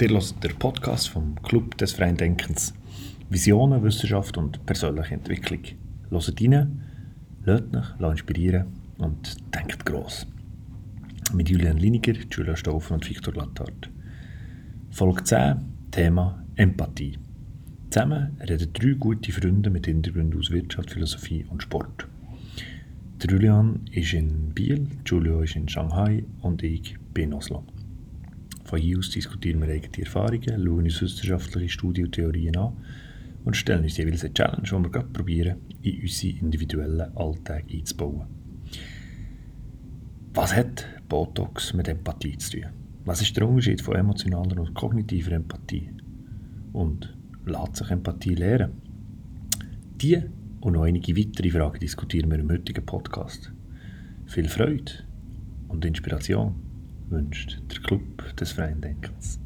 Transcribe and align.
Ihr 0.00 0.10
hört 0.10 0.44
den 0.44 0.54
Podcast 0.54 1.08
vom 1.08 1.34
Club 1.42 1.76
des 1.76 1.92
Freien 1.92 2.16
Denkens. 2.16 2.72
Visionen, 3.30 3.82
Wissenschaft 3.82 4.38
und 4.38 4.64
persönliche 4.64 5.14
Entwicklung. 5.14 5.60
Hört 6.10 6.40
rein, 6.40 6.78
lasst 7.44 8.00
euch 8.00 8.10
inspirieren 8.12 8.66
und 8.98 9.36
denkt 9.52 9.84
gross. 9.84 10.24
Mit 11.32 11.48
Julian 11.48 11.78
Liniger, 11.78 12.12
Julia 12.30 12.54
Stauffer 12.54 12.94
und 12.94 13.10
Viktor 13.10 13.34
Lattard. 13.34 13.90
Folge 14.90 15.24
10, 15.24 15.56
Thema 15.90 16.44
Empathie. 16.54 17.18
Zusammen 17.90 18.36
reden 18.48 18.72
drei 18.72 18.92
gute 18.92 19.32
Freunde 19.32 19.68
mit 19.68 19.86
Hintergründen 19.86 20.38
aus 20.38 20.52
Wirtschaft, 20.52 20.92
Philosophie 20.92 21.44
und 21.50 21.64
Sport. 21.64 22.06
Der 23.20 23.30
Julian 23.30 23.80
ist 23.90 24.12
in 24.12 24.54
Biel, 24.54 24.86
Julio 25.04 25.42
ist 25.42 25.56
in 25.56 25.68
Shanghai 25.68 26.22
und 26.40 26.62
ich 26.62 26.96
bin 27.12 27.30
in 27.30 27.34
Oslo. 27.34 27.64
Von 28.68 28.80
hier 28.80 28.98
aus 28.98 29.08
diskutieren 29.08 29.62
wir 29.62 29.68
eigene 29.70 30.04
Erfahrungen, 30.04 30.42
schauen 30.62 30.84
uns 30.84 31.00
wissenschaftliche 31.00 31.70
Studien 31.70 32.04
und 32.04 32.12
Theorien 32.12 32.54
an 32.58 32.76
und 33.46 33.56
stellen 33.56 33.82
uns 33.82 33.96
jeweils 33.96 34.26
eine 34.26 34.34
Challenge, 34.34 34.62
die 34.62 34.72
wir 34.72 34.90
gerade 34.90 35.08
probieren, 35.08 35.56
in 35.80 36.02
unseren 36.02 36.36
individuellen 36.36 37.16
Alltag 37.16 37.64
einzubauen. 37.72 38.26
Was 40.34 40.54
hat 40.54 40.84
Botox 41.08 41.72
mit 41.72 41.88
Empathie 41.88 42.36
zu 42.36 42.60
tun? 42.60 42.66
Was 43.06 43.22
ist 43.22 43.34
der 43.38 43.48
Unterschied 43.48 43.80
von 43.80 43.96
emotionaler 43.96 44.60
und 44.60 44.74
kognitiver 44.74 45.32
Empathie? 45.32 45.88
Und 46.74 47.16
lässt 47.46 47.76
sich 47.76 47.90
Empathie 47.90 48.34
lernen? 48.34 48.82
Die 49.96 50.20
und 50.60 50.74
noch 50.74 50.82
einige 50.82 51.16
weitere 51.16 51.48
Fragen 51.48 51.80
diskutieren 51.80 52.30
wir 52.30 52.38
im 52.38 52.50
heutigen 52.50 52.84
Podcast. 52.84 53.50
Viel 54.26 54.46
Freude 54.46 54.92
und 55.68 55.86
Inspiration 55.86 56.67
wünscht 57.10 57.60
der 57.70 57.80
Club 57.80 58.36
des 58.36 58.52
Freien 58.52 58.80
Denkens. 58.80 59.40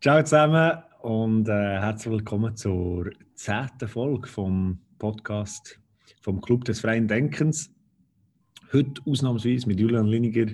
Ciao 0.00 0.22
zusammen 0.22 0.78
und 1.00 1.48
äh, 1.48 1.80
herzlich 1.80 2.12
willkommen 2.12 2.54
zur 2.56 3.10
zehnten 3.34 3.88
Folge 3.88 4.28
vom 4.28 4.78
Podcast 4.98 5.80
vom 6.20 6.40
Club 6.40 6.64
des 6.64 6.80
Freien 6.80 7.08
Denkens. 7.08 7.70
Heute 8.72 9.02
ausnahmsweise 9.04 9.66
mit 9.66 9.80
Julian 9.80 10.06
Liniger, 10.06 10.46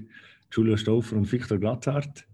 Julia 0.51 0.79
Stauffer 0.79 1.17
und 1.17 1.31
Viktor 1.31 1.59
Glatthardt. 1.59 2.27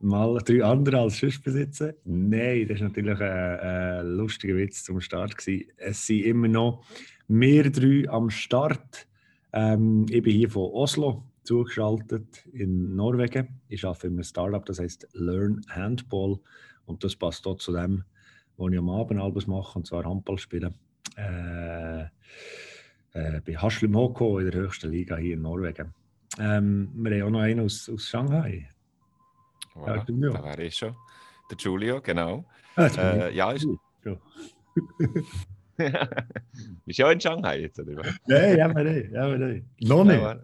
Mal 0.00 0.38
drei 0.44 0.62
andere 0.62 1.00
als 1.00 1.20
besitzen. 1.20 1.94
Nein, 2.04 2.68
das 2.68 2.80
war 2.80 2.88
natürlich 2.88 3.20
ein, 3.20 3.60
ein 3.60 4.06
lustiger 4.06 4.56
Witz 4.56 4.84
zum 4.84 5.00
Start. 5.00 5.36
Gewesen. 5.36 5.68
Es 5.78 6.06
sind 6.06 6.24
immer 6.24 6.48
noch 6.48 6.84
mehr 7.26 7.68
drei 7.70 8.08
am 8.08 8.30
Start. 8.30 9.08
Ähm, 9.52 10.06
ich 10.10 10.22
bin 10.22 10.34
hier 10.34 10.50
von 10.50 10.70
Oslo, 10.70 11.24
zugeschaltet 11.46 12.46
in 12.52 12.94
Norwegen. 12.96 13.60
Ich 13.68 13.84
arbeite 13.84 14.08
in 14.08 14.14
einem 14.14 14.24
Startup, 14.24 14.64
das 14.64 14.78
heißt 14.78 15.08
Learn 15.12 15.62
Handball. 15.68 16.38
Und 16.84 17.02
das 17.04 17.16
passt 17.16 17.46
dort 17.46 17.62
zu 17.62 17.72
dem, 17.72 18.04
was 18.56 18.72
ich 18.72 18.78
am 18.78 18.90
Abend 18.90 19.20
alles 19.20 19.46
mache, 19.46 19.78
und 19.78 19.86
zwar 19.86 20.04
Handball 20.04 20.38
spielen. 20.38 20.74
Äh, 21.16 22.02
äh, 22.02 23.40
bei 23.44 23.56
Haschlim 23.56 23.96
Hoko 23.96 24.38
in 24.38 24.50
der 24.50 24.60
höchsten 24.60 24.90
Liga 24.90 25.16
hier 25.16 25.34
in 25.34 25.42
Norwegen. 25.42 25.94
Ähm, 26.38 26.90
wir 26.94 27.12
haben 27.12 27.22
auch 27.22 27.30
noch 27.30 27.40
einen 27.40 27.60
aus, 27.60 27.88
aus 27.88 28.04
Shanghai. 28.04 28.68
Voilà, 29.74 30.04
ja, 30.08 30.30
da 30.30 30.44
wäre 30.44 30.64
ich 30.64 30.76
schon. 30.76 30.94
Der 31.50 31.56
Giulio, 31.56 32.00
genau. 32.00 32.44
Ah, 32.76 32.86
äh, 32.86 33.34
ja, 33.34 33.52
ist. 33.52 33.66
Ja. 34.04 34.16
Bist 36.84 36.98
du 36.98 37.04
auch 37.04 37.10
in 37.10 37.20
Shanghai 37.20 37.60
jetzt, 37.60 37.78
oder 37.78 37.96
was? 37.96 38.14
Nein, 38.26 38.58
ja, 38.58 38.68
nein, 38.68 39.10
ja, 39.12 39.36
nein. 39.36 39.68
Noch 39.80 40.04
nicht. 40.04 40.20
Ja, 40.20 40.40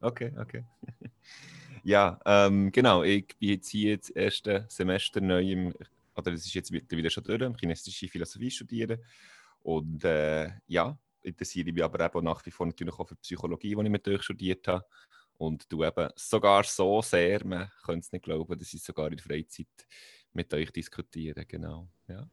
Okay, 0.00 0.32
okay. 0.38 0.64
ja, 1.82 2.20
ähm, 2.26 2.70
genau. 2.70 3.02
Ich 3.02 3.26
bin 3.38 3.48
jetzt 3.48 3.68
hier 3.68 3.96
das 3.96 4.10
erste 4.10 4.66
Semester 4.68 5.20
neu 5.20 5.42
im, 5.42 5.74
oder 6.14 6.32
es 6.32 6.44
ist 6.44 6.54
jetzt 6.54 6.70
wieder 6.72 7.10
schon 7.10 7.24
durch, 7.24 7.56
chinesische 7.58 8.08
Philosophie 8.08 8.50
studieren. 8.50 8.98
Und 9.62 10.04
äh, 10.04 10.50
ja, 10.66 10.96
interessiere 11.22 11.72
mich 11.72 11.82
aber 11.82 12.04
eben 12.04 12.24
nach 12.24 12.44
wie 12.44 12.50
vor 12.50 12.66
natürlich 12.66 12.94
auch 12.98 13.08
für 13.08 13.16
Psychologie, 13.16 13.74
die 13.74 13.82
ich 13.82 13.88
mit 13.88 14.06
euch 14.06 14.22
studiert 14.22 14.68
habe. 14.68 14.84
Und 15.38 15.70
du 15.72 15.82
eben 15.82 16.10
sogar 16.14 16.64
so 16.64 17.02
sehr, 17.02 17.44
man 17.44 17.70
könnte 17.84 18.00
es 18.00 18.12
nicht 18.12 18.24
glauben, 18.24 18.58
dass 18.58 18.72
ich 18.72 18.82
sogar 18.82 19.08
in 19.08 19.16
der 19.16 19.24
Freizeit 19.24 19.66
mit 20.32 20.52
euch 20.52 20.70
diskutiere. 20.70 21.44
Genau. 21.44 21.88
Ja. 22.08 22.28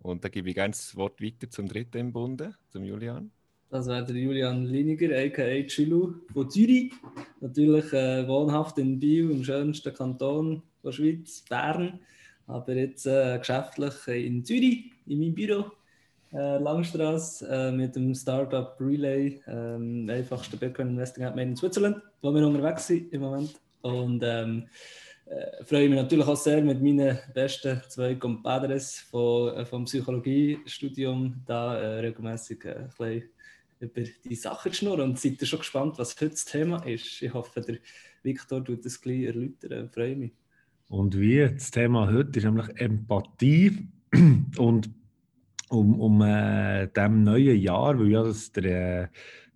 Und 0.00 0.24
dann 0.24 0.30
gebe 0.30 0.48
ich 0.48 0.54
gerne 0.54 0.72
das 0.72 0.96
Wort 0.96 1.20
weiter 1.20 1.50
zum 1.50 1.68
dritten 1.68 1.98
im 1.98 2.12
Bunde, 2.12 2.54
zum 2.68 2.84
Julian. 2.84 3.30
Das 3.70 3.86
wäre 3.86 4.04
der 4.04 4.16
Julian 4.16 4.64
Liniger, 4.64 5.14
a.k.a. 5.14 5.62
Chilu 5.66 6.14
von 6.32 6.48
Zürich. 6.50 6.92
Natürlich 7.40 7.92
äh, 7.92 8.26
wohnhaft 8.26 8.78
in 8.78 8.98
Biel, 8.98 9.30
im 9.30 9.44
schönsten 9.44 9.92
Kanton 9.92 10.62
der 10.82 10.92
Schweiz, 10.92 11.44
Bern. 11.48 12.00
Aber 12.46 12.72
jetzt 12.74 13.06
äh, 13.06 13.38
geschäftlich 13.38 13.94
in 14.06 14.42
Zürich, 14.42 14.92
in 15.06 15.20
meinem 15.20 15.34
Büro, 15.34 15.66
äh, 16.32 16.58
Langstrasse, 16.58 17.46
äh, 17.46 17.72
mit 17.72 17.94
dem 17.94 18.14
Startup 18.14 18.74
Relay, 18.80 19.42
ähm, 19.46 20.08
einfachste 20.08 20.56
Bitcoin 20.56 20.88
Investing 20.88 21.24
App 21.24 21.36
in 21.36 21.54
Switzerland, 21.54 22.00
wo 22.22 22.34
wir 22.34 22.46
unterwegs 22.46 22.86
sind 22.86 23.12
im 23.12 23.20
Moment. 23.20 23.60
Und 23.82 24.22
ähm, 24.24 24.66
äh, 25.28 25.64
freue 25.64 25.88
mich 25.88 25.98
natürlich 25.98 26.26
auch 26.26 26.36
sehr 26.36 26.62
mit 26.62 26.82
meinen 26.82 27.18
besten 27.34 27.80
zwei 27.88 28.14
Compadres 28.14 29.00
von, 29.10 29.54
äh, 29.54 29.66
vom 29.66 29.84
Psychologiestudium 29.84 31.42
da 31.46 31.76
äh, 31.78 32.00
regelmäßig 32.00 32.64
äh, 32.64 32.74
ein 32.76 32.88
bisschen 32.88 33.30
über 33.80 34.02
die 34.24 34.34
Sachen 34.34 34.72
zu 34.72 34.78
schnurren 34.78 35.10
und 35.10 35.18
seid 35.18 35.40
ihr 35.40 35.46
schon 35.46 35.60
gespannt, 35.60 35.98
was 35.98 36.16
heute 36.16 36.30
das 36.30 36.44
Thema 36.44 36.84
ist. 36.84 37.22
Ich 37.22 37.32
hoffe, 37.32 37.60
der 37.60 37.76
Viktor 38.22 38.64
tut 38.64 38.84
das 38.84 39.00
gleich 39.00 39.24
erläutern. 39.24 39.86
Ich 39.86 39.92
freue 39.92 40.16
mich. 40.16 40.32
Und 40.88 41.18
wie? 41.18 41.38
Das 41.40 41.70
Thema 41.70 42.10
heute 42.10 42.38
ist 42.38 42.44
nämlich 42.44 42.68
Empathie. 42.76 43.88
Und 44.58 44.90
um, 45.68 46.00
um 46.00 46.22
äh, 46.22 46.88
dem 46.88 47.24
neuen 47.24 47.60
Jahr, 47.60 47.98
weil 47.98 48.08
ja 48.08 48.22
das 48.22 48.50
der, 48.52 49.10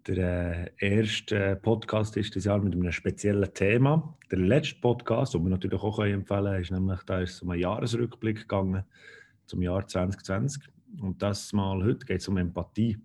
der 0.07 0.71
erste 0.81 1.59
Podcast 1.63 2.17
ist 2.17 2.35
das 2.35 2.45
Jahr 2.45 2.59
mit 2.59 2.75
einem 2.75 2.91
speziellen 2.91 3.55
Thema. 3.55 4.17
Der 4.31 4.41
letzte 4.41 4.81
Podcast, 4.81 5.35
den 5.35 5.45
wir 5.45 5.51
natürlich 5.51 5.81
auch 5.81 6.01
empfehlen 6.01 6.45
können, 6.45 6.61
ist 6.61 6.73
nämlich, 6.73 7.01
da 7.05 7.21
ist 7.21 7.41
um 7.43 7.51
einen 7.51 7.61
Jahresrückblick 7.61 8.41
gegangen 8.41 8.83
zum 9.47 9.63
Jahr 9.63 9.87
2020. 9.87 10.65
Und 11.01 11.23
das 11.23 11.53
mal 11.53 11.85
heute 11.85 12.05
geht 12.05 12.21
es 12.21 12.27
um 12.29 12.37
Empathie. 12.37 12.99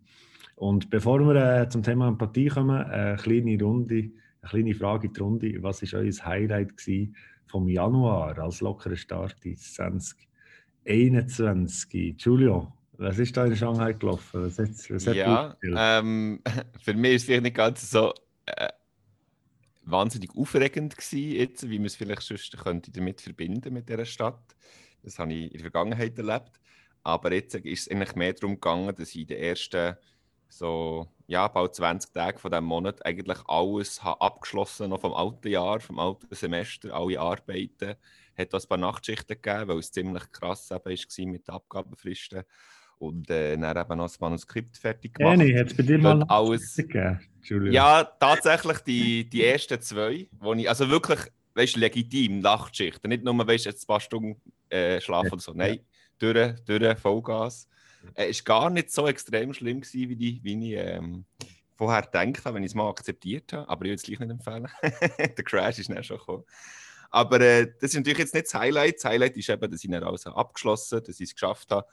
Und 0.55 0.89
bevor 0.89 1.19
wir 1.19 1.35
äh, 1.35 1.69
zum 1.69 1.83
Thema 1.83 2.07
Empathie 2.07 2.47
kommen, 2.47 2.81
eine 2.81 3.17
kleine 3.17 3.63
Runde, 3.63 4.09
eine 4.41 4.49
kleine 4.49 4.73
Frage 4.73 5.05
in 5.07 5.13
die 5.13 5.19
Runde. 5.19 5.61
Was 5.61 5.83
war 5.83 5.99
euer 5.99 6.25
Highlight 6.25 6.73
vom 7.45 7.67
Januar 7.67 8.39
als 8.39 8.61
lockerer 8.61 8.95
Start 8.95 9.45
ins 9.45 9.75
2021? 9.75 12.19
Julio, 12.19 12.73
was 12.97 13.19
ist 13.19 13.35
da 13.37 13.45
in 13.45 13.55
Shanghai 13.55 13.93
gelaufen? 13.93 14.45
Was 14.45 14.59
hat, 14.59 14.69
was 14.89 15.07
hat 15.07 15.15
ja, 15.15 15.55
ähm, 15.63 16.41
für 16.81 16.93
mich 16.93 17.13
ist 17.13 17.21
es 17.21 17.25
vielleicht 17.25 17.43
nicht 17.43 17.55
ganz 17.55 17.89
so 17.89 18.13
äh, 18.45 18.69
wahnsinnig 19.83 20.31
aufregend 20.35 20.95
gewesen, 20.95 21.31
jetzt, 21.31 21.69
wie 21.69 21.79
man 21.79 21.85
es 21.85 21.95
vielleicht 21.95 22.21
sonst 22.21 22.57
könnte 22.57 22.91
damit 22.91 23.21
verbinden 23.21 23.73
mit 23.73 23.89
dieser 23.89 24.05
Stadt. 24.05 24.55
Das 25.03 25.19
habe 25.19 25.33
ich 25.33 25.45
in 25.45 25.51
der 25.51 25.61
Vergangenheit 25.61 26.17
erlebt. 26.17 26.59
Aber 27.03 27.31
jetzt 27.31 27.55
ist 27.55 27.81
es 27.81 27.89
eigentlich 27.89 28.15
mehr 28.15 28.33
darum 28.33 28.55
gegangen, 28.55 28.93
dass 28.95 29.09
ich 29.09 29.21
in 29.21 29.27
den 29.27 29.37
ersten 29.37 29.95
so 30.49 31.07
ja, 31.27 31.47
bald 31.47 31.75
20 31.75 32.13
Tage 32.13 32.39
von 32.39 32.51
diesem 32.51 32.65
Monat 32.65 33.05
eigentlich 33.05 33.39
alles 33.47 34.03
habe 34.03 34.21
abgeschlossen 34.21 34.89
noch 34.89 35.01
vom 35.01 35.13
alten 35.13 35.49
Jahr, 35.49 35.79
vom 35.79 35.99
alten 35.99 36.33
Semester, 36.33 36.93
alle 36.93 37.19
Arbeiten. 37.19 37.95
Es 38.35 38.43
Hat 38.43 38.53
ein 38.53 38.67
paar 38.67 38.77
Nachtschichten 38.77 39.41
gegeben, 39.41 39.67
weil 39.67 39.79
es 39.79 39.91
ziemlich 39.91 40.31
krass 40.31 40.71
eben 40.71 40.85
war 40.85 41.25
mit 41.25 41.47
den 41.47 41.55
Abgabenfristen. 41.55 42.43
Und 42.99 43.29
äh, 43.29 43.55
dann 43.57 43.77
eben 43.77 43.97
noch 43.97 44.05
das 44.05 44.19
Manuskript 44.19 44.77
fertig 44.77 45.13
gemacht. 45.13 45.37
Jenny, 45.37 45.53
hat 45.53 45.67
es 45.67 45.77
bei 45.77 45.83
dir 45.83 45.99
mal 45.99 46.23
alles 46.23 46.75
gegeben? 46.75 47.19
Ja, 47.71 48.03
tatsächlich 48.03 48.79
die, 48.79 49.29
die 49.29 49.45
ersten 49.45 49.79
zwei, 49.81 50.27
wo 50.31 50.53
ich, 50.53 50.67
also 50.67 50.89
wirklich, 50.89 51.19
weißt 51.53 51.75
legitim, 51.75 52.39
Nachtschichten. 52.39 53.09
Nicht 53.09 53.23
nur, 53.23 53.35
weißt 53.47 53.65
jetzt 53.65 53.83
ein 53.83 53.87
paar 53.87 53.99
Stunden 53.99 54.41
äh, 54.69 54.99
schlafen 54.99 55.33
oder 55.33 55.41
so. 55.41 55.53
Nein, 55.53 55.79
durch, 56.17 56.55
durch 56.65 56.99
Vollgas. 56.99 57.67
Es 58.15 58.41
äh, 58.41 58.47
war 58.47 58.61
gar 58.61 58.69
nicht 58.69 58.91
so 58.91 59.07
extrem 59.07 59.53
schlimm, 59.53 59.81
gewesen, 59.81 60.09
wie, 60.09 60.15
die, 60.15 60.39
wie 60.43 60.73
ich 60.73 60.79
ähm, 60.79 61.25
vorher 61.75 62.01
gedacht 62.01 62.45
habe, 62.45 62.55
wenn 62.55 62.63
ich 62.63 62.71
es 62.71 62.75
mal 62.75 62.89
akzeptiert 62.89 63.53
habe. 63.53 63.69
Aber 63.69 63.85
ich 63.85 63.89
würde 63.89 63.95
es 63.95 64.03
gleich 64.03 64.19
nicht 64.19 64.31
empfehlen. 64.31 64.67
Der 65.37 65.43
Crash 65.43 65.79
ist 65.79 65.89
dann 65.89 66.03
schon 66.03 66.17
gekommen. 66.17 66.43
Aber 67.09 67.39
äh, 67.39 67.67
das 67.79 67.91
ist 67.91 67.97
natürlich 67.97 68.19
jetzt 68.19 68.33
nicht 68.33 68.47
das 68.47 68.53
Highlight. 68.53 68.95
Das 68.95 69.05
Highlight 69.05 69.37
ist 69.37 69.49
eben, 69.49 69.71
dass 69.71 69.83
ich 69.83 69.89
dann 69.89 70.03
alles 70.03 70.25
abgeschlossen 70.25 70.97
habe, 70.97 71.07
dass 71.07 71.19
ich 71.19 71.29
es 71.29 71.35
geschafft 71.35 71.71
habe. 71.71 71.87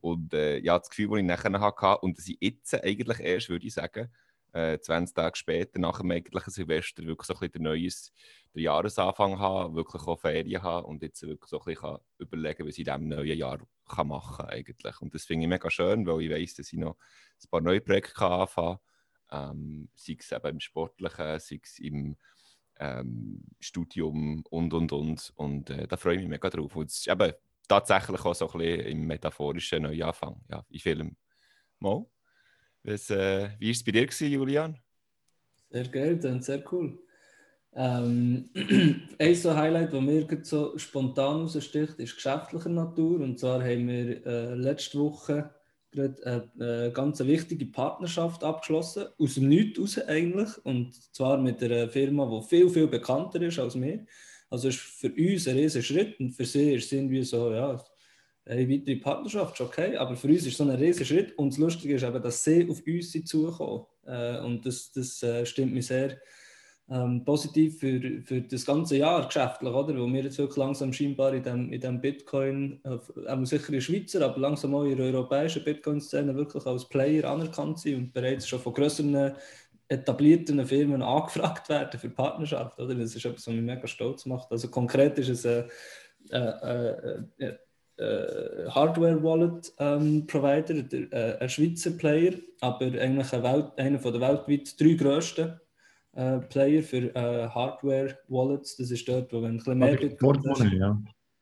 Und 0.00 0.32
äh, 0.34 0.58
ja, 0.58 0.78
das 0.78 0.90
Gefühl, 0.90 1.08
das 1.10 1.18
ich 1.18 1.24
nachher 1.24 1.60
hatte, 1.60 2.00
und 2.02 2.18
dass 2.18 2.28
ich 2.28 2.38
jetzt 2.40 2.74
eigentlich 2.74 3.20
erst, 3.20 3.48
würde 3.48 3.66
ich 3.66 3.74
sagen, 3.74 4.08
äh, 4.52 4.78
20 4.78 5.14
Tage 5.14 5.36
später, 5.36 5.78
nach 5.78 6.00
dem 6.00 6.10
eigentlichen 6.10 6.50
Silvester, 6.50 7.04
wirklich 7.04 7.26
so 7.26 7.34
ein 7.34 7.40
bisschen 7.40 7.52
der 7.52 7.62
neues 7.62 8.12
der 8.54 8.62
Jahresanfang 8.62 9.38
habe, 9.38 9.74
wirklich 9.74 10.02
auch 10.02 10.18
Ferien 10.18 10.62
habe 10.62 10.86
und 10.86 11.02
jetzt 11.02 11.22
wirklich 11.22 11.50
so 11.50 11.60
ein 11.60 11.64
bisschen 11.64 11.98
überlegen, 12.18 12.66
was 12.66 12.74
ich 12.74 12.78
in 12.80 12.84
diesem 12.84 13.08
neuen 13.08 13.38
Jahr 13.38 13.58
kann 13.88 14.08
machen 14.08 14.46
kann. 14.46 14.48
Eigentlich. 14.48 15.00
Und 15.00 15.14
das 15.14 15.24
finde 15.24 15.44
ich 15.44 15.48
mega 15.48 15.70
schön, 15.70 16.06
weil 16.06 16.22
ich 16.22 16.30
weiß, 16.30 16.54
dass 16.54 16.72
ich 16.72 16.78
noch 16.78 16.96
ein 17.42 17.50
paar 17.50 17.60
neue 17.60 17.80
Projekte 17.80 18.14
kann 18.14 18.32
anfangen 18.32 18.78
kann. 19.28 19.50
Ähm, 19.50 19.88
sei 19.94 20.16
es 20.18 20.32
eben 20.32 20.48
im 20.48 20.60
Sportlichen, 20.60 21.38
sei 21.38 21.60
es 21.62 21.78
im 21.78 22.16
ähm, 22.80 23.42
Studium 23.60 24.42
und 24.48 24.72
und 24.72 24.92
und. 24.92 25.32
Und 25.36 25.70
äh, 25.70 25.86
da 25.86 25.96
freue 25.96 26.14
ich 26.14 26.20
mich 26.20 26.30
mega 26.30 26.48
drauf. 26.48 26.74
Und 26.74 26.90
es 26.90 26.98
ist 26.98 27.08
eben 27.08 27.32
tatsächlich 27.68 28.24
auch 28.24 28.34
so 28.34 28.50
ein 28.50 28.58
bisschen 28.58 28.86
im 28.86 29.06
metaphorischen 29.06 29.82
Neuanfang 29.82 30.40
ja, 30.50 30.64
in 30.70 30.80
Film. 30.80 31.16
Mal. 31.78 32.04
Was, 32.82 33.10
äh, 33.10 33.50
wie 33.58 33.66
war 33.66 33.72
es 33.72 33.84
bei 33.84 33.92
dir, 33.92 34.06
gewesen, 34.06 34.32
Julian? 34.32 34.78
Sehr 35.70 35.88
geil, 35.88 36.18
und 36.24 36.42
sehr 36.42 36.64
cool. 36.72 36.98
Ähm, 37.74 38.50
ein 39.18 39.34
so 39.34 39.54
Highlight, 39.54 39.92
das 39.92 40.00
mir 40.00 40.26
so 40.42 40.76
spontan 40.78 41.42
raussticht, 41.42 41.94
ist 41.98 42.16
geschäftlicher 42.16 42.70
Natur. 42.70 43.20
Und 43.20 43.38
zwar 43.38 43.62
haben 43.62 43.88
wir 43.88 44.26
äh, 44.26 44.54
letzte 44.54 44.98
Woche 44.98 45.50
gerade 45.90 46.26
eine, 46.26 46.50
eine 46.58 46.92
ganz 46.92 47.20
wichtige 47.20 47.66
Partnerschaft 47.66 48.42
abgeschlossen, 48.42 49.06
aus 49.18 49.34
dem 49.34 49.48
Nichts 49.48 49.78
raus 49.78 49.98
eigentlich. 49.98 50.48
Und 50.64 50.94
zwar 51.14 51.38
mit 51.38 51.62
einer 51.62 51.88
Firma, 51.88 52.26
die 52.26 52.48
viel, 52.48 52.68
viel 52.68 52.88
bekannter 52.88 53.40
ist 53.42 53.58
als 53.58 53.80
wir. 53.80 54.06
Also 54.50 54.68
ist 54.68 54.78
für 54.78 55.08
uns 55.08 55.46
ein 55.46 55.56
riesiger 55.56 55.84
Schritt 55.84 56.18
und 56.20 56.30
für 56.30 56.44
sie 56.44 56.74
ist 56.74 56.86
es 56.86 56.92
irgendwie 56.92 57.22
so, 57.22 57.52
ja, 57.52 57.82
eine 58.46 58.68
weitere 58.68 58.96
Partnerschaft 58.96 59.54
ist 59.54 59.66
okay, 59.66 59.96
aber 59.96 60.16
für 60.16 60.28
uns 60.28 60.38
ist 60.38 60.48
es 60.52 60.56
so 60.56 60.64
ein 60.64 60.70
riesiger 60.70 61.04
Schritt. 61.04 61.36
Und 61.36 61.52
das 61.52 61.58
Lustige 61.58 61.94
ist 61.94 62.02
eben, 62.02 62.22
dass 62.22 62.42
sie 62.42 62.68
auf 62.68 62.82
uns 62.86 63.12
zukommen. 63.24 63.84
Äh, 64.06 64.40
und 64.40 64.64
das, 64.64 64.90
das 64.92 65.22
äh, 65.22 65.44
stimmt 65.44 65.74
mich 65.74 65.86
sehr 65.86 66.18
ähm, 66.90 67.22
positiv 67.24 67.78
für, 67.78 68.22
für 68.24 68.40
das 68.40 68.64
ganze 68.64 68.96
Jahr 68.96 69.26
geschäftlich, 69.26 69.72
oder? 69.72 69.98
Wo 69.98 70.06
wir 70.06 70.22
jetzt 70.22 70.38
wirklich 70.38 70.56
langsam 70.56 70.92
scheinbar 70.92 71.34
in 71.34 71.42
dem, 71.42 71.72
in 71.72 71.80
dem 71.80 72.00
Bitcoin, 72.00 72.80
auch 72.84 73.44
sicher 73.44 73.74
in 73.74 73.80
Schweizer, 73.82 74.24
aber 74.24 74.40
langsam 74.40 74.74
auch 74.74 74.84
in 74.84 74.96
der 74.96 75.06
europäischen 75.06 75.64
Bitcoin-Szene 75.64 76.34
wirklich 76.34 76.64
als 76.64 76.88
Player 76.88 77.30
anerkannt 77.30 77.80
sind 77.80 77.96
und 77.96 78.12
bereits 78.14 78.48
schon 78.48 78.60
von 78.60 78.72
größeren 78.72 79.34
etablierten 79.88 80.64
Firmen 80.66 81.02
angefragt 81.16 81.68
werden 81.68 81.98
für 81.98 82.10
Partnerschaft. 82.10 82.78
Oder? 82.78 82.94
Das 82.94 83.14
ist 83.14 83.24
etwas, 83.24 83.46
was 83.46 83.54
mich 83.54 83.62
mega 83.62 83.86
stolz 83.86 84.26
macht. 84.26 84.50
Also 84.50 84.68
konkret 84.68 85.18
ist 85.18 85.28
es 85.28 85.46
ein 85.46 85.64
äh, 86.30 87.16
äh, 87.38 87.54
äh, 87.98 88.68
Hardware-Wallet-Provider, 88.68 90.74
ähm, 90.92 91.08
ein 91.40 91.48
Schweizer 91.48 91.92
Player, 91.92 92.34
aber 92.60 92.86
eigentlich 92.86 93.32
ein 93.32 93.42
Welt, 93.42 93.72
einer 93.76 93.98
der 93.98 94.20
weltweit 94.20 94.80
drei 94.80 94.94
grössten 94.94 95.60
äh, 96.12 96.38
Player 96.38 96.82
für 96.82 97.14
äh, 97.14 97.48
Hardware-Wallets. 97.48 98.76
Das 98.76 98.90
ist 98.90 99.08
dort, 99.08 99.32
wo 99.32 99.42
wenn 99.42 99.52
ein 99.52 99.56
bisschen 99.56 99.78
mehr 99.78 99.96
Bitcoin 99.96 100.42
ja. 100.44 100.78
ja. 100.78 100.98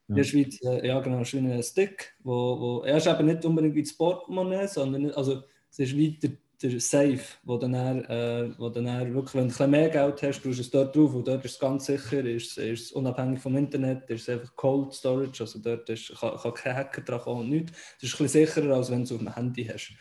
In 0.08 0.14
der 0.14 0.24
Schweiz, 0.24 0.60
äh, 0.64 0.86
ja 0.86 1.00
genau, 1.00 1.22
ist 1.22 1.34
wie 1.34 1.38
ein 1.38 1.62
Stick, 1.62 2.14
wo, 2.22 2.60
wo 2.60 2.82
er 2.84 2.98
ist 2.98 3.06
eben 3.06 3.26
nicht 3.26 3.44
unbedingt 3.44 3.74
wie 3.74 3.82
das 3.82 3.96
Portemonnaie, 3.96 4.68
sondern 4.68 5.10
also 5.10 5.42
es 5.70 5.78
ist 5.80 5.96
wie 5.96 6.16
der, 6.62 6.80
Safe, 6.80 7.20
wo 7.44 7.56
dann, 7.56 7.74
äh, 7.74 8.50
wo 8.58 8.68
dann 8.68 8.86
wirklich, 9.14 9.34
wenn 9.34 9.48
du 9.48 9.64
ein 9.64 9.70
mehr 9.70 9.88
Geld 9.88 10.22
hast, 10.22 10.42
tust 10.42 10.58
du 10.58 10.62
es 10.62 10.70
dort 10.70 10.96
drauf 10.96 11.14
und 11.14 11.26
dort 11.26 11.44
ist 11.44 11.52
es 11.52 11.58
ganz 11.58 11.86
sicher, 11.86 12.24
ist, 12.24 12.58
ist 12.58 12.84
es 12.84 12.92
unabhängig 12.92 13.40
vom 13.40 13.56
Internet, 13.56 14.08
ist 14.10 14.22
es 14.22 14.28
einfach 14.28 14.54
Cold 14.56 14.92
Storage, 14.92 15.42
also 15.42 15.58
dort 15.58 15.88
ist, 15.88 16.14
kann, 16.18 16.36
kann 16.36 16.54
kein 16.54 16.76
Hacker 16.76 17.02
dran 17.02 17.20
kommen 17.20 17.40
und 17.42 17.50
nichts. 17.50 17.72
Das 18.00 18.10
ist 18.10 18.20
ein 18.20 18.24
bisschen 18.24 18.46
sicherer, 18.46 18.76
als 18.76 18.90
wenn 18.90 18.98
du 18.98 19.04
es 19.04 19.12
auf 19.12 19.18
dem 19.18 19.34
Handy 19.34 19.64
hast 19.64 19.94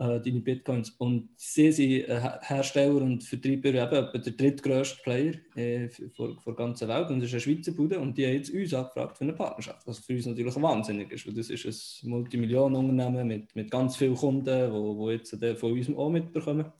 äh, 0.00 0.18
deine 0.18 0.40
Bitcoins. 0.40 0.90
Und 0.98 1.28
sie 1.36 1.70
sind 1.70 2.08
äh, 2.08 2.38
Hersteller 2.40 3.02
und 3.02 3.22
Vertreiber 3.22 3.68
eben 3.68 4.22
der 4.22 4.32
drittgrößte 4.32 5.02
Player 5.02 5.34
äh, 5.56 5.90
vor, 6.16 6.36
der 6.44 6.54
ganzen 6.54 6.88
Welt 6.88 7.10
und 7.10 7.20
das 7.20 7.28
ist 7.28 7.34
eine 7.34 7.40
Schweizer 7.40 7.72
Bude 7.72 8.00
und 8.00 8.16
die 8.16 8.24
haben 8.26 8.32
jetzt 8.32 8.50
uns 8.50 8.72
angefragt 8.72 9.18
für 9.18 9.24
eine 9.24 9.34
Partnerschaft, 9.34 9.86
was 9.86 9.98
für 9.98 10.14
uns 10.14 10.24
natürlich 10.24 10.56
wahnsinnig 10.56 11.12
ist, 11.12 11.26
weil 11.26 11.34
das 11.34 11.50
ist 11.50 12.02
ein 12.02 12.10
Multimillionenunternehmen 12.10 13.28
mit, 13.28 13.54
mit 13.54 13.70
ganz 13.70 13.96
vielen 13.96 14.14
Kunden, 14.14 14.44
die 14.44 14.72
wo, 14.72 14.96
wo 14.96 15.10
jetzt 15.10 15.36
von 15.58 15.72
uns 15.72 15.94
auch 15.94 16.10
mitbekommen. 16.10 16.72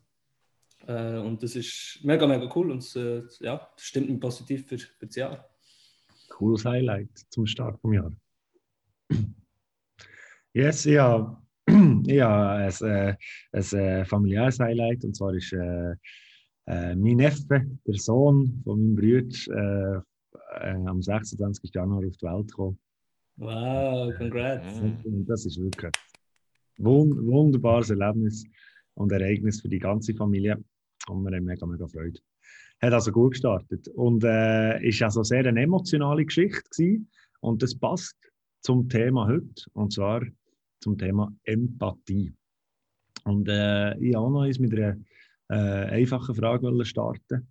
Äh, 0.87 1.19
und 1.19 1.43
das 1.43 1.57
ist 1.57 2.01
mega, 2.03 2.27
mega 2.27 2.51
cool 2.57 2.71
und 2.71 2.97
äh, 2.97 3.23
ja, 3.41 3.69
das 3.77 3.85
stimmt 3.85 4.09
mich 4.09 4.19
positiv 4.19 4.67
für, 4.67 4.79
für 4.79 5.07
das 5.07 5.17
Jahr. 5.17 5.47
Cooles 6.31 6.65
Highlight 6.65 7.11
zum 7.29 7.47
Start 7.47 7.79
vom 7.81 7.93
Jahr. 7.93 8.13
Yes, 10.53 10.83
ja, 10.83 11.41
ja, 12.07 12.53
ein, 12.57 12.73
äh, 12.83 13.15
ein 13.53 13.79
äh, 13.79 14.05
familiäres 14.05 14.59
Highlight. 14.59 15.05
Und 15.05 15.17
zwar 15.17 15.35
ist 15.35 15.53
äh, 15.53 15.93
äh, 16.67 16.95
mein 16.97 17.17
Neffe, 17.17 17.67
der 17.87 17.95
Sohn 17.95 18.61
von 18.65 18.95
meinem 18.95 18.97
Bruder, 18.97 20.05
äh, 20.55 20.71
äh, 20.71 20.87
am 20.87 21.03
26. 21.03 21.71
Januar 21.75 22.07
auf 22.07 22.17
die 22.17 22.27
Welt 22.27 22.49
gekommen. 22.49 22.79
Wow, 23.37 24.13
congrats. 24.17 24.81
Und 24.81 25.25
das 25.27 25.47
ist 25.47 25.59
wirklich 25.59 25.93
ein 26.79 26.85
wunderbares 26.85 27.91
Erlebnis 27.91 28.45
und 28.95 29.13
Ereignis 29.13 29.61
für 29.61 29.69
die 29.69 29.79
ganze 29.79 30.15
Familie. 30.15 30.63
Und 31.09 31.25
wir 31.25 31.37
haben 31.37 31.45
mega, 31.45 31.67
mega 31.67 31.87
Freude. 31.87 32.21
Hat 32.83 32.93
also 32.93 33.13
gut 33.13 33.33
gestartet. 33.33 33.89
Und 33.89 34.25
äh, 34.25 34.83
ist 34.87 35.03
also 35.03 35.23
sehr 35.23 35.47
eine 35.47 35.63
emotionale 35.63 36.25
Geschichte 36.25 36.63
gewesen. 36.71 37.11
Und 37.41 37.63
das 37.63 37.75
passt 37.75 38.17
zum 38.63 38.89
Thema 38.89 39.27
heute. 39.27 39.65
Und 39.73 39.93
zwar 39.93 40.23
zum 40.81 40.99
Thema 40.99 41.33
Empathie. 41.45 42.33
Und 43.25 43.49
äh, 43.49 43.97
ich 43.99 44.17
auch 44.17 44.31
noch 44.31 44.47
mit 44.59 44.73
einer 44.73 44.97
äh, 45.49 45.91
einfachen 45.91 46.35
Frage 46.35 46.85
starten. 46.85 47.49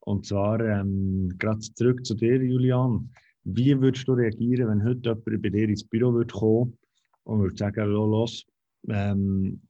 Und 0.00 0.26
zwar 0.26 0.60
ähm, 0.60 1.32
gerade 1.38 1.60
zurück 1.60 2.04
zu 2.04 2.14
dir, 2.14 2.42
Julian. 2.42 3.10
Wie 3.44 3.80
würdest 3.80 4.06
du 4.08 4.12
reagieren, 4.12 4.68
wenn 4.68 4.84
heute 4.84 5.10
jemand 5.10 5.42
bei 5.42 5.48
dir 5.48 5.68
ins 5.68 5.84
Büro 5.84 6.12
würde 6.12 6.32
kommen 6.32 6.78
und 7.24 7.40
würde 7.40 7.56
sagen, 7.56 7.86
los, 7.88 8.44
ähm, 8.88 9.60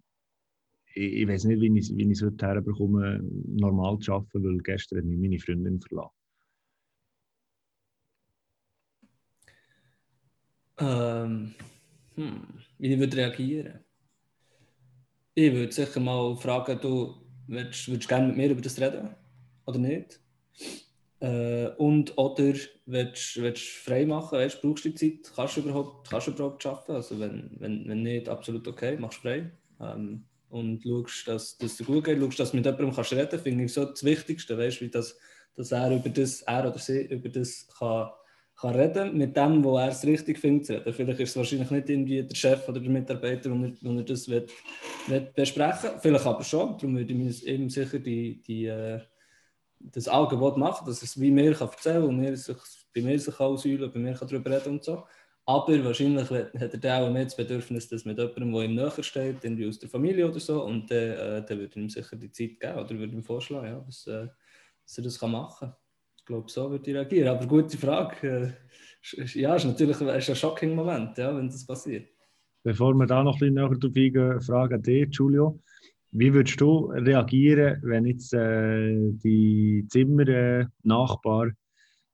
ich, 0.95 1.13
ich 1.15 1.29
weiß 1.29 1.45
nicht, 1.45 1.61
wie 1.61 1.79
ich, 1.79 1.95
wie 1.97 2.05
ich 2.05 2.11
es 2.13 2.23
heute 2.23 2.47
herbekomme, 2.47 3.21
normal 3.47 3.99
zu 3.99 4.13
arbeiten, 4.13 4.45
weil 4.45 4.59
gestern 4.59 4.99
hat 4.99 5.05
mich 5.05 5.19
meine 5.19 5.39
Freundin 5.39 5.81
verlassen. 5.81 6.17
Ähm, 10.79 11.55
hm, 12.17 12.43
wie 12.83 12.93
ich 12.93 12.99
würde 12.99 13.17
reagieren? 13.17 13.79
Ich 15.35 15.53
würde 15.53 15.73
sicher 15.73 16.01
mal 16.01 16.37
fragen, 16.37 16.81
du 16.83 17.15
würdest, 17.47 17.87
würdest 17.87 18.09
gerne 18.09 18.27
mit 18.27 18.37
mir 18.37 18.51
über 18.51 18.61
das 18.61 18.81
reden 18.81 19.15
oder 19.67 19.79
nicht? 19.79 20.19
Äh, 21.21 21.69
und 21.79 22.19
oder 22.19 22.55
willst 22.87 23.37
du 23.37 23.55
frei 23.55 24.05
machen, 24.05 24.37
weißt, 24.37 24.61
brauchst 24.61 24.85
du 24.85 24.89
die 24.89 24.95
Zeit, 24.97 25.33
kannst 25.33 25.57
du 25.57 25.61
überhaupt, 25.61 26.11
kannst 26.11 26.27
du 26.27 26.33
überhaupt 26.33 26.67
arbeiten? 26.67 26.93
Also 26.93 27.21
wenn, 27.21 27.53
wenn, 27.61 27.89
wenn 27.89 28.03
nicht, 28.03 28.29
absolut 28.29 28.67
okay, 28.67 28.97
machst 28.97 29.21
frei. 29.21 29.53
Ähm, 29.81 30.25
und 30.49 30.83
schaust, 30.83 31.29
dass, 31.29 31.57
dass 31.59 31.71
es 31.71 31.77
dir 31.77 31.85
gut 31.85 32.03
geht, 32.03 32.19
schaust, 32.19 32.41
dass 32.41 32.51
du 32.51 32.57
mit 32.57 32.67
jemandem 32.67 32.93
kannst 32.93 33.13
reden 33.13 33.29
kannst, 33.31 33.45
finde 33.45 33.65
ich 33.65 33.73
so 33.73 33.85
das 33.85 34.03
Wichtigste, 34.03 34.59
weißt, 34.59 34.81
wie 34.81 34.91
das, 34.91 35.17
dass 35.55 35.71
er 35.71 35.95
über 35.95 36.09
das, 36.09 36.43
er 36.43 36.69
oder 36.69 36.79
sie 36.81 37.03
über 37.03 37.29
das 37.29 37.69
kann 37.79 38.11
kann 38.63 38.75
reden 38.77 39.19
mit 39.19 39.37
dem, 39.37 39.63
wo 39.65 39.77
er 39.77 39.89
es 39.89 40.05
richtig 40.05 40.39
findet 40.39 40.67
zu. 40.67 40.93
Vielleicht 40.93 41.21
ist 41.21 41.31
es 41.31 41.37
wahrscheinlich 41.37 41.71
nicht 41.71 41.91
irgendwie 41.91 42.23
der 42.23 42.35
Chef 42.35 42.69
oder 42.69 42.81
der 42.81 42.91
Mitarbeiter, 42.91 43.51
wo 43.51 43.65
er, 43.65 43.97
er 43.99 44.05
das 44.05 44.29
will, 44.29 44.47
will 45.09 45.33
besprechen 45.35 45.91
Vielleicht 46.01 46.27
aber 46.27 46.45
schon. 46.45 46.79
Darum 46.79 46.97
würde 46.97 47.13
ich 47.13 47.47
eben 47.47 47.69
sicher 47.69 47.99
die, 47.99 48.41
die, 48.41 48.67
äh, 48.67 49.01
das 49.81 50.07
Angebot 50.09 50.57
machen, 50.57 50.87
dass 50.87 51.03
es 51.03 51.21
wie 51.21 51.33
mir 51.33 51.55
kann 51.55 51.69
erzählen 51.69 52.07
kann 52.07 52.25
und 52.25 52.37
sich, 52.37 52.57
bei 52.95 53.03
mir 53.03 53.19
sich 53.19 53.41
ausüben 53.41 53.91
bei 53.93 53.99
mir 53.99 54.15
darüber 54.15 54.51
reden 54.51 54.75
und 54.75 54.85
so. 54.85 55.05
Aber 55.45 55.85
wahrscheinlich 55.85 56.31
hat 56.31 56.55
er 56.55 56.79
dann 56.79 57.03
auch 57.03 57.11
mehr 57.13 57.25
das 57.25 57.37
Bedürfnis, 57.37 57.89
dass 57.89 58.05
mit 58.05 58.17
jemandem, 58.17 58.53
der 58.53 58.63
ihm 58.63 58.75
näher 58.77 59.03
steht, 59.03 59.43
irgendwie 59.43 59.67
aus 59.67 59.79
der 59.81 59.89
Familie 59.89 60.29
oder 60.29 60.39
so, 60.39 60.63
und 60.63 60.89
dann, 60.89 60.99
äh, 60.99 61.45
dann 61.45 61.59
würde 61.59 61.81
ihm 61.81 61.89
sicher 61.91 62.15
die 62.15 62.31
Zeit 62.31 62.61
geben 62.61 62.79
oder 62.79 62.91
würde 62.91 63.13
ihm 63.13 63.25
vorschlagen, 63.25 63.67
ja, 63.67 63.81
dass, 63.81 64.07
äh, 64.07 64.29
dass 64.85 64.99
er 64.99 65.05
das 65.05 65.21
machen 65.21 65.69
kann. 65.69 65.82
Ich 66.23 66.27
glaube, 66.27 66.49
so 66.49 66.71
würde 66.71 66.89
ich 66.89 66.97
reagieren. 66.97 67.29
Aber 67.31 67.45
gute 67.49 67.77
Frage. 67.77 68.57
Äh, 69.17 69.25
ja, 69.35 69.57
ist 69.57 69.65
natürlich 69.65 70.01
ist 70.01 70.31
ein 70.31 70.37
shocking 70.37 70.73
Moment, 70.73 71.19
ja, 71.19 71.37
wenn 71.37 71.49
das 71.49 71.67
passiert. 71.67 72.09
Bevor 72.63 72.95
wir 72.95 73.07
da 73.07 73.25
noch 73.25 73.35
ein 73.35 73.39
bisschen 73.41 73.55
näher 73.55 73.69
drauf 73.69 73.91
eingehen, 73.97 74.41
Frage 74.41 74.77
an 74.77 74.83
dich, 74.83 75.11
Giulio. 75.11 75.59
Wie 76.13 76.33
würdest 76.33 76.61
du 76.61 76.93
reagieren, 76.93 77.81
wenn 77.83 78.07
jetzt 78.07 78.33
äh, 78.35 78.95
die 79.25 79.85
Zimmernachbar 79.89 81.49
äh, 81.49 81.53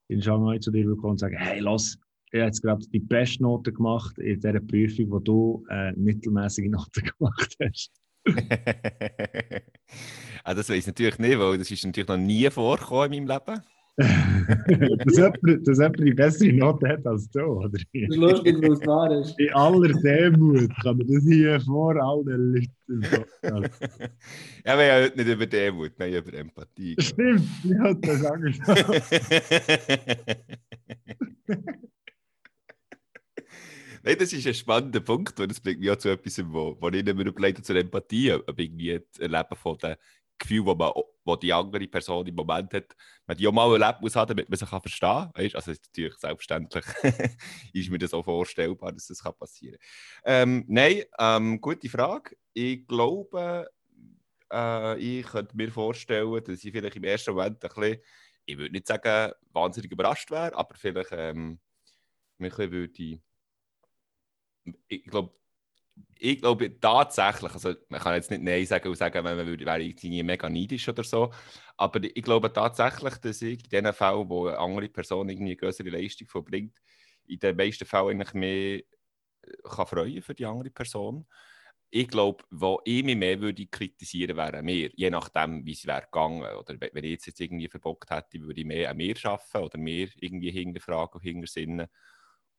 in 0.08 0.22
Shanghai 0.22 0.58
zu 0.58 0.70
dir 0.70 0.86
kommt 0.96 1.04
und 1.04 1.18
sagt, 1.18 1.34
hey, 1.36 1.60
los, 1.60 1.98
ich 2.32 2.40
habe 2.40 2.46
jetzt 2.46 2.62
gerade 2.62 2.86
die 2.88 3.00
Bestnote 3.00 3.74
gemacht 3.74 4.16
in 4.16 4.40
dieser 4.40 4.60
Prüfung, 4.60 5.10
wo 5.10 5.18
du 5.18 5.66
äh, 5.68 5.92
mittelmäßige 5.92 6.70
Noten 6.70 7.10
gemacht 7.18 7.56
hast? 7.62 7.92
ah, 10.44 10.54
das 10.54 10.70
weiß 10.70 10.78
ich 10.78 10.86
natürlich 10.86 11.18
nicht, 11.18 11.38
weil 11.38 11.58
das 11.58 11.70
ist 11.70 11.84
natürlich 11.84 12.08
noch 12.08 12.16
nie 12.16 12.48
vorgekommen 12.48 13.12
in 13.12 13.26
meinem 13.26 13.42
Leben. 13.46 13.62
Dass, 13.98 15.16
jemand, 15.16 15.66
dass 15.66 15.78
jemand 15.78 15.98
die 15.98 16.14
bessere 16.14 16.52
Note 16.52 16.88
hat 16.88 17.04
als 17.06 17.28
du, 17.30 17.40
oder? 17.40 17.70
Das 17.70 17.82
ist 17.92 18.16
lustig, 18.16 18.56
was 18.62 18.86
wahr 18.86 19.10
ist. 19.20 19.38
In 19.40 19.52
aller 19.54 19.92
Demut 20.00 20.70
kann 20.82 20.98
man 20.98 21.06
das 21.08 21.24
hier 21.24 21.60
vor 21.60 21.96
allen 21.96 22.54
Leuten 22.54 23.02
sagen. 23.42 23.70
ja, 24.64 24.78
wir 24.78 24.92
haben 24.92 25.04
heute 25.04 25.16
nicht 25.16 25.28
über 25.28 25.46
Demut, 25.46 25.92
wir 25.98 26.06
haben 26.06 26.14
über 26.14 26.38
Empathie. 26.38 26.96
Stimmt, 27.00 27.42
ich 27.64 27.78
habe 27.78 28.00
das 28.00 28.24
angesprochen. 28.24 29.02
Nein, 34.04 34.16
das 34.18 34.32
ist 34.32 34.46
ein 34.46 34.54
spannender 34.54 35.00
Punkt, 35.00 35.38
und 35.40 35.50
das 35.50 35.60
bringt 35.60 35.80
mich 35.80 35.90
auch 35.90 35.96
zu 35.96 36.08
etwas, 36.08 36.40
wo, 36.46 36.76
wo 36.80 36.88
ich 36.88 37.04
mir 37.04 37.26
überlegt 37.26 37.66
zur 37.66 37.76
Empathie, 37.76 38.32
ob 38.32 38.58
irgendwie 38.58 39.00
das 39.10 39.18
Erleben 39.18 39.56
von 39.56 39.76
den 39.78 39.96
Gefühl, 40.38 40.64
wo, 40.64 40.74
man, 40.74 40.92
wo 41.24 41.36
die 41.36 41.52
andere 41.52 41.86
Person 41.88 42.26
im 42.26 42.34
Moment 42.34 42.72
hat, 42.74 42.96
man 43.26 43.36
die 43.36 43.46
auch 43.46 43.52
mal 43.52 43.80
erlebt 43.80 44.00
muss 44.00 44.12
damit 44.12 44.48
man 44.48 44.58
sich 44.58 44.68
verstehen 44.68 45.30
kann. 45.34 45.50
Also 45.54 45.70
natürlich 45.70 46.14
selbstverständlich 46.16 46.84
ist 47.72 47.90
mir 47.90 47.98
das 47.98 48.14
auch 48.14 48.24
vorstellbar, 48.24 48.92
dass 48.92 49.06
das 49.06 49.22
passieren 49.38 49.78
kann. 50.24 50.32
Ähm, 50.32 50.64
nein, 50.68 51.02
ähm, 51.18 51.60
gute 51.60 51.88
Frage. 51.88 52.36
Ich 52.54 52.86
glaube, 52.86 53.68
äh, 54.52 54.98
ich 54.98 55.26
könnte 55.26 55.56
mir 55.56 55.70
vorstellen, 55.70 56.42
dass 56.44 56.64
ich 56.64 56.72
vielleicht 56.72 56.96
im 56.96 57.04
ersten 57.04 57.32
Moment 57.32 57.62
ein 57.62 57.68
bisschen, 57.68 57.98
ich 58.44 58.58
würde 58.58 58.72
nicht 58.72 58.86
sagen, 58.86 59.32
wahnsinnig 59.52 59.90
überrascht 59.90 60.30
wäre, 60.30 60.54
aber 60.54 60.74
vielleicht 60.74 61.10
ähm, 61.12 61.60
mich 62.38 62.56
würde 62.56 63.20
ich 64.88 65.04
glaube, 65.04 65.32
ich 66.18 66.40
glaube 66.40 66.78
tatsächlich, 66.80 67.52
also 67.52 67.74
man 67.88 68.00
kann 68.00 68.14
jetzt 68.14 68.30
nicht 68.30 68.42
Nein 68.42 68.66
sagen 68.66 68.88
und 68.88 68.96
sagen, 68.96 69.24
wenn 69.24 69.36
man 69.36 69.46
würde, 69.46 69.64
wäre 69.66 69.82
irgendwie 69.82 70.22
mega 70.22 70.48
neidisch 70.48 70.88
oder 70.88 71.04
so, 71.04 71.32
aber 71.76 72.00
ich 72.02 72.22
glaube 72.22 72.52
tatsächlich, 72.52 73.14
dass 73.18 73.42
ich 73.42 73.62
in 73.72 73.84
den 73.84 73.92
Fällen, 73.92 74.28
wo 74.28 74.48
eine 74.48 74.58
andere 74.58 74.88
Person 74.88 75.28
irgendwie 75.28 75.52
eine 75.52 75.56
größere 75.56 75.90
Leistung 75.90 76.28
verbringt, 76.28 76.76
in 77.26 77.38
den 77.38 77.56
meisten 77.56 77.84
Fällen 77.86 78.08
eigentlich 78.20 78.34
mehr 78.34 78.78
äh, 78.78 78.82
kann 79.64 79.86
freuen 79.86 80.22
für 80.22 80.34
die 80.34 80.46
andere 80.46 80.70
Person. 80.70 81.26
Ich 81.90 82.08
glaube, 82.08 82.44
wo 82.50 82.80
ich 82.84 83.02
mich 83.04 83.16
mehr 83.16 83.40
würde 83.40 83.66
kritisieren 83.66 84.36
wäre 84.36 84.62
mir, 84.62 84.90
je 84.94 85.10
nachdem, 85.10 85.64
wie 85.64 85.72
es 85.72 85.86
wäre 85.86 86.02
gegangen. 86.02 86.42
Oder 86.42 86.76
wenn 86.80 87.04
ich 87.04 87.12
jetzt, 87.12 87.26
jetzt 87.26 87.40
irgendwie 87.40 87.68
verbockt 87.68 88.10
hätte, 88.10 88.40
würde 88.42 88.60
ich 88.60 88.66
mehr 88.66 88.90
an 88.90 88.96
mir 88.98 89.16
arbeiten 89.24 89.58
oder 89.64 89.78
mehr 89.78 90.08
irgendwie 90.16 90.50
hinterfragen 90.50 91.14
und 91.14 91.22
hintersinnen 91.22 91.88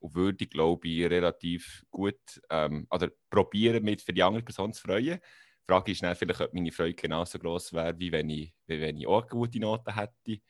und 0.00 0.14
würde, 0.14 0.46
glaube 0.46 0.88
ich, 0.88 1.04
relativ 1.04 1.84
gut 1.90 2.18
ähm, 2.50 2.86
oder 2.90 3.10
probieren, 3.30 3.84
mit 3.84 4.02
für 4.02 4.12
die 4.12 4.22
andere 4.22 4.42
Person 4.42 4.72
zu 4.72 4.82
freuen. 4.82 5.18
Die 5.18 5.72
Frage 5.72 5.92
ist 5.92 6.02
dann 6.02 6.16
vielleicht, 6.16 6.40
ob 6.40 6.54
meine 6.54 6.72
Freude 6.72 6.94
genauso 6.94 7.38
groß 7.38 7.72
wäre, 7.74 7.98
wie 7.98 8.10
wenn 8.12 8.28
ich, 8.30 8.54
wie 8.66 8.80
wenn 8.80 8.96
ich 8.96 9.06
auch 9.06 9.28
gute 9.28 9.60
Note 9.60 9.94
hätte. 9.94 10.42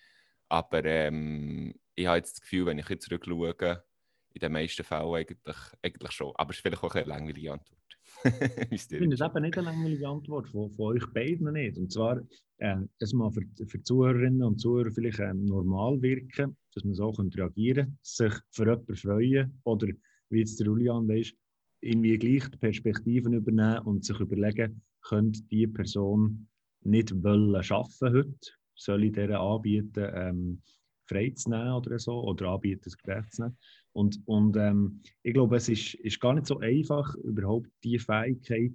Aber 0.49 0.85
ähm, 0.85 1.75
ich 1.95 2.07
habe 2.07 2.19
jetzt 2.19 2.37
das 2.37 2.41
Gefühl, 2.43 2.67
wenn 2.67 2.79
ich 2.79 2.89
jetzt 2.89 3.05
zurückschaue, 3.05 3.85
in 4.33 4.41
den 4.41 4.53
meisten 4.53 4.85
Fällen 4.85 5.15
eigentlich, 5.15 5.57
eigentlich 5.83 6.13
schon. 6.13 6.33
Aber 6.37 6.51
es 6.51 6.59
ist 6.59 6.63
vielleicht 6.63 6.83
auch 6.83 6.95
eine 6.95 7.05
langweilige 7.05 7.53
Antwort. 7.53 7.80
ich 8.71 8.83
finde 8.83 9.15
es 9.15 9.21
eben 9.21 9.43
nicht 9.43 9.59
eine 9.59 9.71
langweilige 9.71 10.09
Antwort, 10.09 10.49
von, 10.49 10.71
von 10.71 10.97
euch 10.97 11.07
beiden 11.13 11.53
nicht. 11.53 11.79
Und 11.79 11.93
zwar, 11.93 12.21
äh, 12.59 12.77
dass 12.99 13.13
man 13.13 13.33
für, 13.33 13.43
für 13.67 13.83
Zuhörerinnen 13.83 14.43
und 14.43 14.61
Zuhörer 14.61 14.91
vielleicht 14.91 15.21
äh, 15.21 15.33
normal 15.35 16.01
wirken, 16.03 16.57
dass 16.75 16.85
man 16.85 16.95
so 16.95 17.09
reagieren 17.09 17.99
sich 18.03 18.33
für 18.51 18.65
jemanden 18.65 18.97
freuen 18.97 19.61
oder, 19.65 19.89
wie 20.31 20.39
jetzt 20.39 20.59
der 20.61 20.67
Julian 20.67 21.09
weiss, 21.09 21.33
irgendwie 21.81 22.19
gleich 22.19 22.49
die 22.51 22.59
Perspektiven 22.59 23.33
übernehmen 23.33 23.87
und 23.87 24.05
sich 24.05 24.21
überlegen, 24.21 24.83
könnte 25.03 25.43
die 25.51 25.67
Person 25.67 26.47
nicht 26.83 27.23
wollen 27.23 27.55
arbeiten 27.55 28.15
heute, 28.15 28.51
soll 28.75 29.05
ich 29.05 29.13
dieser 29.13 29.41
anbieten, 29.41 30.11
ähm, 30.15 30.63
frei 31.07 31.31
zu 31.31 31.51
nehmen 31.51 31.73
oder 31.73 31.99
so, 31.99 32.23
oder 32.23 32.51
anbieten, 32.51 32.83
das 32.85 32.97
Gespräch 32.97 33.29
zu 33.31 33.43
nehmen. 33.43 33.59
Und, 33.93 34.21
und 34.27 34.57
ähm, 34.57 35.01
ich 35.23 35.35
glaube, 35.35 35.57
es 35.57 35.69
ist, 35.69 35.95
ist 35.95 36.21
gar 36.21 36.35
nicht 36.35 36.47
so 36.47 36.59
einfach, 36.59 37.15
überhaupt 37.17 37.71
die 37.83 37.99
Fähigkeit 37.99 38.75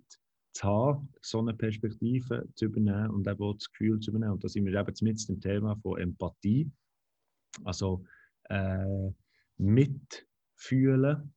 zu 0.51 0.63
haben, 0.63 1.09
so 1.21 1.39
eine 1.39 1.53
Perspektive 1.53 2.47
zu 2.55 2.65
übernehmen 2.65 3.11
und 3.11 3.27
eben 3.27 3.43
auch 3.43 3.53
das 3.53 3.69
Gefühl 3.71 3.99
zu 3.99 4.11
übernehmen. 4.11 4.33
Und 4.33 4.43
da 4.43 4.49
sind 4.49 4.65
wir 4.65 4.79
eben 4.79 4.93
mit 5.01 5.29
dem 5.29 5.41
Thema 5.41 5.75
von 5.77 5.99
Empathie. 5.99 6.69
Also 7.63 8.03
äh, 8.49 9.09
mitfühlen, 9.57 11.33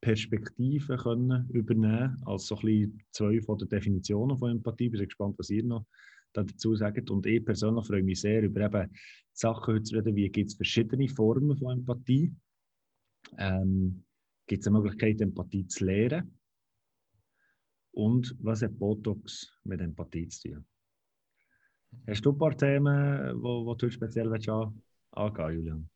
Perspektiven 0.00 0.96
können 0.96 1.48
übernehmen, 1.50 2.20
als 2.26 2.46
so 2.46 2.56
ein 2.56 2.62
bisschen 2.62 3.02
zwei 3.12 3.40
von 3.40 3.58
den 3.58 3.68
Definitionen 3.68 4.36
von 4.36 4.50
Empathie. 4.50 4.86
Ich 4.86 4.92
bin 4.92 5.04
gespannt, 5.04 5.38
was 5.38 5.50
ihr 5.50 5.64
noch 5.64 5.86
dazu 6.32 6.74
sagt. 6.74 7.10
Und 7.10 7.24
ich 7.26 7.44
persönlich 7.44 7.86
freue 7.86 8.02
mich 8.02 8.20
sehr 8.20 8.42
über 8.42 8.62
eben 8.62 8.90
Sachen 9.32 9.84
zu 9.84 9.96
reden, 9.96 10.16
wie 10.16 10.28
gibt 10.28 10.50
es 10.50 10.56
verschiedene 10.56 11.08
Formen 11.08 11.56
von 11.56 11.78
Empathie. 11.78 12.34
Ähm, 13.38 14.04
gibt 14.46 14.62
es 14.62 14.66
eine 14.66 14.78
Möglichkeit, 14.78 15.20
Empathie 15.20 15.66
zu 15.66 15.84
lernen? 15.84 16.38
Und 17.92 18.34
was 18.40 18.62
hat 18.62 18.78
Botox 18.78 19.52
mit 19.64 19.80
Empathie 19.80 20.28
zu 20.28 20.48
tun? 20.48 20.66
Hast 22.06 22.24
du 22.24 22.32
ein 22.32 22.38
paar 22.38 22.56
Themen, 22.56 23.42
wo, 23.42 23.66
wo 23.66 23.74
du 23.74 23.90
speziell 23.90 24.30
willst, 24.30 24.48
an, 24.48 24.82
angehen 25.12 25.54
Julian? 25.54 25.88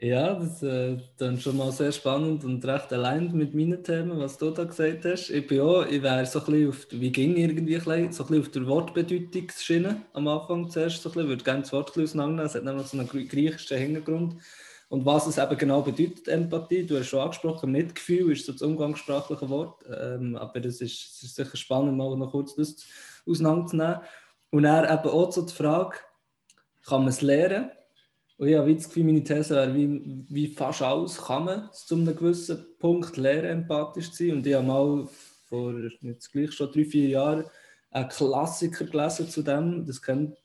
Ja, 0.00 0.34
das 0.34 0.62
äh, 0.62 0.96
schon 1.38 1.56
mal 1.56 1.72
sehr 1.72 1.90
spannend 1.90 2.44
und 2.44 2.64
recht 2.64 2.92
allein 2.92 3.32
mit 3.32 3.52
meinen 3.52 3.82
Themen, 3.82 4.16
was 4.16 4.38
du 4.38 4.50
da 4.50 4.62
gesagt 4.62 5.04
hast. 5.04 5.30
Ich 5.30 5.44
bin 5.48 5.60
auch, 5.60 5.84
ich 5.86 6.00
wäre 6.00 6.24
so 6.24 6.38
ein 6.38 6.44
bisschen 6.44 6.68
auf, 6.68 6.86
wie 6.92 7.10
ging 7.10 7.36
irgendwie 7.36 7.76
ein 7.76 7.84
bisschen, 7.84 8.12
so 8.12 8.22
ein 8.22 8.28
bisschen 8.28 8.42
auf 8.42 8.48
der 8.50 8.66
Wortbedeutungsschiene 8.66 10.02
am 10.12 10.28
Anfang 10.28 10.70
zuerst 10.70 11.02
so 11.02 11.08
ein 11.08 11.14
bisschen, 11.14 11.28
würde 11.28 11.44
gerne 11.44 11.60
das 11.62 11.72
Wort 11.72 11.98
auseinandernehmen, 11.98 12.46
es 12.46 12.54
hat 12.54 12.62
nämlich 12.62 12.86
so 12.86 12.98
einen 12.98 13.08
griechischen 13.08 13.78
Hintergrund. 13.78 14.36
Und 14.88 15.04
was 15.04 15.26
es 15.26 15.36
eben 15.36 15.58
genau 15.58 15.82
bedeutet, 15.82 16.28
Empathie, 16.28 16.86
du 16.86 16.98
hast 16.98 17.08
schon 17.08 17.20
angesprochen, 17.20 17.70
Mitgefühl 17.70 18.32
ist 18.32 18.46
so 18.46 18.52
das 18.52 18.62
umgangssprachliche 18.62 19.48
Wort, 19.50 19.84
ähm, 19.86 20.34
aber 20.36 20.64
es 20.64 20.80
ist, 20.80 21.22
ist, 21.22 21.34
sicher 21.34 21.56
spannend, 21.56 21.96
mal 21.96 22.16
noch 22.16 22.30
kurz 22.30 22.54
das 22.54 22.86
auseinanderzunehmen. 23.26 23.98
Und 24.50 24.62
dann 24.62 24.84
eben 24.84 25.12
auch 25.12 25.30
so 25.30 25.42
die 25.42 25.52
Frage, 25.52 25.98
kann 26.86 27.02
man 27.02 27.08
es 27.08 27.20
lernen? 27.20 27.70
Und 28.38 28.48
ich 28.48 28.56
habe 28.56 28.74
das 28.74 28.86
Gefühl, 28.86 29.04
meine 29.04 29.24
These 29.24 29.56
wäre, 29.56 29.74
wie, 29.74 30.24
wie 30.28 30.46
fast 30.46 30.80
alles 30.80 31.18
kann 31.18 31.44
man 31.44 31.72
zu 31.72 31.96
einem 31.96 32.16
gewissen 32.16 32.64
Punkt 32.78 33.16
lernen, 33.16 33.62
empathisch 33.62 34.12
zu 34.12 34.24
sein. 34.24 34.36
Und 34.36 34.46
ich 34.46 34.54
habe 34.54 34.66
mal 34.66 35.08
vor 35.48 35.74
jetzt 36.00 36.32
gleich 36.32 36.52
schon 36.52 36.72
drei, 36.72 36.84
vier 36.84 37.08
Jahren 37.08 37.44
einen 37.90 38.08
Klassiker 38.08 38.84
gelesen 38.84 39.28
zu 39.28 39.42
dem. 39.42 39.84
Das 39.84 40.00
kennt 40.00 40.36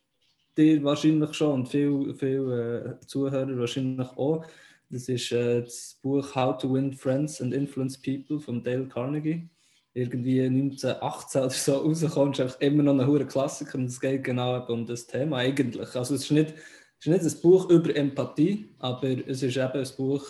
ihr 0.58 0.84
wahrscheinlich 0.84 1.34
schon 1.34 1.54
und 1.54 1.68
viele, 1.68 2.14
viele 2.14 3.00
äh, 3.02 3.06
Zuhörer 3.06 3.58
wahrscheinlich 3.58 4.08
auch. 4.18 4.46
Das 4.90 5.10
ist 5.10 5.32
äh, 5.32 5.62
das 5.62 5.98
Buch 6.02 6.36
How 6.36 6.58
to 6.58 6.74
Win 6.74 6.94
Friends 6.94 7.42
and 7.42 7.54
Influence 7.54 7.98
People 7.98 8.40
von 8.40 8.64
Dale 8.64 8.88
Carnegie. 8.88 9.48
Irgendwie 9.96 10.42
1918 10.42 11.42
oder 11.42 11.50
so 11.52 11.74
rausgekommen, 11.74 12.34
ist 12.34 12.42
einfach 12.42 12.62
immer 12.62 12.84
noch 12.84 13.00
ein 13.00 13.08
hoher 13.08 13.26
Klassiker 13.26 13.78
und 13.78 13.86
es 13.86 14.00
geht 14.00 14.24
genau 14.24 14.66
um 14.66 14.86
das 14.88 15.06
Thema 15.06 15.38
eigentlich. 15.38 15.96
Also 15.96 16.16
es 16.16 16.24
ist 16.24 16.32
nicht 16.32 16.56
es 17.06 17.08
ist 17.08 17.24
nicht 17.24 17.36
ein 17.36 17.42
Buch 17.42 17.70
über 17.70 17.94
Empathie, 17.94 18.70
aber 18.80 19.10
es 19.28 19.44
ist 19.44 19.58
eben 19.58 19.74
ein 19.74 19.88
Buch, 19.98 20.26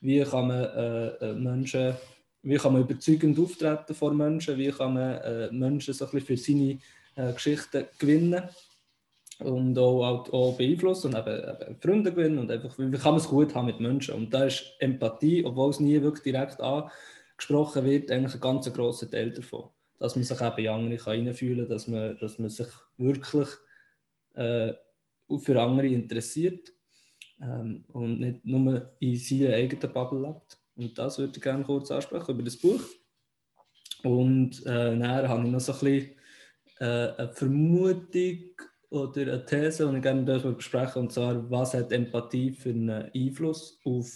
wie 0.00 0.22
kann 0.22 0.48
man 0.48 0.64
äh, 0.64 1.08
äh, 1.08 1.34
Menschen, 1.34 1.96
wie 2.42 2.56
kann 2.56 2.72
man 2.72 2.80
überzeugend 2.80 3.38
auftreten 3.38 3.94
vor 3.94 4.14
Menschen, 4.14 4.56
wie 4.56 4.70
kann 4.70 4.94
man 4.94 5.18
äh, 5.18 5.52
Menschen 5.52 5.92
so 5.92 6.06
ein 6.06 6.10
bisschen 6.12 6.26
für 6.26 6.36
seine 6.38 6.78
äh, 7.16 7.32
Geschichten 7.34 7.84
gewinnen 7.98 8.42
und 9.44 9.78
auch, 9.78 10.32
auch, 10.32 10.56
beeinflussen 10.56 11.14
und 11.14 11.20
eben, 11.20 11.42
eben, 11.42 11.80
Freunde 11.80 12.10
gewinnen 12.12 12.38
und 12.38 12.50
einfach, 12.50 12.78
wie 12.78 12.90
kann 12.90 13.12
man 13.12 13.20
es 13.20 13.28
gut 13.28 13.54
haben 13.54 13.66
mit 13.66 13.80
Menschen. 13.80 14.14
Und 14.14 14.32
da 14.32 14.44
ist 14.44 14.64
Empathie, 14.78 15.44
obwohl 15.44 15.70
es 15.70 15.80
nie 15.80 16.00
wirklich 16.00 16.22
direkt 16.22 16.60
angesprochen 16.60 17.84
wird, 17.84 18.10
eigentlich 18.10 18.34
ein 18.34 18.40
ganz 18.40 18.72
grosser 18.72 19.10
Teil 19.10 19.30
davon. 19.30 19.68
Dass 19.98 20.16
man 20.16 20.24
sich 20.24 20.40
eben 20.40 20.58
in 20.58 20.68
andere 20.68 21.06
reinfühlen 21.06 21.66
kann, 21.66 21.68
dass 21.68 21.88
man, 21.88 22.18
dass 22.18 22.38
man 22.38 22.50
sich 22.50 22.66
wirklich 22.96 23.48
äh, 24.34 24.72
für 25.38 25.60
andere 25.60 25.86
interessiert 25.86 26.72
ähm, 27.40 27.84
und 27.92 28.20
nicht 28.20 28.44
nur 28.44 28.94
in 28.98 29.16
seiner 29.16 29.54
eigenen 29.54 29.92
Bubble 29.92 30.20
lebt. 30.20 30.58
Und 30.76 30.98
das 30.98 31.18
würde 31.18 31.32
ich 31.36 31.42
gerne 31.42 31.64
kurz 31.64 31.90
ansprechen 31.90 32.32
über 32.32 32.42
das 32.42 32.56
Buch. 32.56 32.82
Und 34.02 34.60
äh, 34.66 34.98
dann 34.98 35.28
habe 35.28 35.44
ich 35.44 35.50
noch 35.50 35.60
so 35.60 35.72
ein 35.72 35.78
bisschen 35.78 36.10
äh, 36.80 37.14
eine 37.16 37.32
Vermutung 37.32 38.40
oder 38.94 39.22
eine 39.22 39.44
These, 39.44 39.88
die 39.90 39.96
ich 39.96 40.02
gerne 40.02 40.24
darüber 40.24 40.52
besprechen 40.52 41.02
und 41.02 41.12
zwar, 41.12 41.50
was 41.50 41.74
hat 41.74 41.90
Empathie 41.90 42.52
für 42.52 42.70
einen 42.70 43.10
Einfluss 43.14 43.80
auf 43.84 44.08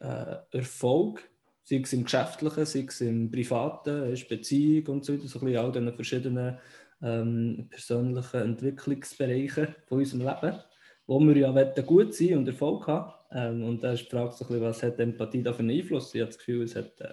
äh, 0.00 0.36
Erfolg, 0.52 1.28
sei 1.64 1.76
es 1.76 1.92
im 1.92 2.04
Geschäftlichen, 2.04 2.64
sei 2.64 2.86
es 2.88 3.00
im 3.02 3.30
Privaten, 3.30 4.14
Beziehung 4.28 4.86
und 4.86 5.04
so 5.04 5.12
weiter, 5.12 5.28
so 5.28 5.38
ein 5.40 5.44
bisschen 5.44 5.64
all 5.64 5.72
diesen 5.72 5.94
verschiedenen 5.94 6.58
ähm, 7.02 7.66
persönlichen 7.70 8.40
Entwicklungsbereichen 8.40 9.74
von 9.86 9.98
unserem 9.98 10.26
Leben, 10.26 10.58
wo 11.06 11.20
wir 11.20 11.36
ja 11.36 11.82
gut 11.82 12.14
sein 12.14 12.38
und 12.38 12.48
Erfolg 12.48 12.86
haben. 12.86 13.12
Ähm, 13.32 13.64
und 13.64 13.84
da 13.84 13.92
ist 13.92 14.04
die 14.04 14.10
Frage, 14.10 14.32
so 14.32 14.44
ein 14.44 14.48
bisschen, 14.48 14.62
was 14.62 14.82
hat 14.82 14.98
Empathie 14.98 15.42
da 15.42 15.52
für 15.52 15.60
einen 15.60 15.78
Einfluss? 15.78 16.14
Ich 16.14 16.20
habe 16.20 16.30
das 16.30 16.38
Gefühl, 16.38 16.62
es 16.62 16.74
hat 16.74 17.00
äh, 17.00 17.12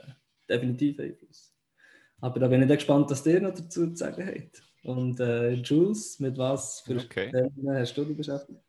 definitiv 0.50 1.00
Einfluss. 1.00 1.54
Aber 2.20 2.40
da 2.40 2.48
bin 2.48 2.62
ich 2.62 2.68
gespannt, 2.70 3.10
was 3.12 3.26
ihr 3.26 3.42
noch 3.42 3.54
dazu 3.54 3.88
zu 3.88 3.96
sagen 3.96 4.26
habt. 4.26 4.67
Und 4.88 5.20
äh, 5.20 5.52
Jules, 5.52 6.18
mit 6.20 6.38
was 6.38 6.80
für 6.80 6.96
okay. 6.96 7.30
Themen 7.30 7.78
hast 7.78 7.94
du 7.98 8.06
dich 8.06 8.16
beschäftigt? 8.16 8.62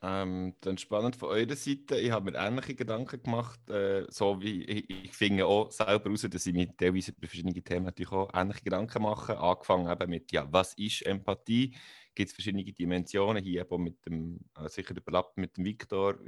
Ähm, 0.00 0.54
dann 0.62 0.78
spannend 0.78 1.16
von 1.16 1.28
eurer 1.28 1.56
Seite. 1.56 1.98
Ich 1.98 2.10
habe 2.10 2.30
mir 2.30 2.38
ähnliche 2.38 2.74
Gedanken 2.74 3.22
gemacht, 3.22 3.68
äh, 3.68 4.06
so 4.08 4.40
wie 4.40 4.62
ich, 4.62 4.88
ich 4.88 5.12
finde 5.12 5.44
auch 5.44 5.70
selber 5.70 6.04
heraus, 6.04 6.22
dass 6.22 6.46
ich 6.46 6.54
mir 6.54 6.74
teilweise 6.74 7.10
über 7.10 7.26
verschiedene 7.26 7.62
Themen 7.62 7.84
natürlich 7.84 8.12
auch 8.12 8.30
ähnliche 8.32 8.62
Gedanken 8.62 9.02
mache. 9.02 9.36
Angefangen 9.38 9.92
eben 9.92 10.08
mit, 10.08 10.32
ja, 10.32 10.50
was 10.50 10.72
ist 10.74 11.02
Empathie? 11.02 11.76
Gibt 12.14 12.30
es 12.30 12.34
verschiedene 12.34 12.64
Dimensionen 12.64 13.44
hier 13.44 13.60
eben 13.60 13.82
mit 13.82 14.06
dem, 14.06 14.38
äh, 14.56 14.70
sicher 14.70 14.96
überlappt 14.96 15.36
mit 15.36 15.54
dem 15.58 15.66
Viktor, 15.66 16.18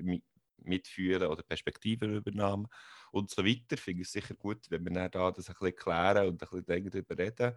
mitfühlen 0.59 1.28
oder 1.28 1.42
Perspektivenübernahme 1.42 2.68
und 3.12 3.30
so 3.30 3.42
weiter. 3.42 3.75
Ich 3.75 3.80
finde 3.80 4.02
es 4.02 4.12
sicher 4.12 4.35
gut, 4.35 4.66
wenn 4.68 4.85
wir 4.85 4.92
dann 4.92 5.11
da 5.11 5.30
das 5.30 5.49
ein 5.49 5.54
bisschen 5.59 5.76
klären 5.76 6.28
und 6.28 6.42
ein 6.42 6.64
bisschen 6.64 6.90
darüber 6.90 7.16
reden. 7.16 7.54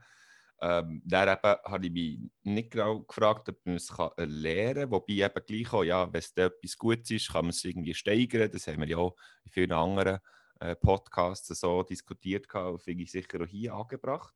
Ähm, 0.65 1.01
dann 1.03 1.27
eben 1.27 1.57
habe 1.65 1.85
ich 1.85 1.91
mich 1.91 2.19
nicht 2.43 2.71
genau 2.71 3.01
gefragt, 3.01 3.49
ob 3.49 3.65
man 3.65 3.75
es 3.75 3.89
kann 3.89 4.11
lernen 4.15 4.83
kann. 4.83 4.91
Wobei 4.91 5.13
eben 5.15 5.45
gleich 5.45 5.73
auch, 5.73 5.83
ja, 5.83 6.13
wenn 6.13 6.19
es 6.19 6.31
etwas 6.37 6.77
Gutes 6.77 7.11
ist, 7.11 7.33
kann 7.33 7.45
man 7.45 7.49
es 7.49 7.65
irgendwie 7.65 7.93
steigern. 7.93 8.49
Das 8.49 8.67
haben 8.67 8.79
wir 8.79 8.87
ja 8.87 8.95
auch 8.95 9.13
in 9.43 9.51
vielen 9.51 9.73
anderen 9.73 10.19
äh, 10.61 10.77
Podcasts 10.77 11.49
so 11.59 11.83
diskutiert 11.83 12.53
und 12.55 12.81
finde 12.81 13.03
ich 13.03 13.11
sicher 13.11 13.41
auch 13.41 13.45
hier 13.45 13.73
angebracht. 13.73 14.33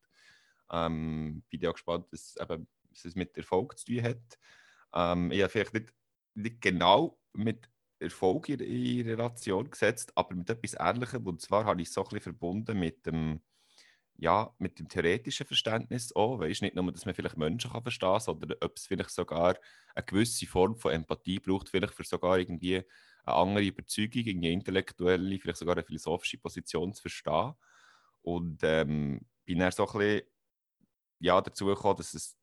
Ähm, 0.70 1.44
bin 1.50 1.62
ja 1.62 1.72
gespannt, 1.72 2.12
dass, 2.12 2.36
eben, 2.42 2.68
was 2.90 3.06
es 3.06 3.16
mit 3.16 3.38
Erfolg 3.38 3.80
zu 3.80 3.86
tun 3.86 4.04
hat. 4.04 4.40
Ähm, 4.94 5.32
ich 5.32 5.40
habe 5.40 5.50
vielleicht 5.50 5.74
nicht, 5.76 5.94
nicht 6.34 6.60
genau 6.60 7.18
mit 7.32 7.70
Erfolg 8.00 8.50
in, 8.50 8.60
in 8.60 9.08
Relation 9.08 9.70
gesetzt, 9.70 10.12
aber 10.16 10.36
mit 10.36 10.50
etwas 10.50 10.76
Ähnlichem. 10.78 11.26
Und 11.26 11.40
zwar 11.40 11.64
habe 11.64 11.82
ich 11.82 11.88
es 11.88 11.94
so 11.94 12.02
ein 12.02 12.10
bisschen 12.10 12.24
verbunden 12.24 12.78
mit 12.78 13.06
dem 13.06 13.40
ja, 14.20 14.52
mit 14.58 14.80
dem 14.80 14.88
theoretischen 14.88 15.46
Verständnis 15.46 16.16
auch, 16.16 16.40
weißt 16.40 16.64
nicht 16.64 16.76
nur, 16.76 16.92
dass 16.92 17.06
man 17.06 17.14
vielleicht 17.14 17.38
Menschen 17.38 17.72
kann 17.72 17.84
verstehen 17.84 18.10
kann, 18.10 18.20
sondern 18.20 18.58
ob 18.62 18.76
es 18.76 18.88
vielleicht 18.88 19.12
sogar 19.12 19.56
eine 19.94 20.06
gewisse 20.06 20.48
Form 20.48 20.76
von 20.76 20.92
Empathie 20.92 21.40
braucht, 21.40 21.70
vielleicht 21.70 21.94
für 21.94 22.04
sogar 22.04 22.40
irgendwie 22.40 22.84
eine 23.26 23.36
andere 23.36 23.64
Überzeugung, 23.66 24.24
eine 24.28 24.52
intellektuelle, 24.52 25.40
vielleicht 25.40 25.60
sogar 25.60 25.76
eine 25.76 25.84
philosophische 25.84 26.40
Position 26.40 26.94
zu 26.94 27.02
verstehen. 27.04 27.54
Und 28.24 28.60
ähm, 28.64 29.22
bin 29.46 29.60
dann 29.60 29.72
so 29.72 29.88
ein 29.88 30.00
bisschen 30.00 30.22
ja, 31.20 31.40
dazu 31.40 31.68
gekommen, 31.68 31.98
dass 31.98 32.14
es 32.14 32.36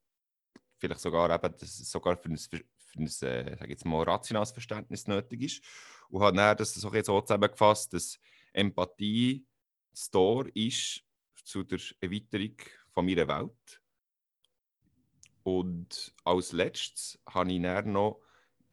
vielleicht 0.78 1.00
sogar 1.00 1.35
eben, 1.35 1.57
dass 1.59 1.81
es 1.81 1.90
sogar 1.90 2.16
für 2.16 2.28
ein, 2.28 2.37
für 2.37 2.62
ein 2.97 3.07
äh, 3.07 3.57
sag 3.59 3.69
jetzt 3.69 3.85
mal, 3.85 4.04
rationales 4.04 4.52
Verständnis 4.52 5.09
nötig 5.09 5.43
ist. 5.43 5.64
Und 6.09 6.23
habe 6.23 6.37
dann 6.37 6.57
das 6.57 6.75
so, 6.75 6.88
so 7.02 7.21
zusammengefasst, 7.21 7.93
dass 7.93 8.21
Empathie 8.52 9.45
das 9.90 10.11
Tor 10.11 10.47
ist 10.54 11.04
zu 11.44 11.62
der 11.62 11.80
Erweiterung 12.00 12.56
von 12.92 13.06
meiner 13.06 13.28
Welt. 13.28 13.80
Und 15.42 16.14
als 16.24 16.52
letztes 16.52 17.20
habe 17.28 17.52
ich 17.52 17.62
dann 17.62 17.92
noch 17.92 18.20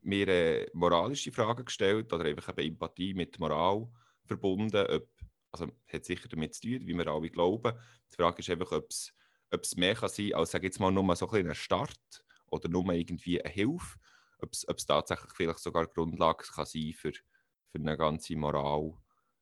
mir 0.01 0.27
eine 0.27 0.67
moralische 0.73 1.31
Frage 1.31 1.63
gestellt 1.63 2.11
oder 2.11 2.25
einfach 2.25 2.49
eben 2.57 2.73
Empathie 2.73 3.13
mit 3.13 3.37
Moral 3.39 3.87
verbunden. 4.25 4.85
Ob, 4.89 5.07
also 5.51 5.67
hat 5.87 6.05
sicher 6.05 6.29
damit 6.29 6.55
zu 6.55 6.61
tun, 6.61 6.87
wie 6.87 6.93
wir 6.93 7.07
alle 7.07 7.29
glauben. 7.29 7.77
Die 8.11 8.15
Frage 8.15 8.39
ist 8.39 8.49
einfach, 8.49 8.71
ob 8.71 8.89
es, 8.89 9.13
ob 9.51 9.61
es 9.63 9.75
mehr 9.75 9.95
kann 9.95 10.09
sein 10.09 10.29
kann 10.29 10.39
als 10.39 10.51
sage 10.51 10.67
jetzt 10.67 10.79
mal 10.79 10.91
nur 10.91 11.15
so 11.15 11.29
ein, 11.29 11.47
ein 11.49 11.55
Start 11.55 12.23
oder 12.47 12.69
nur 12.69 12.91
irgendwie 12.93 13.41
eine 13.41 13.53
Hilfe. 13.53 13.99
Ob 14.39 14.53
es, 14.53 14.67
ob 14.67 14.77
es 14.77 14.85
tatsächlich 14.85 15.31
vielleicht 15.33 15.59
sogar 15.59 15.87
Grundlage 15.87 16.45
kann 16.45 16.65
sein 16.65 16.93
für, 16.93 17.11
für 17.11 17.77
eine 17.77 17.97
ganze 17.97 18.35
Moral 18.35 18.93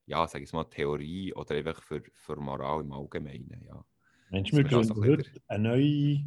ja, 0.09 0.27
sage 0.27 0.43
ich 0.43 0.53
mal, 0.53 0.63
Theorie 0.63 1.33
oder 1.33 1.55
einfach 1.55 1.81
für, 1.83 2.01
für 2.13 2.35
Moral 2.35 2.81
im 2.81 2.91
Allgemeinen. 2.91 3.63
Ja. 3.65 3.85
Mensch, 4.31 4.51
wir 4.51 4.63
gründen 4.63 4.95
heute 4.95 5.29
eine 5.47 5.69
neue, 5.69 6.25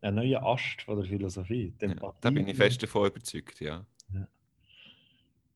einen 0.00 0.16
neuen 0.16 0.36
Ast 0.36 0.82
von 0.82 0.96
der 0.96 1.06
Philosophie. 1.06 1.74
Ja, 1.80 2.14
da 2.20 2.30
bin 2.30 2.46
ich 2.46 2.56
fest 2.56 2.82
davon 2.82 3.08
überzeugt, 3.08 3.60
ja. 3.60 3.84
ja. 4.14 4.28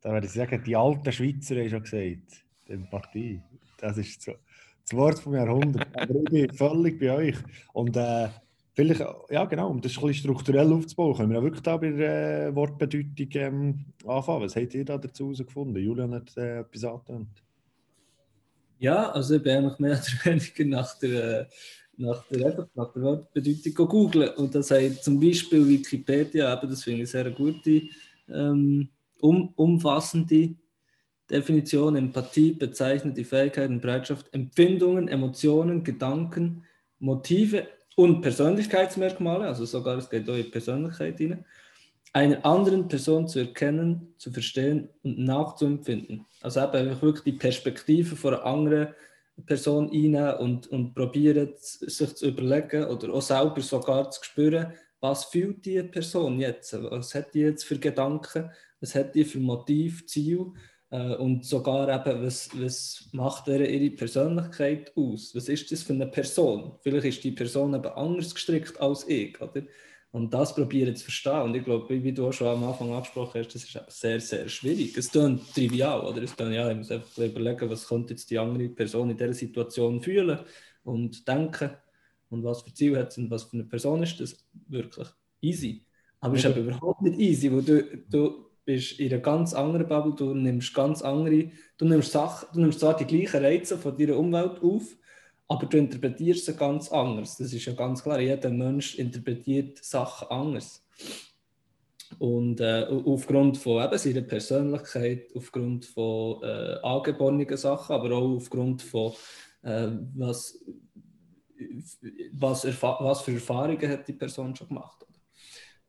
Da 0.01 0.13
würde 0.13 0.27
ich 0.27 0.33
sagen, 0.33 0.63
die 0.65 0.75
alten 0.75 1.13
Schweizer 1.13 1.57
haben 1.57 1.71
schon 1.71 1.83
gesagt, 1.83 2.45
die 2.69 2.73
Empathie. 2.73 3.41
Das 3.79 3.97
ist 3.99 4.23
so, 4.23 4.33
das 4.83 4.97
Wort 4.97 5.21
vom 5.21 5.35
Jahrhundert. 5.35 5.87
Aber 5.97 6.15
ich 6.15 6.25
bin 6.25 6.53
völlig 6.53 6.99
bei 6.99 7.13
euch. 7.13 7.37
Und 7.73 7.97
äh, 7.97 8.31
vielleicht, 8.75 9.05
ja 9.31 9.45
genau, 9.45 9.71
um 9.71 9.81
das 9.81 9.97
ein 9.97 10.07
bisschen 10.07 10.15
strukturell 10.15 10.73
aufzubauen, 10.73 11.17
können 11.17 11.31
wir 11.31 11.39
auch 11.39 11.45
wirklich 11.45 11.63
da 11.63 11.77
bei 11.77 11.91
der 11.91 12.49
äh, 12.49 12.55
Wortbedeutung 12.55 13.29
ähm, 13.35 13.85
anfangen. 14.05 14.43
Was 14.43 14.57
habt 14.57 14.75
ihr 14.75 14.85
da 14.85 14.99
dazu 14.99 15.27
herausgefunden? 15.27 15.81
Julian 15.81 16.15
hat 16.15 16.37
äh, 16.37 16.61
etwas 16.61 16.85
angetönt. 16.85 17.45
Ja, 18.81 19.11
also 19.11 19.35
ich 19.35 19.43
bin 19.43 19.59
eigentlich 19.59 19.79
mehr 19.79 19.93
oder 19.93 20.25
weniger 20.25 20.65
nach 20.65 20.99
der, 20.99 21.49
nach 21.99 22.25
der, 22.29 22.67
nach 22.75 22.93
der 22.95 23.03
Wortbedeutung 23.03 23.89
googeln. 23.89 24.31
Und 24.37 24.55
das 24.55 24.71
heißt 24.71 25.05
zum 25.05 25.21
Beispiel 25.21 25.69
Wikipedia, 25.69 26.55
eben, 26.55 26.71
das 26.71 26.83
finde 26.83 27.03
ich 27.03 27.11
sehr 27.11 27.31
gute, 27.31 27.83
ähm, 28.31 28.89
um, 29.21 29.53
umfassende 29.55 30.55
Definition. 31.31 31.95
Empathie 31.95 32.53
bezeichnet 32.53 33.19
die 33.19 33.25
Fähigkeit 33.25 33.69
und 33.69 33.83
Bereitschaft, 33.83 34.33
Empfindungen, 34.33 35.09
Emotionen, 35.09 35.85
Gedanken, 35.85 36.65
Motive 37.01 37.67
und 37.97 38.23
Persönlichkeitsmerkmale, 38.23 39.47
also 39.47 39.67
sogar 39.67 39.99
es 39.99 40.09
geht 40.09 40.29
auch 40.31 40.37
in 40.37 40.51
Persönlichkeit 40.51 41.21
rein, 41.21 41.45
einer 42.13 42.45
anderen 42.45 42.89
Person 42.89 43.29
zu 43.29 43.41
erkennen, 43.41 44.15
zu 44.19 44.33
verstehen 44.33 44.89
und 45.03 45.19
nachzuempfinden. 45.19 46.27
Also 46.41 46.61
eben 46.61 47.01
wirklich 47.03 47.25
die 47.25 47.39
Perspektive 47.39 48.17
von 48.17 48.35
einer 48.35 48.45
anderen 48.45 48.95
Person 49.47 49.91
einnehmen 49.91 50.35
und, 50.35 50.67
und 50.69 50.95
probieren, 50.95 51.51
sich 51.57 52.15
zu 52.15 52.29
überlegen 52.29 52.85
oder 52.85 53.13
auch 53.13 53.23
selber 53.23 53.61
sogar 53.61 54.11
zu 54.11 54.23
spüren, 54.25 54.73
was 55.01 55.27
fühlt 55.27 55.65
diese 55.65 55.85
Person 55.85 56.41
jetzt? 56.41 56.75
Was 56.91 57.15
hat 57.15 57.33
die 57.33 57.41
jetzt 57.41 57.65
für 57.65 57.79
Gedanken? 57.79 58.51
Was 58.81 58.95
hat 58.95 59.15
die 59.15 59.25
für 59.25 59.39
Motiv, 59.39 60.07
Ziel? 60.07 60.53
Äh, 60.91 61.15
und 61.15 61.45
sogar 61.47 61.89
eben, 61.89 62.23
was, 62.23 62.51
was 62.55 63.09
macht 63.13 63.49
ihre 63.49 63.91
Persönlichkeit 63.91 64.93
aus? 64.97 65.35
Was 65.35 65.49
ist 65.49 65.73
das 65.73 65.83
für 65.83 65.95
eine 65.95 66.07
Person? 66.07 66.73
Vielleicht 66.83 67.07
ist 67.07 67.25
die 67.25 67.33
Person 67.33 67.75
eben 67.75 67.87
anders 67.87 68.35
gestrickt 68.35 68.79
als 68.81 69.09
ich, 69.09 69.41
oder? 69.41 69.63
Und 70.13 70.35
das 70.35 70.55
probieren 70.55 70.97
zu 70.97 71.05
verstehen. 71.05 71.43
Und 71.43 71.55
ich 71.55 71.65
glaube, 71.65 72.03
wie 72.03 72.13
du 72.13 72.27
auch 72.27 72.33
schon 72.33 72.49
am 72.49 72.65
Anfang 72.65 72.93
angesprochen 72.93 73.41
hast, 73.41 73.55
das 73.55 73.65
ist 73.65 73.79
sehr, 73.89 74.21
sehr 74.21 74.49
schwierig. 74.49 74.97
Es 74.97 75.11
klingt 75.11 75.55
trivial, 75.55 76.01
oder? 76.01 76.23
Es 76.23 76.35
klingt, 76.35 76.53
ja, 76.53 76.69
ich 76.69 76.77
muss 76.77 76.91
einfach 76.91 77.19
überlegen, 77.19 77.71
was 77.71 77.87
könnte 77.87 78.15
jetzt 78.15 78.29
die 78.29 78.39
andere 78.39 78.69
Person 78.71 79.11
in 79.11 79.17
dieser 79.17 79.33
Situation 79.33 80.01
fühlen 80.01 80.41
und 80.83 81.29
denken 81.29 81.71
und 82.29 82.43
was 82.43 82.63
für 82.63 82.75
Ziel 82.75 82.99
hat 82.99 83.13
sie 83.13 83.23
und 83.23 83.31
was 83.31 83.45
für 83.45 83.55
eine 83.55 83.65
Person 83.65 84.03
ist 84.03 84.19
das 84.21 84.45
wirklich 84.69 85.09
easy. 85.41 85.87
Aber 86.21 86.35
es 86.35 86.45
ist 86.45 86.51
aber 86.51 86.61
überhaupt 86.61 87.03
nicht 87.03 87.19
easy, 87.19 87.53
weil 87.53 87.63
du, 87.63 87.83
du 88.09 88.51
bist 88.65 88.99
in 88.99 89.13
einer 89.13 89.23
ganz 89.23 89.55
anderen 89.55 89.87
Bubble, 89.87 90.15
du 90.15 90.35
nimmst 90.35 90.75
ganz 90.75 91.03
andere, 91.03 91.51
du 91.79 91.85
nimmst 91.85 92.13
Sachen, 92.13 92.49
du 92.53 92.61
nimmst 92.61 92.81
zwar 92.81 92.97
die 92.97 93.07
gleichen 93.07 93.45
Reize 93.45 93.79
von 93.79 93.97
deiner 93.97 94.17
Umwelt 94.17 94.61
auf, 94.63 94.97
aber 95.51 95.67
du 95.67 95.79
interpretierst 95.79 96.47
sie 96.47 96.55
ganz 96.55 96.93
anders. 96.93 97.37
Das 97.37 97.53
ist 97.53 97.65
ja 97.65 97.73
ganz 97.73 98.05
klar. 98.05 98.21
Jeder 98.21 98.51
Mensch 98.51 98.95
interpretiert 98.95 99.85
Sachen 99.85 100.29
anders. 100.29 100.87
Und 102.21 102.61
äh, 102.61 102.87
aufgrund 102.89 103.59
von 103.59 103.83
eben 103.83 103.99
seiner 103.99 104.21
Persönlichkeit, 104.21 105.33
aufgrund 105.35 105.87
von 105.87 106.41
äh, 106.45 106.77
angeborenen 106.85 107.57
Sachen, 107.57 107.97
aber 107.97 108.13
auch 108.13 108.37
aufgrund 108.37 108.81
von 108.83 109.13
äh, 109.63 109.89
was, 110.15 110.65
was, 112.33 112.65
was 112.65 113.23
für 113.23 113.35
Erfahrungen 113.35 113.91
hat 113.91 114.07
die 114.07 114.13
Person 114.13 114.55
schon 114.55 114.69
gemacht. 114.69 115.05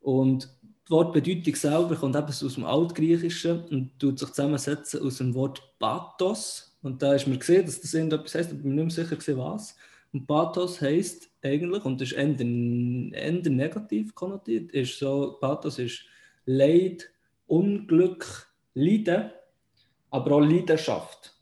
Und 0.00 0.42
das 0.42 0.90
Wort 0.90 1.12
Bedeutung 1.12 1.54
selber 1.54 1.94
kommt 1.94 2.16
eben 2.16 2.26
aus 2.26 2.54
dem 2.54 2.64
Altgriechischen 2.64 3.64
und 3.66 3.96
tut 4.00 4.18
sich 4.18 4.30
zusammensetzen 4.30 5.06
aus 5.06 5.18
dem 5.18 5.34
Wort 5.34 5.62
Pathos 5.78 6.71
und 6.82 7.02
da 7.02 7.14
ist 7.14 7.26
mir 7.26 7.38
gesehen, 7.38 7.64
dass 7.64 7.80
das 7.80 7.94
irgendetwas 7.94 8.34
heißt, 8.34 8.52
ich 8.52 8.62
bin 8.62 8.74
nicht 8.74 8.96
mehr 8.96 9.06
sicher, 9.06 9.36
was. 9.38 9.76
Und 10.12 10.26
Pathos 10.26 10.80
heißt 10.80 11.30
eigentlich, 11.42 11.84
und 11.84 12.02
ist 12.02 12.12
eher, 12.12 12.38
eher 12.38 13.50
negativ 13.50 14.14
konnotiert, 14.14 14.72
ist 14.72 14.98
so, 14.98 15.38
Pathos 15.40 15.78
ist 15.78 16.04
Leid, 16.44 17.10
Unglück, 17.46 18.48
Leiden, 18.74 19.30
aber 20.10 20.32
auch 20.32 20.40
Leidenschaft. 20.40 21.34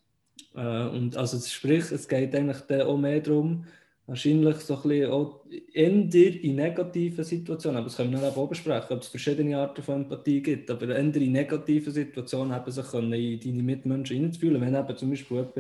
Äh, 0.55 0.89
und 0.89 1.17
also 1.17 1.39
sprich, 1.39 1.91
es 1.91 2.07
geht 2.07 2.35
eigentlich 2.35 2.83
auch 2.83 2.99
mehr 2.99 3.21
darum, 3.21 3.65
wahrscheinlich 4.11 4.57
so 4.57 4.75
ein 4.75 4.83
bisschen 4.83 5.11
auch 5.13 5.47
in 5.73 6.09
negativen 6.57 7.25
Situationen, 7.25 7.79
aber 7.79 7.87
das 7.87 7.97
können 7.97 8.11
wir 8.11 8.19
dann 8.19 8.35
auch 8.35 8.49
besprechen, 8.49 8.97
ob 8.97 9.03
es 9.03 9.09
verschiedene 9.09 9.57
Arten 9.57 9.83
von 9.83 10.03
Empathie 10.03 10.43
gibt, 10.43 10.69
aber 10.69 10.89
eher 10.89 10.99
in 10.99 11.33
negativen 11.33 11.93
Situationen 11.93 12.53
haben 12.53 12.71
sich 12.71 12.93
in 12.93 13.11
deine 13.41 13.63
Mitmenschen 13.63 14.17
hineinzufühlen, 14.17 14.61
wenn 14.61 14.75
eben 14.75 14.97
zum 14.97 15.11
Beispiel 15.11 15.37
jemand 15.37 15.57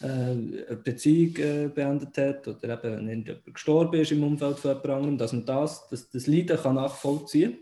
äh, 0.00 0.06
eine 0.06 0.76
Beziehung 0.82 1.36
äh, 1.36 1.68
beendet 1.68 2.18
hat 2.18 2.48
oder 2.48 2.74
eben 2.74 3.06
wenn 3.06 3.24
jemand 3.24 3.54
gestorben 3.54 4.00
ist 4.00 4.10
im 4.10 4.24
Umfeld 4.24 4.58
von 4.58 4.76
jemand 4.82 5.20
dass 5.20 5.32
man 5.32 5.46
das, 5.46 5.88
das, 5.88 6.10
das 6.10 6.26
Leiden 6.26 6.56
kann 6.56 6.74
nachvollziehen. 6.74 7.58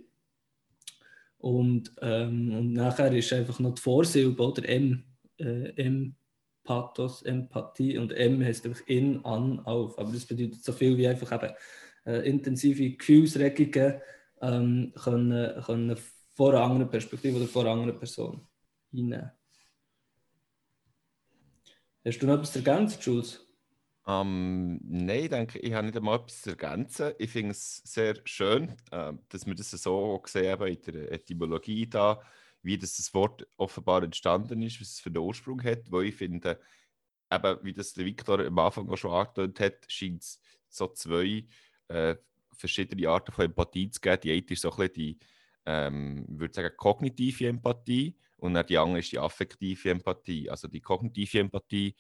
Und, 1.36 1.92
ähm, 2.00 2.56
und 2.56 2.72
nachher 2.72 3.12
ist 3.12 3.30
einfach 3.34 3.60
noch 3.60 3.74
die 3.74 3.82
Vorsilbe 3.82 4.42
oder 4.42 4.66
M, 4.66 5.04
äh, 5.38 5.68
M 5.76 6.16
Pathos, 6.64 7.22
Empathie 7.22 7.98
und 7.98 8.12
M 8.12 8.42
heißt 8.42 8.66
einfach 8.66 8.86
in, 8.86 9.24
an, 9.24 9.60
auf. 9.60 9.98
Aber 9.98 10.10
das 10.12 10.26
bedeutet 10.26 10.64
so 10.64 10.72
viel 10.72 10.96
wie 10.96 11.06
einfach 11.06 11.32
eben 11.32 11.54
äh, 12.06 12.28
intensive 12.28 12.90
Gefühlsregungen 12.90 14.00
ähm, 14.40 14.92
können, 14.96 15.62
können 15.62 15.96
vor 16.34 16.50
einer 16.50 16.62
anderen 16.62 16.90
Perspektive 16.90 17.36
oder 17.36 17.46
vor 17.46 17.62
einer 17.62 17.72
anderen 17.72 17.98
Person 17.98 18.46
hinnehmen. 18.90 19.30
Hast 22.04 22.18
du 22.18 22.26
noch 22.26 22.34
etwas 22.34 22.52
zu 22.52 22.58
ergänzen, 22.58 22.98
Jules? 23.00 23.40
Um, 24.06 24.12
ähm, 24.12 24.80
nein, 24.84 25.24
ich 25.24 25.30
denke, 25.30 25.58
ich 25.60 25.72
habe 25.72 25.86
nicht 25.86 25.96
einmal 25.96 26.18
etwas 26.18 26.42
zu 26.42 26.50
ergänzen. 26.50 27.12
Ich 27.18 27.30
finde 27.30 27.52
es 27.52 27.80
sehr 27.84 28.16
schön, 28.24 28.76
äh, 28.90 29.14
dass 29.30 29.46
wir 29.46 29.54
das 29.54 29.70
so 29.70 30.22
sehen 30.26 30.60
in 30.60 30.82
der 30.82 31.12
Etymologie 31.12 31.86
da 31.86 32.20
wie 32.64 32.78
das, 32.78 32.96
das 32.96 33.12
Wort 33.14 33.46
offenbar 33.56 34.02
entstanden 34.02 34.62
ist, 34.62 34.80
was 34.80 34.88
es 34.88 35.00
für 35.00 35.10
den 35.10 35.22
Ursprung 35.22 35.62
hat, 35.62 35.90
weil 35.90 36.06
ich 36.06 36.16
finde, 36.16 36.58
eben, 37.30 37.58
wie 37.62 37.72
das 37.72 37.92
der 37.92 38.04
Viktor 38.04 38.40
am 38.40 38.58
Anfang 38.58 38.88
auch 38.88 38.96
schon 38.96 39.12
angedeutet 39.12 39.60
hat, 39.60 39.92
scheint 39.92 40.22
es 40.22 40.40
so 40.68 40.88
zwei 40.88 41.46
äh, 41.88 42.16
verschiedene 42.52 43.08
Arten 43.08 43.32
von 43.32 43.44
Empathie 43.44 43.90
zu 43.90 44.00
geben. 44.00 44.20
Die 44.22 44.32
eine 44.32 44.42
ist 44.48 44.62
so 44.62 44.70
ein 44.70 44.76
bisschen 44.76 44.94
die, 44.94 45.18
ähm, 45.66 46.26
ich 46.28 46.38
würde 46.38 46.54
sagen, 46.54 46.76
kognitive 46.76 47.48
Empathie 47.48 48.16
und 48.38 48.54
dann 48.54 48.66
die 48.66 48.78
andere 48.78 48.98
ist 49.00 49.12
die 49.12 49.18
affektive 49.18 49.90
Empathie. 49.90 50.50
Also 50.50 50.68
die 50.68 50.80
kognitive 50.80 51.40
Empathie, 51.40 51.94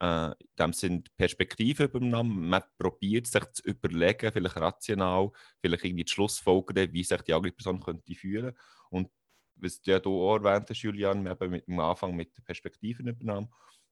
äh, 0.00 0.30
dem 0.58 0.72
sind 0.72 1.14
Perspektiven 1.16 1.86
übernommen. 1.86 2.48
Man 2.48 2.62
probiert 2.78 3.26
sich 3.26 3.44
zu 3.52 3.62
überlegen, 3.64 4.32
vielleicht 4.32 4.56
rational, 4.56 5.30
vielleicht 5.60 5.84
irgendwie 5.84 6.04
die 6.04 6.12
Schlussfolgerung, 6.12 6.92
wie 6.92 7.04
sich 7.04 7.20
die 7.22 7.34
andere 7.34 7.52
Person 7.52 7.80
könnte 7.80 8.14
fühlen. 8.14 8.56
Und 8.90 9.10
was 9.60 9.80
du 9.80 9.90
ja 9.90 10.04
auch 10.04 10.36
erwähnt 10.36 10.70
hast, 10.70 10.82
Julian, 10.82 11.22
wir 11.24 11.30
haben 11.30 11.62
am 11.68 11.80
Anfang 11.80 12.14
mit 12.14 12.36
der 12.36 12.42
Perspektiven 12.42 13.08
übernommen. 13.08 13.48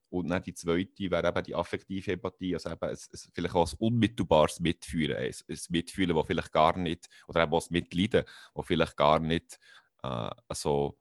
Und 0.09 0.29
dann 0.29 0.43
die 0.43 0.55
zweite 0.55 1.11
wäre 1.11 1.29
eben 1.29 1.45
die 1.45 1.55
affektive 1.55 2.13
Empathie, 2.13 2.55
also 2.55 2.71
eben 2.71 2.81
ein, 2.81 2.91
ein, 2.91 3.31
vielleicht 3.35 3.55
auch 3.55 3.73
ein 3.73 3.79
unmittelbares 3.79 4.61
Mitfühlen, 4.61 5.17
ein, 5.17 5.35
ein 5.49 5.59
Mitfühlen, 5.69 6.17
das 6.17 6.27
vielleicht 6.27 6.53
gar 6.53 6.79
nicht, 6.79 7.09
oder 7.27 7.43
eben 7.43 7.53
das 7.53 7.71
Mitleiden, 7.71 8.25
das 8.55 8.67
vielleicht 8.67 8.97
gar 8.97 9.19
nicht 9.19 9.59
äh, 10.03 10.31
so 10.53 10.97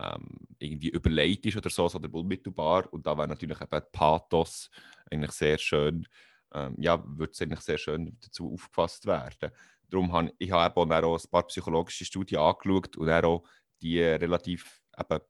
ähm, 0.00 0.38
irgendwie 0.58 0.88
überlegt 0.88 1.46
ist 1.46 1.56
oder 1.56 1.70
so, 1.70 1.88
sondern 1.88 2.12
unmittelbar. 2.12 2.92
Und 2.92 3.06
da 3.06 3.16
wäre 3.16 3.28
natürlich 3.28 3.60
eben 3.60 3.82
Pathos 3.92 4.70
eigentlich 5.10 5.32
sehr 5.32 5.58
schön, 5.58 6.06
ähm, 6.52 6.76
ja, 6.78 7.02
würde 7.06 7.32
es 7.32 7.42
eigentlich 7.42 7.60
sehr 7.60 7.78
schön 7.78 8.16
dazu 8.20 8.52
aufgefasst 8.52 9.06
werden. 9.06 9.50
Darum 9.90 10.12
habe 10.12 10.32
ich 10.38 10.50
habe 10.50 10.80
eben 10.80 10.92
auch 10.92 11.22
ein 11.22 11.30
paar 11.30 11.46
psychologische 11.46 12.04
Studien 12.04 12.40
angeschaut 12.40 12.96
und 12.96 13.10
auch 13.10 13.44
die 13.82 14.00
relativ 14.00 14.82
eben, 14.98 15.20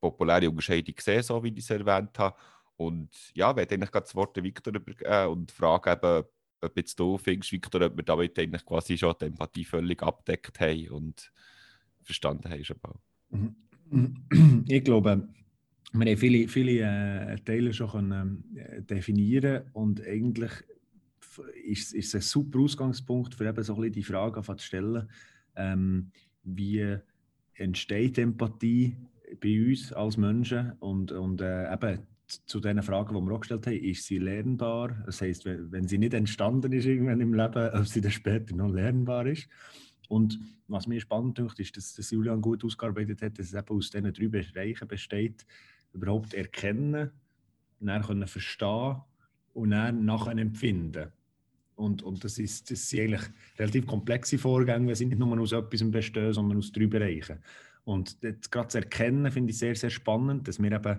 populäre 0.00 0.48
Unterscheidung 0.48 0.94
gesehen, 0.94 1.22
so 1.22 1.42
wie 1.42 1.48
ich 1.48 1.58
es 1.58 1.70
erwähnt 1.70 2.18
habe. 2.18 2.36
Und 2.76 3.10
ja, 3.34 3.50
ich 3.50 3.56
werde 3.56 3.74
eigentlich 3.74 3.90
das 3.90 4.14
Wort 4.14 4.42
Victor 4.42 4.74
übergeben 4.74 5.28
und 5.28 5.50
frage 5.50 5.92
eben, 5.92 6.24
ob 6.60 6.76
jetzt 6.76 6.98
du 6.98 7.18
findest, 7.18 7.52
Victor, 7.52 7.82
ob 7.82 7.96
wir 7.96 8.04
damit 8.04 8.38
eigentlich 8.38 8.64
quasi 8.64 8.98
schon 8.98 9.14
die 9.20 9.26
Empathie 9.26 9.64
völlig 9.64 10.02
abdeckt 10.02 10.58
haben 10.60 10.88
und 10.88 11.32
verstanden 12.02 12.50
haben. 12.50 12.64
Schon 12.64 12.76
Ich 14.66 14.84
glaube, 14.84 15.28
wir 15.92 16.06
haben 16.06 16.16
viele, 16.16 16.48
viele 16.48 16.80
äh, 16.80 17.38
Teile 17.40 17.72
schon 17.72 17.90
können, 17.90 18.56
äh, 18.56 18.82
definieren 18.82 19.64
und 19.72 20.04
eigentlich 20.04 20.52
ist, 21.64 21.94
ist 21.94 22.08
es 22.08 22.14
ein 22.14 22.20
super 22.22 22.60
Ausgangspunkt 22.60 23.34
für 23.34 23.46
eben 23.46 23.62
so 23.62 23.74
ein 23.74 23.80
bisschen 23.80 23.92
die 23.92 24.02
Frage 24.02 24.42
zu 24.42 24.58
stellen, 24.58 25.08
ähm, 25.54 26.10
wie 26.42 26.98
entsteht 27.58 28.18
Empathie 28.18 28.96
bei 29.40 29.68
uns 29.68 29.92
als 29.92 30.16
Menschen 30.16 30.72
und, 30.80 31.12
und 31.12 31.40
äh, 31.40 31.72
eben 31.72 32.06
zu 32.26 32.60
den 32.60 32.82
Fragen, 32.82 33.14
die 33.14 33.20
wir 33.20 33.34
auch 33.34 33.40
gestellt 33.40 33.66
haben, 33.66 33.76
ist 33.76 34.04
sie 34.04 34.18
lernbar? 34.18 35.02
Das 35.06 35.20
heißt, 35.20 35.44
wenn 35.44 35.86
sie 35.86 35.98
nicht 35.98 36.14
entstanden 36.14 36.72
ist 36.72 36.86
irgendwann 36.86 37.20
im 37.20 37.34
Leben, 37.34 37.70
ob 37.74 37.86
sie 37.86 38.00
dann 38.00 38.10
später 38.10 38.54
noch 38.54 38.72
lernbar 38.72 39.26
ist. 39.26 39.48
Und 40.08 40.38
was 40.68 40.86
mir 40.86 41.00
spannend 41.00 41.38
ist, 41.38 41.58
ist, 41.58 41.76
dass, 41.76 41.94
dass 41.94 42.10
Julian 42.10 42.40
gut 42.40 42.64
ausgearbeitet 42.64 43.22
hat, 43.22 43.38
dass 43.38 43.46
es 43.46 43.54
eben 43.54 43.76
aus 43.76 43.90
diesen 43.90 44.12
drei 44.12 44.28
Bereichen 44.28 44.88
besteht, 44.88 45.46
überhaupt 45.92 46.34
erkennen, 46.34 47.10
dann 47.80 48.02
können 48.02 48.26
verstehen 48.26 48.96
und 49.52 49.70
dann 49.70 50.04
nachher 50.04 50.36
empfinden. 50.36 51.12
Und, 51.76 52.02
und 52.02 52.24
das, 52.24 52.38
ist, 52.38 52.70
das 52.70 52.88
sind 52.88 53.00
eigentlich 53.00 53.30
relativ 53.58 53.86
komplexe 53.86 54.38
Vorgänge, 54.38 54.92
die 54.92 55.04
nicht 55.06 55.18
nur 55.18 55.38
aus 55.38 55.52
etwas 55.52 55.90
bestehen, 55.90 56.32
sondern 56.32 56.58
aus 56.58 56.72
drei 56.72 56.86
Bereichen. 56.86 57.38
Und 57.84 58.24
das 58.24 58.50
gerade 58.50 58.68
zu 58.68 58.78
erkennen, 58.78 59.30
finde 59.30 59.50
ich 59.50 59.58
sehr, 59.58 59.76
sehr 59.76 59.90
spannend, 59.90 60.48
dass 60.48 60.60
wir 60.60 60.72
eben 60.72 60.98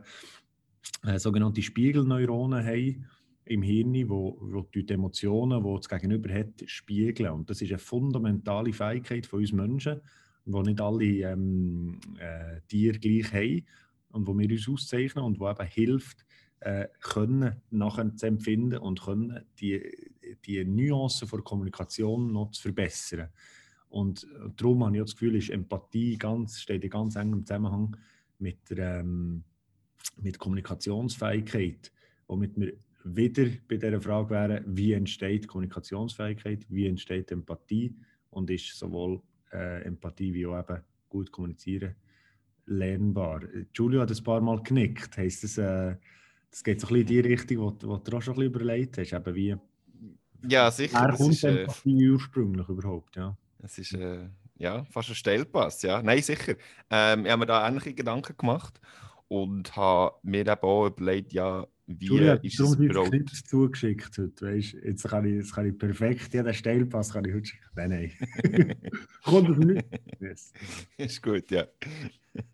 äh, 1.03 1.19
sogenannte 1.19 1.61
Spiegelneuronen 1.61 2.63
haben 2.63 3.05
im 3.45 3.61
Hirn, 3.61 4.09
wo, 4.09 4.37
wo 4.39 4.61
die 4.61 4.87
Emotionen, 4.87 5.63
die 5.63 5.75
das 5.75 5.89
Gegenüber 5.89 6.33
hat, 6.33 6.63
spiegeln. 6.65 7.31
Und 7.31 7.49
das 7.49 7.61
ist 7.61 7.71
eine 7.71 7.79
fundamentale 7.79 8.71
Fähigkeit 8.71 9.25
von 9.25 9.39
uns 9.39 9.51
Menschen, 9.51 10.01
die 10.45 10.61
nicht 10.61 10.79
alle 10.79 11.05
ähm, 11.05 11.99
äh, 12.19 12.61
Tiere 12.67 12.99
gleich 12.99 13.33
haben 13.33 13.65
und 14.09 14.27
wo 14.27 14.37
wir 14.37 14.49
uns 14.49 14.69
auszeichnen 14.69 15.23
und 15.23 15.39
wo 15.39 15.49
eben 15.49 15.67
hilft, 15.67 16.25
äh, 16.59 16.87
können 17.01 17.61
nachher 17.69 18.15
zu 18.15 18.25
empfinden 18.25 18.77
und 18.77 19.01
können 19.01 19.45
die, 19.59 19.81
die 20.45 20.63
Nuancen 20.65 21.27
der 21.29 21.41
Kommunikation 21.41 22.31
noch 22.31 22.51
zu 22.51 22.63
verbessern. 22.63 23.29
Und 23.89 24.27
darum 24.57 24.83
habe 24.83 24.97
ich 24.97 25.03
das 25.03 25.13
Gefühl, 25.13 25.35
ist 25.35 25.49
Empathie 25.49 26.17
ganz, 26.17 26.59
steht 26.59 26.83
in 26.83 26.89
ganz 26.89 27.15
engem 27.15 27.45
Zusammenhang 27.45 27.95
mit, 28.39 28.69
der, 28.69 28.99
ähm, 28.99 29.43
mit 30.21 30.39
Kommunikationsfähigkeit, 30.39 31.91
womit 32.27 32.59
wir 32.59 32.73
wieder 33.03 33.45
bei 33.67 33.77
dieser 33.77 34.01
Frage 34.01 34.31
wären, 34.31 34.63
wie 34.67 34.93
entsteht 34.93 35.47
Kommunikationsfähigkeit, 35.47 36.65
wie 36.69 36.87
entsteht 36.87 37.31
Empathie 37.31 37.95
und 38.29 38.49
ist 38.49 38.77
sowohl 38.77 39.21
äh, 39.53 39.83
Empathie 39.83 40.33
wie 40.33 40.45
auch 40.45 40.59
eben 40.59 40.81
gut 41.07 41.31
kommunizieren 41.31 41.95
lernbar. 42.67 43.43
Julio 43.73 44.01
hat 44.01 44.11
ein 44.11 44.23
paar 44.23 44.41
Mal 44.41 44.61
genickt, 44.61 45.17
heisst 45.17 45.43
das, 45.43 45.57
äh, 45.57 45.95
das 46.51 46.63
geht 46.63 46.81
so 46.81 46.87
ein 46.87 46.93
bisschen 46.93 47.17
in 47.17 47.23
die 47.23 47.29
Richtung, 47.31 47.57
wo, 47.57 47.87
wo 47.87 47.97
du 47.97 48.17
auch 48.17 48.21
schon 48.21 48.33
ein 48.33 48.39
bisschen 48.39 48.53
überlegt 48.53 48.97
hast, 48.97 49.13
eben 49.13 49.35
wie 49.35 49.55
ja, 50.47 50.71
sicher. 50.71 51.07
Wer 51.07 51.17
kommt 51.17 51.33
ist, 51.33 51.43
äh, 51.43 51.67
ursprünglich 51.85 52.69
überhaupt, 52.69 53.15
ja. 53.15 53.35
Es 53.63 53.77
ist 53.79 53.93
äh, 53.93 54.29
ja, 54.57 54.83
fast 54.85 55.09
ein 55.09 55.15
Stellpass, 55.15 55.81
ja. 55.81 56.01
Nein, 56.01 56.21
sicher. 56.21 56.55
Ähm, 56.89 57.25
ich 57.25 57.31
habe 57.31 57.39
mir 57.39 57.45
da 57.45 57.67
ähnliche 57.67 57.93
Gedanken 57.93 58.35
gemacht 58.37 58.79
und 59.27 59.75
habe 59.75 60.15
mir 60.23 60.41
eben 60.41 60.61
auch 60.61 60.87
überlegt, 60.87 61.33
ja, 61.33 61.65
wie 61.87 62.05
Julia, 62.05 62.33
ist 62.35 62.59
es 62.59 62.75
überhaupt... 62.75 63.11
Clips 63.11 63.43
zugeschickt 63.43 64.17
heute, 64.17 64.45
weißt? 64.45 64.73
Jetzt 64.83 65.07
kann 65.07 65.25
ich, 65.25 65.35
jetzt 65.35 65.53
kann 65.53 65.67
ich 65.67 65.77
perfekt, 65.77 66.33
ja, 66.33 66.43
den 66.43 66.53
Stellpass 66.53 67.13
kann 67.13 67.25
ich 67.25 67.33
heute 67.33 67.45
schicken. 67.45 67.69
Nein, 67.75 67.89
nein. 67.89 68.75
Kommt 69.23 69.49
das 69.49 69.57
nicht? 69.57 69.85
Yes. 70.19 70.53
ist 70.97 71.23
gut, 71.23 71.49
ja. 71.49 71.65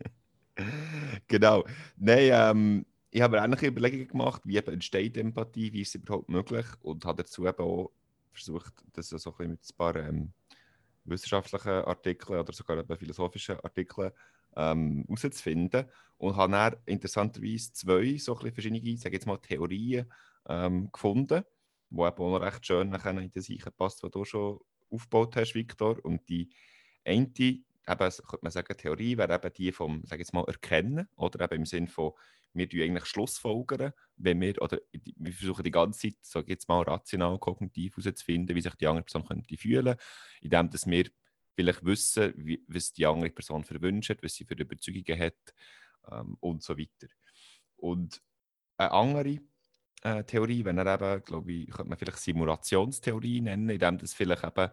genau. 1.28 1.64
Nein, 1.96 2.30
ähm, 2.32 2.86
ich 3.14 3.22
habe 3.22 3.36
mir 3.36 3.44
ähnliche 3.44 3.68
Überlegungen 3.68 4.08
gemacht, 4.08 4.42
wie 4.44 4.56
entsteht 4.56 5.16
Empathie, 5.16 5.72
wie 5.72 5.82
ist 5.82 5.94
es 5.94 6.02
überhaupt 6.02 6.28
möglich 6.28 6.66
und 6.82 7.04
habe 7.04 7.22
dazu 7.22 7.46
eben 7.46 7.62
auch 7.62 7.92
versucht, 8.32 8.74
das 8.92 9.10
so 9.10 9.32
ein 9.38 9.50
mit 9.50 9.60
ein 9.60 9.76
paar 9.76 9.94
ähm, 9.94 10.32
wissenschaftlichen 11.04 11.84
Artikeln 11.84 12.40
oder 12.40 12.52
sogar 12.52 12.76
eben 12.76 12.96
philosophischen 12.96 13.60
Artikeln 13.60 14.10
ähm, 14.56 15.04
herauszufinden 15.06 15.86
und 16.18 16.34
habe 16.34 16.52
dann 16.54 16.76
interessanterweise 16.86 17.72
zwei 17.72 18.16
so 18.16 18.36
ein 18.36 18.52
verschiedene, 18.52 18.96
sage 18.96 19.14
jetzt 19.14 19.26
mal, 19.26 19.38
Theorien 19.38 20.12
ähm, 20.48 20.90
gefunden, 20.90 21.44
die 21.90 22.00
eben 22.00 22.18
auch 22.18 22.38
noch 22.38 22.40
recht 22.40 22.66
schön 22.66 22.92
in 22.92 23.30
das 23.32 23.48
passt, 23.76 24.02
was 24.02 24.10
du 24.10 24.24
schon 24.24 24.58
aufgebaut 24.90 25.36
hast, 25.36 25.54
Victor. 25.54 26.04
Und 26.04 26.28
die 26.28 26.50
eine, 27.04 27.28
eben, 27.28 27.64
könnte 27.86 28.38
man 28.42 28.50
sagen, 28.50 28.76
Theorie 28.76 29.16
wäre 29.16 29.36
eben 29.36 29.52
die 29.52 29.70
vom, 29.70 30.02
sage 30.04 30.22
jetzt 30.22 30.34
mal, 30.34 30.44
Erkennen 30.48 31.06
oder 31.14 31.44
eben 31.44 31.60
im 31.60 31.66
Sinne 31.66 31.86
von, 31.86 32.10
wir 32.54 32.84
eigentlich 32.84 33.06
Schlussfolgern, 33.06 33.92
wenn 34.16 34.40
wir, 34.40 34.60
oder 34.62 34.78
wir 34.92 35.32
versuchen 35.32 35.64
die 35.64 35.70
ganze 35.70 36.00
Zeit, 36.00 36.18
sage 36.22 36.52
jetzt 36.52 36.68
mal, 36.68 36.82
rational, 36.82 37.38
kognitiv 37.38 37.96
herauszufinden, 37.96 38.54
wie 38.54 38.60
sich 38.60 38.74
die 38.74 38.86
andere 38.86 39.04
Person 39.04 39.26
könnte 39.26 39.56
fühlen, 39.56 39.96
indem 40.40 40.70
dass 40.70 40.86
wir 40.86 41.10
vielleicht 41.54 41.84
wissen, 41.84 42.32
wie, 42.36 42.64
was 42.68 42.92
die 42.92 43.06
andere 43.06 43.30
Person 43.30 43.64
verwünscht, 43.64 44.22
was 44.22 44.34
sie 44.34 44.44
für 44.44 44.54
Überzeugungen 44.54 45.20
hat 45.20 45.54
ähm, 46.10 46.36
und 46.40 46.62
so 46.62 46.76
weiter. 46.78 47.08
Und 47.76 48.20
eine 48.76 48.92
andere 48.92 49.38
äh, 50.02 50.24
Theorie, 50.24 50.64
wenn 50.64 50.78
er 50.78 50.94
eben, 50.94 51.24
glaube 51.24 51.52
ich, 51.52 51.70
könnte 51.70 51.88
man 51.88 51.98
vielleicht 51.98 52.18
Simulationstheorie 52.18 53.40
nennen, 53.40 53.70
indem 53.70 53.98
das 53.98 54.14
vielleicht 54.14 54.44
eben, 54.44 54.70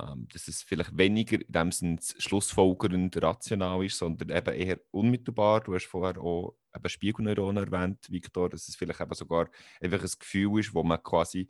ähm, 0.00 0.28
dass 0.32 0.48
es 0.48 0.62
vielleicht 0.62 0.96
weniger 0.96 1.40
in 1.40 1.52
dem 1.52 1.72
Sinne 1.72 1.98
schlussfolgernd 2.00 3.22
rational 3.22 3.84
ist, 3.84 3.98
sondern 3.98 4.30
eben 4.30 4.54
eher 4.54 4.80
unmittelbar. 4.90 5.60
Du 5.60 5.74
hast 5.74 5.86
vorher 5.86 6.20
auch 6.20 6.56
eben 6.78 6.88
Spiegelneuronen 6.88 7.64
erwähnt, 7.64 8.10
Victor, 8.10 8.48
dass 8.48 8.68
es 8.68 8.76
vielleicht 8.76 9.00
eben 9.00 9.14
sogar 9.14 9.48
einfach 9.80 10.02
ein 10.02 10.10
Gefühl 10.18 10.60
ist, 10.60 10.74
wo 10.74 10.82
man 10.82 11.02
quasi 11.02 11.48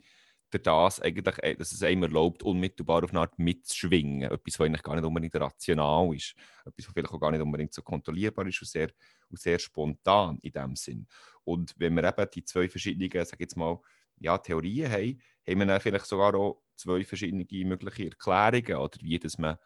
das 0.57 0.99
eigentlich, 0.99 1.37
äh, 1.43 1.55
dass 1.55 1.71
es 1.71 1.83
einem 1.83 2.03
erlaubt, 2.03 2.43
unmittelbar 2.43 3.03
auf 3.03 3.11
eine 3.11 3.19
Art 3.19 3.37
mitzuschwingen. 3.37 4.31
Etwas, 4.31 4.59
was 4.59 4.65
eigentlich 4.65 4.83
gar 4.83 4.95
nicht 4.95 5.05
unbedingt 5.05 5.35
rational 5.35 6.15
ist. 6.15 6.35
Etwas, 6.65 6.87
was 6.87 6.93
vielleicht 6.93 7.13
auch 7.13 7.19
gar 7.19 7.31
nicht 7.31 7.41
unbedingt 7.41 7.73
so 7.73 7.81
kontrollierbar 7.81 8.47
ist 8.47 8.61
und 8.61 8.67
sehr, 8.67 8.89
und 9.29 9.39
sehr 9.39 9.59
spontan 9.59 10.39
in 10.41 10.51
dem 10.51 10.75
Sinn. 10.75 11.07
Und 11.43 11.75
wenn 11.77 11.93
wir 11.93 12.03
eben 12.03 12.27
die 12.33 12.43
zwei 12.43 12.67
verschiedenen, 12.67 13.25
sag 13.25 13.39
jetzt 13.39 13.57
mal, 13.57 13.79
ja, 14.19 14.37
Theorien 14.37 14.91
haben, 14.91 15.21
haben 15.47 15.59
wir 15.59 15.65
dann 15.65 15.81
vielleicht 15.81 16.05
sogar 16.05 16.35
auch 16.35 16.61
zwei 16.75 17.03
verschiedene 17.03 17.45
mögliche 17.65 18.05
Erklärungen 18.09 18.83
oder 18.83 18.97
wie 19.01 19.19
dass 19.19 19.37
man 19.37 19.57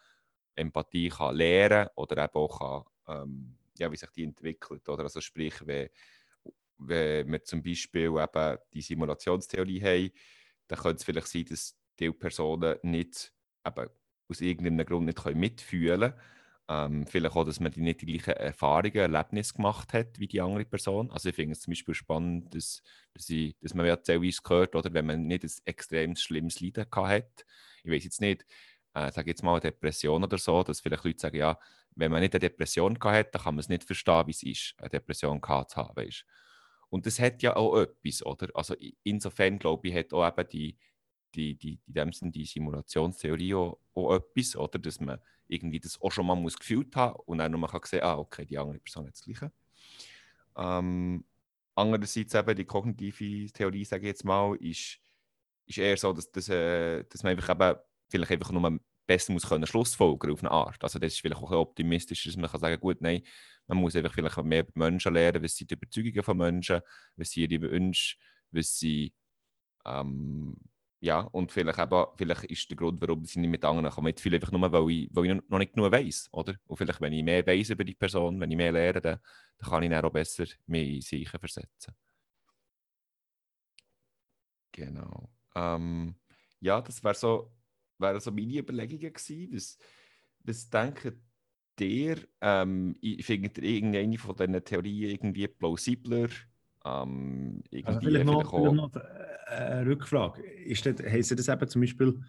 Empathie 0.54 1.08
kann 1.08 1.34
lernen 1.34 1.88
oder 1.96 2.24
eben 2.24 2.34
auch 2.34 2.86
kann, 3.06 3.22
ähm, 3.22 3.58
ja, 3.78 3.90
wie 3.90 3.96
sich 3.96 4.10
die 4.10 4.24
entwickelt. 4.24 4.88
Oder 4.88 5.04
also 5.04 5.20
sprich, 5.20 5.54
wenn, 5.66 5.88
wenn 6.78 7.30
wir 7.30 7.42
zum 7.44 7.62
Beispiel 7.62 8.02
eben 8.04 8.58
die 8.72 8.82
Simulationstheorie 8.82 9.82
haben, 9.82 10.10
dann 10.68 10.78
könnte 10.78 10.96
es 10.96 11.04
vielleicht 11.04 11.28
sein, 11.28 11.44
dass 11.46 11.76
die 11.98 12.10
Personen 12.12 12.78
nicht 12.82 13.32
eben 13.66 13.88
aus 14.28 14.40
irgendeinem 14.40 14.86
Grund 14.86 15.06
nicht 15.06 15.24
mitfühlen 15.34 16.00
können 16.12 16.20
Ähm, 16.68 17.06
vielleicht 17.06 17.36
auch, 17.36 17.44
dass 17.44 17.60
man 17.60 17.72
die 17.72 17.82
nicht 17.82 18.00
die 18.00 18.06
gleichen 18.06 18.32
Erfahrungen, 18.40 18.96
Erlebnisse 18.96 19.52
gemacht 19.54 19.92
hat 19.92 20.18
wie 20.18 20.26
die 20.28 20.40
andere 20.40 20.64
Person. 20.64 21.10
Also 21.10 21.28
ich 21.28 21.34
finde 21.34 21.52
es 21.52 21.60
zum 21.60 21.72
Beispiel 21.72 21.94
spannend, 21.94 22.54
dass, 22.54 22.82
dass, 23.12 23.28
ich, 23.28 23.54
dass 23.60 23.74
man 23.74 23.84
ja 23.86 23.96
teilweise 23.96 24.40
gehört, 24.42 24.74
oder 24.74 24.92
wenn 24.94 25.04
man 25.06 25.26
nicht 25.26 25.44
ein 25.44 25.50
extrem 25.66 26.16
schlimmes 26.16 26.60
Leiden 26.60 26.86
hat. 26.94 27.44
Ich 27.82 27.90
weiß 27.90 28.04
jetzt 28.04 28.20
nicht, 28.22 28.46
äh, 28.94 29.12
sage 29.12 29.30
jetzt 29.30 29.42
mal 29.42 29.60
Depression 29.60 30.24
oder 30.24 30.38
so, 30.38 30.62
dass 30.62 30.80
vielleicht 30.80 31.04
Leute 31.04 31.20
sagen, 31.20 31.36
ja, 31.36 31.58
wenn 31.96 32.10
man 32.10 32.20
nicht 32.20 32.34
eine 32.34 32.40
Depression 32.40 32.98
hat, 33.02 33.34
dann 33.34 33.42
kann 33.42 33.54
man 33.54 33.60
es 33.60 33.68
nicht 33.68 33.84
verstehen, 33.84 34.26
wie 34.26 34.32
es 34.32 34.42
ist, 34.42 34.74
eine 34.78 34.88
Depression 34.88 35.40
gehabt 35.40 35.70
zu 35.70 35.76
haben. 35.76 35.96
Weißt? 35.96 36.24
Und 36.90 37.06
das 37.06 37.18
hat 37.18 37.42
ja 37.42 37.56
auch 37.56 37.76
etwas, 37.76 38.24
oder? 38.24 38.48
Also 38.54 38.74
insofern 39.02 39.58
glaube 39.58 39.88
ich, 39.88 39.94
hat 39.94 40.12
auch 40.12 40.26
eben 40.26 40.48
die, 40.48 40.78
die, 41.34 41.54
die, 41.56 41.80
in 41.86 41.94
dem 41.94 42.12
Sinne 42.12 42.30
die 42.30 42.44
Simulationstheorie 42.44 43.54
auch, 43.54 43.78
auch 43.94 44.14
etwas, 44.14 44.56
oder? 44.56 44.78
Dass 44.78 45.00
man 45.00 45.18
irgendwie 45.48 45.80
das 45.80 46.00
auch 46.00 46.10
schon 46.10 46.26
mal 46.26 46.36
muss 46.36 46.56
gefühlt 46.56 46.94
haben 46.96 47.20
und 47.26 47.38
dann 47.38 47.52
noch 47.52 47.70
kann 47.70 47.80
sehen, 47.84 48.02
ah, 48.02 48.18
okay, 48.18 48.44
die 48.44 48.58
andere 48.58 48.78
Person 48.78 49.06
hat 49.06 49.14
das 49.14 49.22
Gleiche. 49.22 49.52
Ähm, 50.56 51.24
andererseits 51.74 52.34
eben 52.34 52.56
die 52.56 52.64
kognitive 52.64 53.52
Theorie, 53.52 53.84
sage 53.84 54.02
ich 54.02 54.08
jetzt 54.08 54.24
mal, 54.24 54.56
ist, 54.56 55.00
ist 55.66 55.78
eher 55.78 55.96
so, 55.96 56.12
dass, 56.12 56.30
dass, 56.30 56.48
äh, 56.48 57.04
dass 57.04 57.22
man 57.22 57.36
einfach 57.36 57.50
eben 57.50 57.78
vielleicht 58.08 58.32
einfach 58.32 58.52
nur 58.52 58.80
besser 59.06 59.32
muss 59.32 59.48
können 59.48 59.66
Schlussfolgern 59.66 60.32
auf 60.32 60.40
eine 60.42 60.50
Art. 60.50 60.82
Also 60.82 60.98
das 60.98 61.14
ist 61.14 61.20
vielleicht 61.20 61.42
auch 61.42 61.50
optimistisch, 61.52 62.24
dass 62.24 62.36
man 62.36 62.50
kann 62.50 62.60
sagen, 62.60 62.80
gut, 62.80 63.00
nein, 63.00 63.22
man 63.66 63.78
muss 63.78 63.96
einfach 63.96 64.14
vielleicht 64.14 64.36
mehr 64.44 64.60
über 64.60 64.72
Menschen 64.74 65.14
lernen, 65.14 65.42
was 65.42 65.56
sind 65.56 65.70
die 65.70 65.74
Überzeugungen 65.74 66.22
von 66.22 66.36
Menschen, 66.36 66.80
was 67.16 67.30
sind 67.30 67.50
ihre 67.50 67.70
Wünsche, 67.70 68.16
was 68.50 68.78
sie 68.78 69.12
ähm, 69.84 70.56
ja, 71.00 71.20
und 71.20 71.52
vielleicht, 71.52 71.78
eben, 71.78 72.06
vielleicht 72.16 72.44
ist 72.44 72.70
der 72.70 72.76
Grund, 72.78 73.00
warum 73.02 73.24
sie 73.26 73.38
nicht 73.38 73.50
mit 73.50 73.64
anderen 73.64 73.90
kommen, 73.90 74.06
mitfühlen, 74.06 74.40
einfach 74.40 74.52
nur, 74.52 74.72
weil 74.72 74.90
ich, 74.90 75.10
weil 75.12 75.26
ich 75.26 75.42
noch 75.48 75.58
nicht 75.58 75.74
genug 75.74 75.92
weiß, 75.92 76.30
oder? 76.32 76.54
Und 76.66 76.76
vielleicht, 76.78 77.00
wenn 77.02 77.12
ich 77.12 77.22
mehr 77.22 77.46
weiß 77.46 77.70
über 77.70 77.84
die 77.84 77.94
Person, 77.94 78.40
wenn 78.40 78.50
ich 78.50 78.56
mehr 78.56 78.72
lerne, 78.72 79.00
dann, 79.02 79.18
dann 79.58 79.70
kann 79.70 79.82
ich 79.82 79.90
dann 79.90 80.04
auch 80.04 80.10
besser 80.10 80.46
mehr 80.66 80.82
in 80.84 81.02
sich 81.02 81.28
versetzen. 81.28 81.94
Genau. 84.72 85.30
Ähm, 85.54 86.16
ja, 86.60 86.80
das 86.80 87.04
wäre 87.04 87.14
so, 87.14 87.52
wär 87.98 88.20
so 88.20 88.30
meine 88.30 88.58
Überlegungen 88.58 89.12
gewesen. 89.12 89.48
Was, 89.52 89.78
was 90.44 90.70
denkt 90.70 91.16
ihr? 91.80 92.18
Ähm, 92.40 92.96
findet 93.20 93.58
ihr 93.58 93.64
irgendeine 93.64 94.18
von 94.18 94.36
diesen 94.36 94.64
Theorien 94.64 95.10
irgendwie 95.10 95.48
plausibler? 95.48 96.28
Ähm, 96.84 97.62
also 97.84 98.00
vielleicht 98.00 98.26
noch, 98.26 98.50
vielleicht 98.50 98.74
noch 98.74 98.94
äh, 98.96 99.54
eine 99.54 99.90
Rückfrage. 99.90 100.42
Ist 100.42 100.84
das, 100.86 100.96
heisst 101.00 101.38
das 101.38 101.48
eben 101.48 101.68
zum 101.68 101.80
Beispiel, 101.80 102.20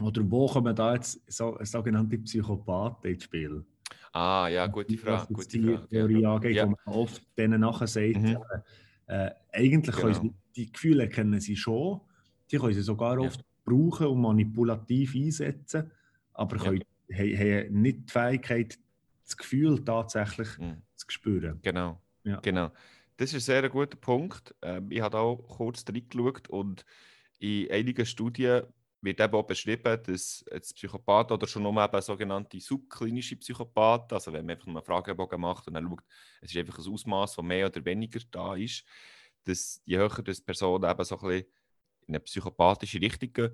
oder 0.00 0.30
wo 0.30 0.46
kommen 0.46 0.74
da 0.76 0.94
jetzt 0.94 1.20
so, 1.32 1.58
sogenannte 1.62 2.18
Psychopathen 2.18 3.12
ins 3.12 3.24
Spiel? 3.24 3.64
Ah, 4.12 4.48
ja, 4.48 4.66
gute 4.66 4.96
Frage. 4.96 5.26
Was 5.30 5.48
die 5.48 5.62
Frage, 5.62 5.88
Theorie 5.88 6.20
ja. 6.22 6.34
angeht, 6.34 6.56
ja. 6.56 6.66
wo 6.66 6.70
man 6.70 6.94
oft 6.94 7.22
denen 7.36 7.60
nachher 7.60 7.86
sagt, 7.86 8.16
mhm. 8.16 8.38
äh, 9.06 9.30
eigentlich 9.52 9.96
genau. 9.96 10.12
sie, 10.12 10.34
die 10.54 10.72
Gefühle 10.72 11.08
kennen 11.08 11.40
sie 11.40 11.56
schon, 11.56 12.00
die 12.50 12.58
können 12.58 12.74
sie 12.74 12.82
sogar 12.82 13.18
oft. 13.18 13.44
Brauchen 13.66 14.06
und 14.06 14.20
manipulativ 14.22 15.14
einsetzen, 15.14 15.90
aber 16.32 16.56
können, 16.56 16.82
ja. 17.08 17.16
haben 17.16 17.82
nicht 17.82 18.08
die 18.08 18.12
Fähigkeit, 18.12 18.78
das 19.24 19.36
Gefühl 19.36 19.84
tatsächlich 19.84 20.56
mhm. 20.58 20.82
zu 20.94 21.06
spüren. 21.08 21.58
Genau, 21.62 22.00
ja. 22.24 22.40
genau. 22.40 22.70
Das 23.16 23.30
ist 23.30 23.34
ein 23.34 23.40
sehr 23.40 23.68
guter 23.68 23.96
Punkt. 23.96 24.54
Ähm, 24.62 24.90
ich 24.90 25.00
habe 25.00 25.18
auch 25.18 25.36
kurz 25.36 25.84
reingeschaut 25.88 26.48
und 26.48 26.84
in 27.38 27.70
einigen 27.70 28.06
Studien 28.06 28.62
wird 29.02 29.20
eben 29.20 29.34
auch 29.34 29.46
beschrieben, 29.46 29.98
dass 30.04 30.44
das 30.50 30.72
Psychopath 30.74 31.32
oder 31.32 31.46
schon 31.46 31.62
nur 31.62 31.82
eben 31.82 32.02
sogenannte 32.02 32.60
subklinische 32.60 33.36
Psychopath, 33.36 34.12
also 34.12 34.32
wenn 34.32 34.46
man 34.46 34.56
einfach 34.56 34.68
einen 34.68 34.82
Fragebogen 34.82 35.40
macht 35.40 35.66
und 35.68 35.74
dann 35.74 35.88
schaut, 35.88 36.02
es 36.40 36.50
ist 36.50 36.56
einfach 36.56 36.78
ein 36.78 36.92
Ausmaß, 36.92 37.34
von 37.34 37.46
mehr 37.46 37.66
oder 37.66 37.84
weniger 37.84 38.20
da 38.30 38.54
ist, 38.54 38.84
dass 39.44 39.80
je 39.84 39.98
höher 39.98 40.22
das 40.22 40.40
Person 40.40 40.84
eben 40.84 41.04
so 41.04 41.18
ein 41.20 41.28
bisschen 41.28 41.44
in 42.06 42.14
eine 42.14 42.20
psychopathische 42.20 43.00
Richtung 43.00 43.32
geht, 43.32 43.52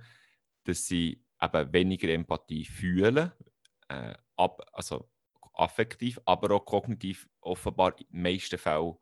dass 0.65 0.87
sie 0.87 1.23
eben 1.41 1.73
weniger 1.73 2.09
Empathie 2.09 2.65
fühlen, 2.65 3.33
äh, 3.89 4.15
ab, 4.37 4.63
also 4.73 5.11
affektiv, 5.55 6.21
aber 6.25 6.55
auch 6.55 6.65
kognitiv 6.65 7.29
offenbar 7.41 7.99
in 7.99 8.07
den 8.11 8.23
meisten 8.23 8.59
Fällen 8.59 8.95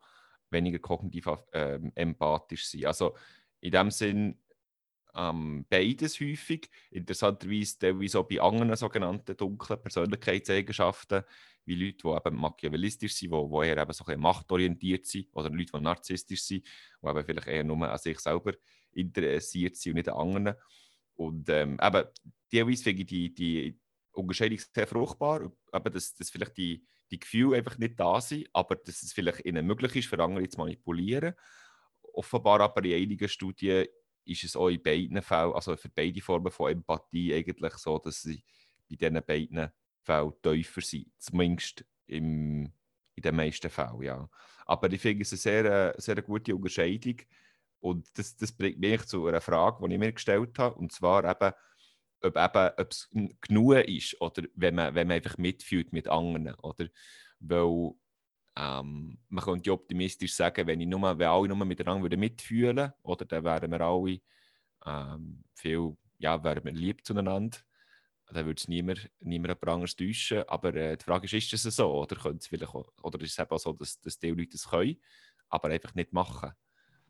weniger 0.49 0.79
kognitiv 0.79 1.27
äh, 1.53 1.79
empathisch 1.95 2.67
sein. 2.67 2.85
Also 2.85 3.15
in 3.61 3.71
dem 3.71 3.91
Sinn 3.91 4.37
ähm, 5.15 5.65
beides 5.69 6.19
häufig. 6.19 6.69
Interessanterweise 6.89 7.77
teilweise 7.79 8.19
auch 8.19 8.27
bei 8.27 8.39
anderen 8.41 8.75
sogenannten 8.75 9.35
dunklen 9.35 9.81
Persönlichkeitseigenschaften, 9.81 11.23
wie 11.65 11.75
Leute, 11.75 11.97
die 12.03 12.07
eben 12.07 12.35
machiavellistisch 12.37 13.15
sind, 13.15 13.31
die, 13.31 13.67
eher 13.67 13.77
eben 13.77 13.93
so 13.93 14.05
ein 14.05 14.19
machtorientiert 14.19 15.05
sind, 15.05 15.27
oder 15.33 15.49
Leute, 15.49 15.71
die 15.73 15.81
narzisstisch 15.81 16.43
sind, 16.43 16.67
die 17.01 17.07
eben 17.07 17.25
vielleicht 17.25 17.47
eher 17.47 17.63
nur 17.63 17.89
an 17.89 17.97
sich 17.97 18.19
selber 18.19 18.53
interessiert 18.93 19.75
sind 19.75 19.91
und 19.91 19.95
nicht 19.97 20.09
an 20.09 20.35
anderen. 20.35 20.57
Und 21.15 21.49
ähm, 21.49 21.77
eben, 21.81 22.03
teilweise 22.51 22.83
finde 22.83 23.01
ich 23.01 23.07
die, 23.07 23.33
die 23.33 23.79
Unterscheidung 24.11 24.59
sehr 24.73 24.87
fruchtbar, 24.87 25.51
eben, 25.73 25.93
dass, 25.93 26.13
dass 26.15 26.29
vielleicht 26.29 26.57
die 26.57 26.85
die 27.11 27.19
Gefühle 27.19 27.57
einfach 27.57 27.77
nicht 27.77 27.99
da 27.99 28.21
sind, 28.21 28.47
aber 28.53 28.75
dass 28.75 29.03
es 29.03 29.13
vielleicht 29.13 29.45
ihnen 29.45 29.67
möglich 29.67 29.97
ist, 29.97 30.07
für 30.07 30.23
andere 30.23 30.47
zu 30.47 30.57
manipulieren. 30.57 31.35
Offenbar 32.13 32.61
aber 32.61 32.83
in 32.85 33.03
einigen 33.03 33.27
Studien 33.27 33.85
ist 34.25 34.43
es 34.43 34.55
auch 34.55 34.69
in 34.69 34.81
beiden 34.81 35.21
Fällen, 35.21 35.53
also 35.53 35.75
für 35.75 35.89
beide 35.89 36.21
Formen 36.21 36.51
von 36.51 36.71
Empathie 36.71 37.33
eigentlich 37.33 37.73
so, 37.73 37.99
dass 37.99 38.21
sie 38.21 38.43
bei 38.89 38.95
diesen 38.95 39.21
beiden 39.25 39.71
Fällen 40.01 40.33
tiefer 40.41 40.81
sind. 40.81 41.07
Zumindest 41.17 41.85
im, 42.07 42.71
in 43.15 43.21
den 43.23 43.35
meisten 43.35 43.69
Fällen, 43.69 44.01
ja. 44.01 44.29
Aber 44.65 44.91
ich 44.91 45.01
finde 45.01 45.23
es 45.23 45.33
eine 45.33 45.37
sehr, 45.37 45.95
sehr 45.97 46.21
gute 46.21 46.55
Unterscheidung 46.55 47.17
und 47.81 48.07
das, 48.17 48.37
das 48.37 48.51
bringt 48.51 48.79
mich 48.79 49.05
zu 49.05 49.27
einer 49.27 49.41
Frage, 49.41 49.85
die 49.85 49.93
ich 49.93 49.99
mir 49.99 50.13
gestellt 50.13 50.57
habe, 50.59 50.75
und 50.75 50.91
zwar 50.91 51.23
eben, 51.23 51.53
ob 52.23 52.37
eben, 52.37 52.69
ob 52.77 52.91
es 52.91 53.09
genug 53.41 53.73
ist 53.87 54.21
oder 54.21 54.43
wenn 54.55 54.75
man, 54.75 54.93
wenn 54.93 55.07
man 55.07 55.15
einfach 55.15 55.37
mitfühlt 55.37 55.91
mit 55.91 56.07
anderen. 56.07 56.53
Oder? 56.55 56.87
Weil 57.39 57.93
ähm, 58.55 59.17
man 59.29 59.43
könnte 59.43 59.71
optimistisch 59.71 60.35
sagen, 60.35 60.67
wenn, 60.67 60.81
ich 60.81 60.87
nur, 60.87 61.17
wenn 61.17 61.27
alle 61.27 61.47
nur 61.47 61.65
miteinander 61.65 62.15
mitfühlen 62.15 62.93
würden, 63.03 63.27
dann 63.27 63.43
wären 63.43 63.71
wir 63.71 63.81
alle 63.81 64.19
ähm, 64.85 65.43
viel, 65.55 65.97
ja, 66.19 66.43
wären 66.43 66.63
wir 66.63 66.71
lieb 66.73 67.05
zueinander. 67.05 67.57
Dann 68.27 68.45
würde 68.45 68.59
es 68.59 68.67
niemand, 68.67 69.09
niemand 69.19 69.67
anderes 69.67 69.95
täuschen. 69.95 70.47
Aber 70.47 70.73
äh, 70.75 70.95
die 70.95 71.03
Frage 71.03 71.25
ist, 71.25 71.53
ist 71.53 71.65
das 71.65 71.75
so? 71.75 71.91
Oder, 71.91 72.15
vielleicht 72.15 72.75
oder 72.75 73.21
ist 73.21 73.31
es 73.31 73.39
eben 73.39 73.57
so, 73.57 73.73
dass, 73.73 73.99
dass 73.99 74.19
die 74.19 74.29
Leute 74.29 74.51
das 74.51 74.69
können, 74.69 75.01
aber 75.49 75.69
einfach 75.69 75.95
nicht 75.95 76.13
machen? 76.13 76.51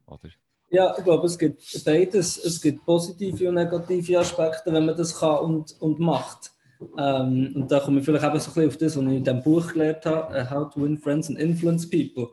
Oder? 0.06 0.30
Ja, 0.72 0.96
ich 0.98 1.04
glaube, 1.04 1.28
es 1.28 1.38
gibt 1.38 1.84
beides. 1.84 2.38
Es 2.38 2.62
gibt 2.62 2.86
positive 2.86 3.50
und 3.50 3.56
negative 3.56 4.20
Aspekte, 4.20 4.72
wenn 4.72 4.86
man 4.86 4.96
das 4.96 5.20
kann 5.20 5.40
und, 5.40 5.76
und 5.82 6.00
macht. 6.00 6.52
Ähm, 6.98 7.52
und 7.56 7.72
da 7.72 7.80
komme 7.82 8.00
ich 8.00 8.06
vielleicht 8.06 8.26
eben 8.26 8.40
so 8.40 8.52
ein 8.52 8.54
bisschen 8.54 8.68
auf 8.70 8.78
das, 8.78 8.98
was 8.98 9.04
ich 9.04 9.18
in 9.18 9.24
diesem 9.24 9.44
Buch 9.44 9.74
gelernt 9.74 10.06
habe, 10.06 10.36
äh, 10.36 10.50
How 10.50 10.74
to 10.74 10.82
Win 10.82 10.98
Friends 10.98 11.30
and 11.30 11.38
Influence 11.38 11.90
People. 11.90 12.30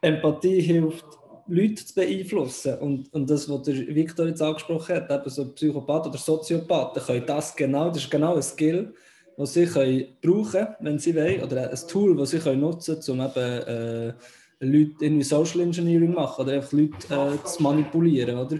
Empathie 0.00 0.60
hilft, 0.60 1.06
Leute 1.46 1.84
zu 1.86 1.94
beeinflussen. 1.94 2.78
Und, 2.78 3.12
und 3.14 3.30
das, 3.30 3.48
was 3.48 3.62
der 3.62 3.74
Victor 3.94 4.26
jetzt 4.26 4.42
angesprochen 4.42 4.96
hat, 4.96 5.10
eben 5.10 5.30
so 5.30 5.46
Psychopath 5.52 6.08
oder 6.08 6.18
Soziopathen 6.18 7.02
können 7.02 7.26
das 7.26 7.54
genau, 7.54 7.88
das 7.88 7.98
ist 7.98 8.10
genau 8.10 8.34
ein 8.34 8.42
Skill, 8.42 8.94
das 9.36 9.54
sie 9.54 9.66
können 9.66 10.06
brauchen 10.20 10.66
wenn 10.80 10.98
sie 10.98 11.14
wollen, 11.14 11.42
oder 11.42 11.70
ein 11.70 11.78
Tool, 11.88 12.16
das 12.16 12.30
sie 12.30 12.38
können 12.38 12.60
nutzen 12.60 13.00
können, 13.00 13.20
um 13.20 13.26
eben 13.26 13.62
äh, 13.62 14.12
Leute 14.60 14.94
irgendwie 15.00 15.24
Social 15.24 15.60
Engineering 15.60 16.14
machen 16.14 16.44
oder 16.44 16.54
einfach 16.54 16.72
Leute 16.72 16.96
äh, 17.10 17.44
zu 17.44 17.62
manipulieren, 17.62 18.38
oder? 18.38 18.58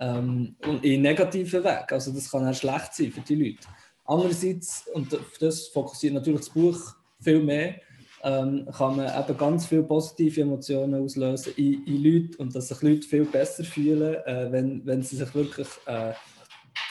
Ähm, 0.00 0.56
und 0.66 0.84
in 0.84 1.02
negativen 1.02 1.62
Weg. 1.64 1.92
Also 1.92 2.12
das 2.12 2.30
kann 2.30 2.46
auch 2.46 2.54
schlecht 2.54 2.94
sein 2.94 3.12
für 3.12 3.20
die 3.20 3.36
Leute. 3.36 3.66
Andererseits, 4.04 4.86
und 4.92 5.14
auf 5.14 5.38
das 5.40 5.68
fokussiert 5.68 6.14
natürlich 6.14 6.40
das 6.40 6.50
Buch 6.50 6.78
viel 7.20 7.42
mehr, 7.42 7.76
ähm, 8.22 8.66
kann 8.76 8.96
man 8.96 9.06
eben 9.06 9.38
ganz 9.38 9.66
viele 9.66 9.82
positive 9.82 10.40
Emotionen 10.40 11.02
auslösen 11.02 11.52
in, 11.56 11.84
in 11.86 12.02
Leuten 12.02 12.34
und 12.36 12.54
dass 12.54 12.68
sich 12.68 12.82
Leute 12.82 13.06
viel 13.06 13.24
besser 13.24 13.64
fühlen, 13.64 14.14
äh, 14.24 14.50
wenn, 14.50 14.84
wenn 14.86 15.02
sie 15.02 15.16
sich 15.16 15.34
wirklich 15.34 15.68
äh, 15.86 16.14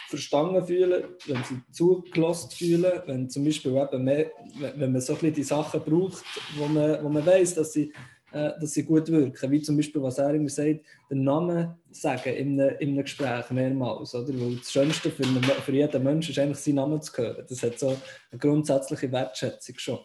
verstanden 0.09 0.65
fühlen, 0.65 1.03
wenn 1.25 1.43
sie 1.43 1.59
zugelassen 1.71 2.51
fühlen, 2.51 3.01
wenn 3.07 3.29
zum 3.29 3.45
Beispiel 3.45 3.75
eben 3.75 4.03
mehr, 4.03 4.31
wenn 4.75 4.91
man 4.91 5.01
so 5.01 5.13
ein 5.13 5.19
bisschen 5.19 5.33
die 5.33 5.43
Sachen 5.43 5.81
braucht, 5.81 6.23
wo 6.55 6.67
man, 6.67 7.03
wo 7.03 7.09
man 7.09 7.25
weiß, 7.25 7.55
dass 7.55 7.73
sie 7.73 7.91
dass 8.33 8.73
sie 8.73 8.83
gut 8.83 9.09
wirken. 9.09 9.51
Wie 9.51 9.61
zum 9.61 9.77
Beispiel, 9.77 10.01
was 10.01 10.17
er 10.17 10.33
immer 10.33 10.49
sagt, 10.49 10.81
den 11.09 11.23
Namen 11.23 11.75
sagen 11.91 12.33
in 12.33 12.59
einem, 12.59 12.75
in 12.79 12.89
einem 12.89 13.03
Gespräch 13.03 13.49
mehrmals. 13.51 14.15
Oder? 14.15 14.29
Weil 14.29 14.55
das 14.55 14.71
Schönste 14.71 15.11
für, 15.11 15.23
einen, 15.23 15.43
für 15.43 15.71
jeden 15.71 16.03
Menschen 16.03 16.31
ist 16.31 16.39
eigentlich, 16.39 16.57
seinen 16.57 16.75
Namen 16.75 17.01
zu 17.01 17.15
hören. 17.15 17.45
Das 17.47 17.61
hat 17.61 17.77
so 17.77 17.89
eine 17.89 18.39
grundsätzliche 18.39 19.11
Wertschätzung 19.11 19.77
schon. 19.77 19.99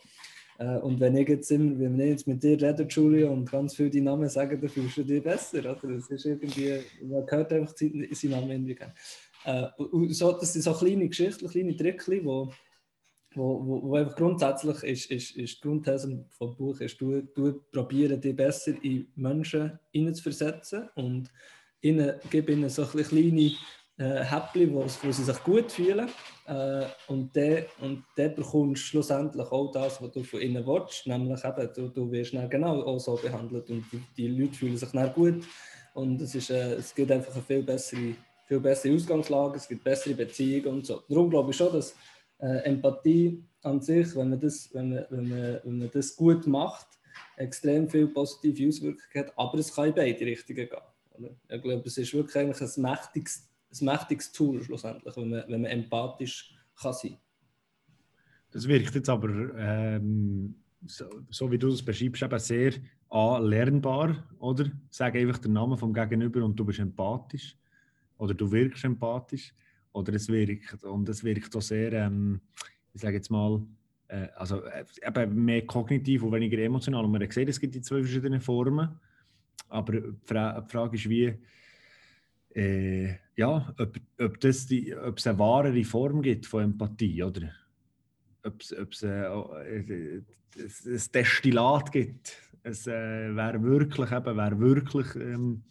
Äh, 0.59 0.77
und 0.79 1.01
wenn 1.01 1.17
ich 1.17 1.29
jetzt 1.29 1.51
immer, 1.51 1.79
wenn 1.79 1.99
ich 2.01 2.09
jetzt 2.09 2.27
mit 2.27 2.43
dir 2.43 2.61
rede, 2.61 2.87
Julia, 2.89 3.29
und 3.29 3.51
ganz 3.51 3.75
viele 3.75 3.91
die 3.91 4.01
Namen 4.01 4.29
sagen, 4.29 4.61
dann 4.61 4.69
fühlst 4.69 4.99
du 4.99 5.05
dich 5.05 5.23
besser. 5.23 5.61
Oder? 5.61 5.79
Das 5.83 6.11
ist 6.11 6.27
irgendwie, 6.27 6.81
man 7.03 7.25
hört 7.31 7.53
einfach 7.53 7.75
seinen 7.77 8.31
Namen 8.31 8.51
irgendwie 8.51 8.75
gerne. 8.75 8.95
Äh, 9.45 9.69
so, 10.11 10.33
das 10.33 10.53
sind 10.53 10.63
so 10.63 10.75
kleine 10.75 11.09
Geschichten, 11.09 11.49
kleine 11.49 11.77
Tricks, 11.77 12.07
die 12.07 12.21
wo, 13.39 13.65
wo, 13.65 13.83
wo 13.91 14.05
grundsätzlich 14.11 14.83
ist, 14.83 15.11
ist, 15.11 15.37
ist 15.37 15.57
die 15.57 15.61
Grundthese 15.61 16.25
vom 16.31 16.57
Buch 16.57 16.81
ist, 16.81 17.01
du, 17.01 17.23
du 17.35 17.61
probieren 17.73 18.21
dich 18.21 18.37
besser 18.37 18.73
in 18.83 19.07
Menschen 19.15 19.79
hineinzuversetzen 19.93 20.89
und 20.97 21.31
ihnen, 21.81 22.15
gib 22.31 22.51
ihnen 22.51 22.69
so 22.69 22.83
ein 22.83 23.05
kleine 23.05 23.53
äh, 23.99 24.25
Häppchen, 24.25 24.75
wo, 24.75 24.85
wo 24.85 25.13
sie 25.13 25.25
sich 25.25 25.43
gut 25.45 25.73
fühlen 25.73 26.09
äh, 26.47 26.85
und 27.07 27.37
dann 27.37 27.65
und 27.81 28.05
bekommst 28.15 28.83
du 28.83 28.87
schlussendlich 28.87 29.47
auch 29.51 29.71
das, 29.73 30.03
was 30.03 30.13
du 30.13 30.23
von 30.23 30.41
ihnen 30.41 30.67
willst, 30.67 31.07
nämlich 31.07 31.45
eben, 31.45 31.71
du, 31.75 31.89
du 31.89 32.11
wirst 32.11 32.35
dann 32.35 32.51
genau 32.51 32.83
auch 32.83 32.99
so 32.99 33.17
behandelt 33.17 33.71
und 33.71 33.85
die, 33.93 34.03
die 34.17 34.29
Leute 34.29 34.55
fühlen 34.55 34.77
sich 34.77 34.91
dann 34.91 35.13
gut 35.13 35.45
und 35.95 36.21
es, 36.21 36.35
ist, 36.35 36.51
äh, 36.51 36.75
es 36.75 36.95
gibt 36.95 37.11
einfach 37.11 37.35
eine 37.35 37.43
viel 37.43 37.63
bessere, 37.63 38.15
viel 38.47 38.61
bessere 38.61 38.95
Ausgangslage, 38.95 39.57
es 39.57 39.69
gibt 39.69 39.85
bessere 39.85 40.15
Beziehungen 40.15 40.79
und 40.79 40.87
so. 40.87 41.03
Darum 41.09 41.29
glaube 41.31 41.51
ich 41.51 41.57
schon, 41.57 41.73
dass 41.73 41.95
äh, 42.39 42.65
Empathie 42.65 43.43
an 43.63 43.81
sich, 43.81 44.15
wenn 44.15 44.31
man, 44.31 44.41
das, 44.41 44.73
wenn, 44.73 44.91
man, 44.91 45.05
wenn, 45.11 45.29
man, 45.29 45.61
wenn 45.65 45.79
man 45.79 45.91
das 45.93 46.17
gut 46.17 46.47
macht, 46.47 46.87
extrem 47.37 47.89
viele 47.89 48.09
positive 48.09 48.69
Auswirkungen 48.69 49.27
hat, 49.27 49.33
aber 49.37 49.59
es 49.59 49.75
kann 49.75 49.89
in 49.89 49.95
beide 49.95 50.25
Richtungen 50.25 50.69
gehen. 50.69 51.37
Ich 51.49 51.63
glaube, 51.63 51.83
es 51.85 51.99
ist 51.99 52.15
wirklich 52.15 52.37
eigentlich 52.37 52.61
ein 52.61 52.83
mächtiges, 52.83 53.49
ein 53.81 53.85
mächtiges 53.85 54.33
Tool 54.33 54.63
schlussendlich, 54.63 55.17
wenn 55.17 55.31
man, 55.31 55.45
wenn 55.49 55.63
man 55.63 55.71
empathisch 55.71 56.55
kann 56.81 56.93
sein 56.93 57.19
Das 58.51 58.69
wirkt 58.69 58.95
jetzt 58.95 59.09
aber, 59.09 59.29
ähm, 59.57 60.55
so, 60.87 61.07
so, 61.29 61.51
wie 61.51 61.59
du 61.59 61.69
es 61.69 61.85
beschreibst, 61.85 62.23
eben 62.23 62.39
sehr 62.39 62.73
lernbar, 63.11 64.25
oder? 64.39 64.71
Sag 64.91 65.17
einfach 65.17 65.39
den 65.39 65.55
Namen 65.55 65.77
vom 65.77 65.93
Gegenüber 65.93 66.45
und 66.45 66.55
du 66.55 66.65
bist 66.65 66.79
empathisch 66.79 67.57
oder 68.17 68.35
du 68.35 68.51
wirkst 68.51 68.85
empathisch. 68.85 69.53
Oder 69.93 70.15
es 70.15 70.29
wirkt, 70.29 70.85
und 70.85 71.09
es 71.09 71.25
wirkt 71.25 71.55
auch 71.57 71.63
sehr, 71.63 71.93
ähm, 71.93 72.41
ich 72.93 73.01
sage 73.01 73.17
jetzt 73.17 73.31
mal, 73.31 73.63
äh, 74.09 74.29
also 74.37 74.65
äh, 74.65 74.85
eben 75.07 75.45
mehr 75.45 75.67
kognitiv 75.67 76.23
und 76.23 76.33
weniger 76.33 76.59
emotional. 76.59 77.05
Und 77.05 77.13
man 77.13 77.31
sieht, 77.31 77.49
es 77.49 77.61
gibt 77.61 77.75
die 77.75 77.81
zwei 77.81 78.01
verschiedenen 78.01 78.41
Formen. 78.41 78.89
Aber 79.69 79.93
die, 79.93 80.03
Fra 80.25 80.61
die 80.61 80.71
Frage 80.71 80.97
ist, 80.97 81.09
wie, 81.09 81.35
äh, 82.55 83.15
ja, 83.37 83.75
ob, 83.79 83.99
ob, 84.19 84.41
das 84.41 84.67
die, 84.67 84.95
ob 84.97 85.19
es 85.19 85.27
eine 85.27 85.39
wahrere 85.39 85.85
Form 85.85 86.23
gibt 86.23 86.47
von 86.47 86.65
Empathie, 86.65 87.23
oder? 87.23 87.53
Ob 88.45 88.61
es 88.61 89.03
äh, 89.03 89.25
äh, 89.25 90.23
ein 90.57 91.01
Destillat 91.15 91.93
gibt. 91.93 92.37
Es 92.63 92.87
äh, 92.87 93.35
wäre 93.37 93.63
wirklich, 93.63 94.11
eben, 94.11 94.37
wäre 94.37 94.59
wirklich 94.59 95.15
ähm, 95.17 95.63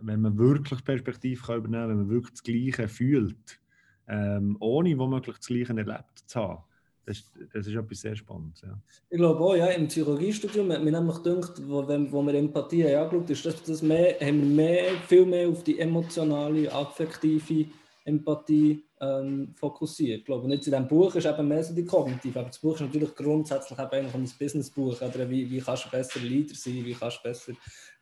wenn 0.00 0.20
man 0.20 0.38
wirklich 0.38 0.84
Perspektive 0.84 1.42
kann 1.44 1.58
übernehmen 1.58 1.82
kann, 1.82 1.90
wenn 1.90 2.06
man 2.06 2.10
wirklich 2.10 2.32
das 2.32 2.42
Gleiche 2.42 2.88
fühlt, 2.88 3.60
ähm, 4.08 4.56
ohne 4.60 4.98
womöglich 4.98 5.36
das 5.36 5.46
Gleiche 5.46 5.76
erlebt 5.76 6.18
zu 6.26 6.40
haben. 6.40 6.62
Das, 7.06 7.22
das 7.52 7.66
ist 7.66 7.74
etwas 7.74 8.00
sehr 8.00 8.16
Spannendes. 8.16 8.62
Ja. 8.62 8.78
Ich 9.10 9.18
glaube 9.18 9.40
auch, 9.40 9.54
ja, 9.54 9.66
im 9.66 9.88
Psychologiestudium 9.88 10.72
hat 10.72 10.82
mir 10.82 10.90
nämlich 10.90 11.22
gedacht, 11.22 11.60
wo, 11.66 11.86
wenn, 11.86 12.10
wo 12.10 12.22
wir 12.22 12.34
Empathie 12.34 12.84
haben 12.84 13.04
angeschaut 13.04 13.30
ist, 13.30 13.44
dass 13.44 13.62
das 13.62 13.82
mehr, 13.82 14.16
haben 14.20 14.40
wir 14.40 14.48
mehr, 14.48 14.84
viel 15.06 15.26
mehr 15.26 15.48
auf 15.48 15.62
die 15.62 15.78
emotionale, 15.78 16.72
affektive 16.72 17.66
Empathie 18.04 18.84
ähm, 19.00 19.54
fokussiert. 19.54 20.26
Glaube, 20.26 20.46
nicht 20.46 20.66
in 20.66 20.72
diesem 20.72 20.88
Buch 20.88 21.14
ist 21.14 21.26
eben 21.26 21.48
mehr 21.48 21.64
so 21.64 21.74
die 21.74 21.84
kognitive, 21.84 22.38
aber 22.38 22.48
das 22.48 22.58
Buch 22.58 22.74
ist 22.74 22.82
natürlich 22.82 23.14
grundsätzlich 23.14 23.78
eben 23.78 24.06
ein 24.12 24.32
Businessbuch. 24.38 25.00
Oder 25.00 25.28
wie, 25.28 25.50
wie 25.50 25.60
kannst 25.60 25.86
du 25.86 25.90
besser 25.90 26.20
Leader 26.20 26.54
sein, 26.54 26.84
wie 26.84 26.94
kannst 26.94 27.18
du 27.18 27.22
besser, 27.28 27.52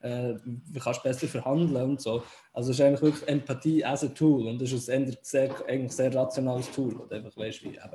äh, 0.01 0.35
wie 0.45 0.79
kannst 0.81 1.01
du 1.01 1.09
besser 1.09 1.29
verhandeln 1.29 1.91
und 1.91 2.01
so. 2.01 2.23
Also 2.53 2.71
es 2.71 2.79
ist 2.79 2.85
eigentlich 2.85 3.03
wirklich 3.03 3.29
Empathie 3.29 3.85
als 3.85 4.03
ein 4.03 4.15
Tool 4.15 4.49
und 4.49 4.61
das 4.61 4.73
ist 4.73 4.91
ein 4.91 5.17
sehr, 5.23 5.55
eigentlich 5.69 5.93
sehr 5.93 6.15
rationales 6.15 6.71
Tool, 6.73 6.95
oder 6.97 7.17
einfach 7.17 7.37
weißt, 7.37 7.63
wie. 7.65 7.77
Äh, 7.77 7.89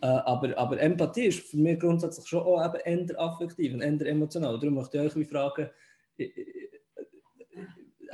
aber, 0.00 0.58
aber 0.58 0.80
Empathie 0.80 1.26
ist 1.26 1.48
für 1.48 1.56
mich 1.56 1.78
grundsätzlich 1.78 2.26
schon 2.26 2.42
auch 2.42 2.64
eben 2.64 3.08
eher 3.08 3.20
affektiv 3.20 3.72
und 3.74 3.82
eher 3.82 4.06
emotional. 4.06 4.58
Darum 4.58 4.74
möchte 4.74 5.02
ich 5.02 5.16
euch 5.16 5.28
fragen, 5.28 5.70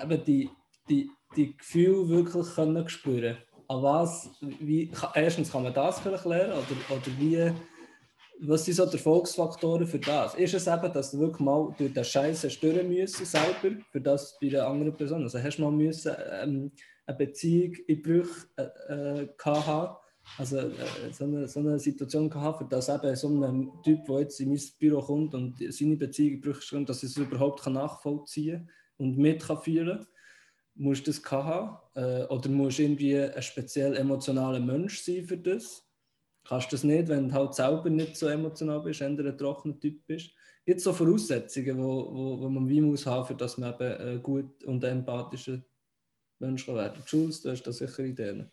eben 0.02 0.24
die, 0.24 0.50
die 0.88 1.10
die 1.36 1.56
Gefühle 1.56 2.08
wirklich 2.08 2.54
können 2.54 2.88
spüren 2.88 3.36
An 3.68 3.82
was, 3.82 4.30
wie, 4.40 4.90
erstens 5.14 5.50
kann 5.50 5.62
man 5.62 5.74
das 5.74 6.00
vielleicht 6.00 6.24
lernen 6.24 6.52
oder, 6.52 6.96
oder 6.96 7.18
wie, 7.18 7.52
was 8.40 8.64
sind 8.64 8.74
so 8.74 8.86
die 8.86 8.96
Erfolgsfaktoren 8.96 9.86
für 9.86 9.98
das? 9.98 10.34
Ist 10.34 10.54
es 10.54 10.66
eben, 10.66 10.92
dass 10.92 11.12
du 11.12 11.20
wirklich 11.20 11.40
mal 11.40 11.74
durch 11.78 11.92
den 11.92 12.04
Scheiß 12.04 12.52
stören 12.52 12.88
müssen 12.88 13.24
selber, 13.24 13.76
für 13.90 14.00
das 14.00 14.36
bei 14.40 14.48
einer 14.48 14.66
anderen 14.66 14.96
Person? 14.96 15.22
Also 15.22 15.38
hast 15.38 15.58
du 15.58 15.62
mal 15.62 15.70
müssen, 15.70 16.12
ähm, 16.42 16.72
eine 17.06 17.16
Beziehung 17.16 17.74
in 17.86 18.02
Bruch 18.02 18.46
äh, 18.56 19.22
äh, 19.22 19.28
haben, 19.44 19.96
also 20.38 20.58
äh, 20.58 20.72
so, 21.12 21.24
eine, 21.24 21.48
so 21.48 21.60
eine 21.60 21.78
Situation 21.78 22.30
gehabt, 22.30 22.58
für 22.58 22.68
das 22.68 22.88
eben 22.88 23.16
so 23.16 23.28
ein 23.28 23.70
Typ, 23.84 24.04
der 24.06 24.20
jetzt 24.20 24.40
in 24.40 24.50
mein 24.50 24.60
Büro 24.78 25.00
kommt 25.00 25.34
und 25.34 25.56
seine 25.70 25.96
Beziehung 25.96 26.34
in 26.34 26.40
Bruch 26.40 26.58
ist, 26.58 26.72
dass 26.88 27.02
er 27.02 27.08
es 27.08 27.16
überhaupt 27.16 27.66
nachvollziehen 27.66 28.66
kann 28.66 29.06
und 29.06 29.18
mitfühlen 29.18 29.98
kann 29.98 30.06
musst 30.74 31.06
das 31.06 31.22
haben 31.30 31.78
äh, 31.94 32.24
oder 32.24 32.48
musst 32.48 32.78
irgendwie 32.78 33.18
ein 33.18 33.42
speziell 33.42 33.96
emotionaler 33.96 34.60
Mensch 34.60 35.02
sein 35.02 35.24
für 35.24 35.36
das. 35.36 35.86
Kannst 36.44 36.72
du 36.72 36.76
das 36.76 36.84
nicht, 36.84 37.08
wenn 37.08 37.28
du 37.28 37.34
halt 37.34 37.54
selber 37.54 37.88
nicht 37.88 38.16
so 38.16 38.26
emotional 38.26 38.80
bist, 38.80 39.00
du 39.00 39.06
ein 39.06 39.38
trockener 39.38 39.78
Typ 39.78 40.04
bist. 40.06 40.30
Gibt 40.64 40.78
es 40.78 40.84
so 40.84 40.92
Voraussetzungen, 40.92 41.78
wo, 41.78 42.14
wo, 42.14 42.40
wo 42.40 42.48
man 42.48 42.68
wie 42.68 42.80
muss 42.80 43.06
haben, 43.06 43.26
für 43.26 43.34
dass 43.34 43.58
man 43.58 43.74
eben 43.74 44.00
ein 44.00 44.22
gut 44.22 44.62
und 44.64 44.82
empathischer 44.84 45.60
Mensch 46.38 46.66
kann 46.66 46.76
werden 46.76 47.02
Jules, 47.06 47.42
du 47.42 47.50
hast 47.50 47.62
da 47.62 47.72
sicher 47.72 48.04
Ideen. 48.04 48.50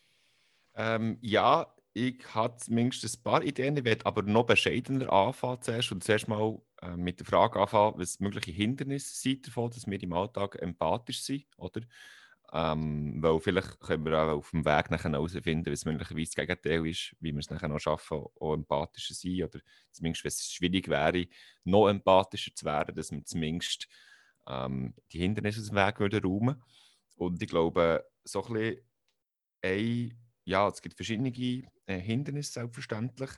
Ähm, 0.76 1.18
ja, 1.22 1.74
ich 1.94 2.24
habe 2.34 2.56
zumindest 2.58 3.04
ein 3.04 3.24
paar 3.24 3.44
Ideen, 3.44 3.78
ich 3.78 3.84
werde 3.84 4.06
aber 4.06 4.22
noch 4.22 4.46
bescheidener 4.46 5.12
anfangen 5.12 5.62
zuerst 5.62 5.92
und 5.92 6.04
zuerst 6.04 6.28
mal 6.28 6.62
äh, 6.82 6.96
mit 6.96 7.20
der 7.20 7.26
Frage 7.26 7.60
anfangen, 7.60 7.96
was 7.98 8.20
mögliche 8.20 8.52
Hindernisse 8.52 9.16
sind 9.16 9.48
davon, 9.48 9.72
dass 9.72 9.88
wir 9.88 10.02
im 10.02 10.14
Alltag 10.14 10.62
empathisch 10.62 11.22
sind, 11.22 11.46
oder? 11.58 11.82
Ähm, 12.52 13.22
weil 13.22 13.40
vielleicht 13.40 13.80
können 13.80 14.06
wir 14.06 14.18
auch 14.18 14.38
auf 14.38 14.52
dem 14.52 14.66
Weg 14.66 14.90
nachher 14.90 15.12
herausfinden, 15.12 15.72
was 15.72 15.86
möglicherweise 15.86 16.32
das 16.32 16.36
Gegenteil 16.36 16.88
ist, 16.88 17.16
wie 17.20 17.32
wir 17.32 17.40
es 17.40 17.50
nachher 17.50 17.68
noch 17.68 17.80
schaffen, 17.80 18.24
auch 18.40 18.54
empathischer 18.54 19.14
zu 19.14 19.28
sein, 19.28 19.44
oder 19.44 19.60
zumindest, 19.92 20.24
wenn 20.24 20.30
es 20.30 20.52
schwierig 20.52 20.88
wäre, 20.88 21.28
noch 21.64 21.88
empathischer 21.88 22.56
zu 22.56 22.66
werden, 22.66 22.96
dass 22.96 23.12
wir 23.12 23.24
zumindest 23.24 23.88
ähm, 24.48 24.96
die 25.12 25.20
Hindernisse 25.20 25.62
aus 25.62 25.68
dem 25.68 25.76
Weg 25.76 26.00
würden 26.00 26.24
räumen. 26.24 26.64
Und 27.18 27.42
ich 27.42 27.50
glaube, 27.50 28.04
so 28.24 28.44
ein 28.46 28.54
bisschen 28.54 28.82
ein, 29.62 30.18
ja, 30.46 30.68
es 30.68 30.82
gibt 30.82 30.96
verschiedene 30.96 31.30
äh, 31.30 32.00
Hindernisse 32.00 32.54
selbstverständlich, 32.54 33.30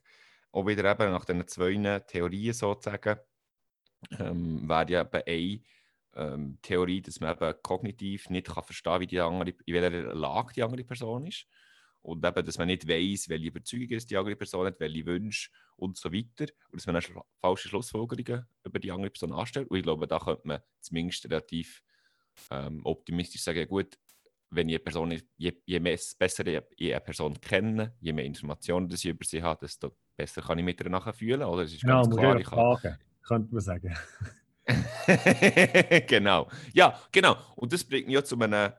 auch 0.54 0.68
wieder 0.68 0.90
eben 0.90 1.12
nach 1.12 1.26
diesen 1.26 1.48
zwei 1.48 2.00
Theorien 2.00 2.54
sozusagen, 2.54 3.20
ähm, 4.20 4.68
wäre 4.68 4.92
ja 4.92 5.02
eben 5.02 5.24
eine 5.26 5.62
ähm, 6.16 6.58
Theorie, 6.62 7.02
dass 7.02 7.20
man 7.20 7.36
eben 7.36 7.54
kognitiv 7.62 8.30
nicht 8.30 8.48
kann 8.48 8.64
verstehen 8.64 8.94
kann, 8.94 9.02
wie 9.02 9.08
die 9.08 9.20
andere, 9.20 9.54
in 9.66 9.74
welcher 9.74 10.14
Lage 10.14 10.54
die 10.54 10.64
andere 10.64 10.84
Person 10.84 11.28
ist. 11.28 11.46
Und 12.02 12.26
eben, 12.26 12.46
dass 12.46 12.58
man 12.58 12.68
nicht 12.68 12.88
weiß, 12.88 13.30
welche 13.30 13.48
Überzeugungen 13.48 14.06
die 14.10 14.18
andere 14.18 14.36
Person 14.36 14.66
hat, 14.66 14.80
welche 14.80 15.06
Wünsche 15.06 15.52
und 15.76 15.98
so 15.98 16.12
weiter. 16.12 16.52
Und 16.72 16.80
dass 16.80 16.88
man 16.88 16.96
dann 16.96 17.24
falsche 17.40 17.70
Schlussfolgerungen 17.70 18.48
über 18.64 18.80
die 18.80 18.92
andere 18.92 19.12
Person 19.12 19.34
anstellt. 19.34 19.70
Und 19.70 19.78
ich 19.78 19.84
glaube, 19.84 20.08
da 20.08 20.18
könnte 20.18 20.42
man 20.46 20.62
zumindest 20.80 21.26
relativ 21.26 21.84
ähm, 22.50 22.82
optimistisch 22.86 23.44
sagen, 23.44 23.68
gut, 23.68 24.00
wenn 24.50 24.68
ich 24.68 24.76
eine 24.76 24.84
Person, 24.84 25.22
je, 25.38 25.54
je 25.66 25.80
besser 25.80 26.46
ich 26.76 26.92
eine 26.92 27.02
Person 27.02 27.40
kenne, 27.40 27.96
je 28.00 28.12
mehr 28.14 28.26
Informationen 28.26 28.90
dass 28.90 29.06
ich 29.06 29.12
über 29.12 29.24
sie 29.24 29.42
habe, 29.42 29.66
desto 29.66 29.96
besser 30.18 30.42
kann 30.42 30.60
ich 30.60 30.66
mit 30.66 30.82
ihr 30.82 30.90
nachher 30.90 31.14
fühlen. 31.14 31.44
Oder? 31.44 31.64
Es 31.64 31.74
ist 31.74 31.84
ja, 31.84 32.02
ganz 32.02 32.16
klar, 32.16 32.40
ich 32.40 32.48
kann, 32.48 32.98
könnte 33.24 33.54
man 33.54 33.62
sagen. 33.62 33.96
genau. 36.08 36.50
Ja, 36.74 37.00
genau. 37.12 37.38
Und 37.56 37.74
das 37.74 37.84
bringt 37.84 38.08
mich 38.08 38.16
ja 38.16 38.24
zu 38.24 38.40
einem, 38.40 38.72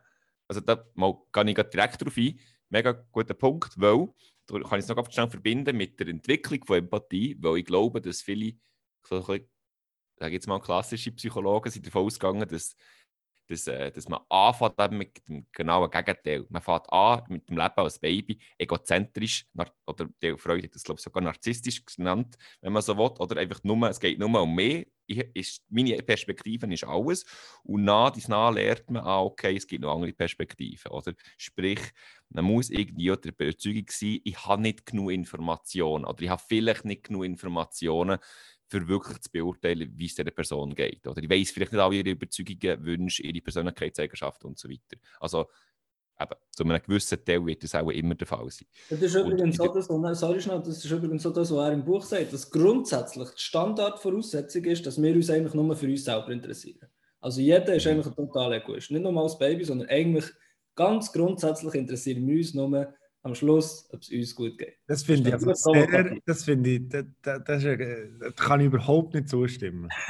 also 0.47 0.61
da 0.61 0.85
mal, 0.95 1.17
kann 1.31 1.47
ich 1.47 1.55
direkt 1.55 2.01
darauf 2.01 2.17
ein, 2.17 2.39
mega 2.69 2.91
guter 3.11 3.33
Punkt, 3.33 3.79
weil, 3.79 4.07
da 4.47 4.59
kann 4.59 4.79
ich 4.79 4.85
es 4.85 4.87
noch 4.87 4.95
ganz 4.95 5.13
schnell 5.13 5.29
verbinden 5.29 5.77
mit 5.77 5.99
der 5.99 6.07
Entwicklung 6.07 6.65
von 6.65 6.77
Empathie, 6.77 7.37
weil 7.39 7.57
ich 7.57 7.65
glaube, 7.65 8.01
dass 8.01 8.21
viele, 8.21 8.53
so 9.07 9.15
ein 9.15 9.21
bisschen, 9.21 9.49
sage 10.17 10.33
jetzt 10.33 10.47
mal, 10.47 10.59
klassische 10.59 11.11
Psychologen 11.11 11.71
sind 11.71 11.85
davon 11.85 12.05
ausgegangen, 12.05 12.47
dass 12.47 12.75
dass, 13.47 13.67
äh, 13.67 13.91
dass 13.91 14.07
man 14.07 14.21
anfängt 14.29 14.79
eben 14.79 14.97
mit 14.97 15.27
dem 15.27 15.45
genauen 15.51 15.89
Gegenteil. 15.89 16.45
Man 16.49 16.61
fängt 16.61 16.91
an 16.91 17.23
mit 17.29 17.49
dem 17.49 17.57
Leben 17.57 17.73
als 17.75 17.99
Baby 17.99 18.39
egozentrisch, 18.57 19.45
oder 19.85 20.07
der 20.21 20.37
Freude 20.37 20.63
hat 20.63 20.75
das 20.75 20.83
glaube 20.83 20.99
ich 20.99 21.03
sogar 21.03 21.23
narzisstisch 21.23 21.83
genannt, 21.85 22.37
wenn 22.61 22.73
man 22.73 22.81
so 22.81 22.97
will, 22.97 23.11
oder 23.19 23.37
einfach 23.39 23.63
nur, 23.63 23.89
es 23.89 23.99
geht 23.99 24.19
nur 24.19 24.41
um 24.41 24.55
mehr. 24.55 24.85
Ich, 25.05 25.19
ist, 25.33 25.61
meine 25.69 25.97
Perspektive 25.97 26.71
ist 26.73 26.85
alles. 26.85 27.25
Und 27.63 27.83
nach 27.83 28.11
dies 28.11 28.29
nach 28.29 28.53
lernt 28.53 28.89
man, 28.89 29.03
ah, 29.03 29.21
okay, 29.21 29.57
es 29.57 29.67
gibt 29.67 29.81
noch 29.81 29.93
andere 29.93 30.13
Perspektiven. 30.13 30.91
Oder? 30.91 31.13
Sprich, 31.37 31.81
man 32.29 32.45
muss 32.45 32.69
irgendwie 32.69 33.07
der 33.07 33.33
Überzeugung 33.33 33.85
sein, 33.89 34.19
ich 34.23 34.45
habe 34.45 34.61
nicht 34.61 34.85
genug 34.85 35.11
Informationen 35.11 36.05
oder 36.05 36.21
ich 36.23 36.29
habe 36.29 36.41
vielleicht 36.47 36.85
nicht 36.85 37.03
genug 37.03 37.25
Informationen, 37.25 38.17
für 38.73 38.87
wirklich 38.87 39.21
zu 39.21 39.31
beurteilen, 39.31 39.91
wie 39.95 40.07
es 40.07 40.15
der 40.15 40.23
Person 40.25 40.73
geht. 40.73 41.05
Oder 41.07 41.21
ich 41.21 41.29
weiß 41.29 41.51
vielleicht 41.51 41.71
nicht 41.71 41.81
alle 41.81 41.95
ihre 41.95 42.09
Überzeugungen, 42.09 42.83
Wünsche, 42.83 43.21
ihre 43.21 43.39
Persönlichkeitseigenschaften 43.41 44.47
und 44.49 44.57
so 44.57 44.67
weiter. 44.67 44.97
Also 45.19 45.47
eben, 46.19 46.31
zu 46.49 46.63
einem 46.63 46.81
gewissen 46.81 47.23
Teil 47.23 47.45
wird 47.45 47.63
das 47.63 47.75
auch 47.75 47.91
immer 47.91 48.15
der 48.15 48.25
Fall 48.25 48.49
sein. 48.49 48.67
Das 48.89 48.99
ist 48.99 49.13
übrigens 49.13 49.57
so, 49.57 49.67
das, 49.67 49.87
was, 49.89 50.19
sorry 50.19 50.41
schnell, 50.41 50.59
das 50.59 50.83
ist 50.83 50.91
übrigens 50.91 51.21
so 51.21 51.29
das, 51.29 51.51
was 51.51 51.67
er 51.67 51.73
im 51.73 51.85
Buch 51.85 52.03
sagt, 52.03 52.33
dass 52.33 52.49
grundsätzlich 52.49 53.29
die 53.29 53.41
Standardvoraussetzung 53.41 54.63
ist, 54.65 54.85
dass 54.87 54.99
wir 54.99 55.13
uns 55.13 55.29
eigentlich 55.29 55.53
nur 55.53 55.75
für 55.75 55.85
uns 55.85 56.03
selber 56.03 56.29
interessieren. 56.29 56.87
Also 57.21 57.41
jeder 57.41 57.75
ist 57.75 57.85
eigentlich 57.85 58.07
ein 58.07 58.15
total 58.15 58.53
Egoist. 58.53 58.89
Nicht 58.89 59.03
nur 59.03 59.21
als 59.21 59.37
Baby, 59.37 59.63
sondern 59.63 59.87
eigentlich 59.87 60.25
ganz 60.75 61.11
grundsätzlich 61.11 61.75
interessieren 61.75 62.25
wir 62.25 62.37
uns 62.37 62.53
nur 62.55 62.93
am 63.23 63.35
Schluss, 63.35 63.87
ob 63.93 64.01
es 64.01 64.11
uns 64.11 64.35
gut 64.35 64.57
geht. 64.57 64.75
Das 64.85 65.03
finde 65.03 65.29
ich, 65.29 65.33
also 65.33 65.53
sehr, 65.53 66.17
das 66.25 66.43
finde 66.43 66.69
ich, 66.71 66.89
das, 66.89 67.05
das, 67.21 67.43
das, 67.45 67.63
das, 67.63 68.35
kann 68.35 68.59
ich 68.59 68.65
überhaupt 68.65 69.13
nicht 69.13 69.29
zustimmen. 69.29 69.89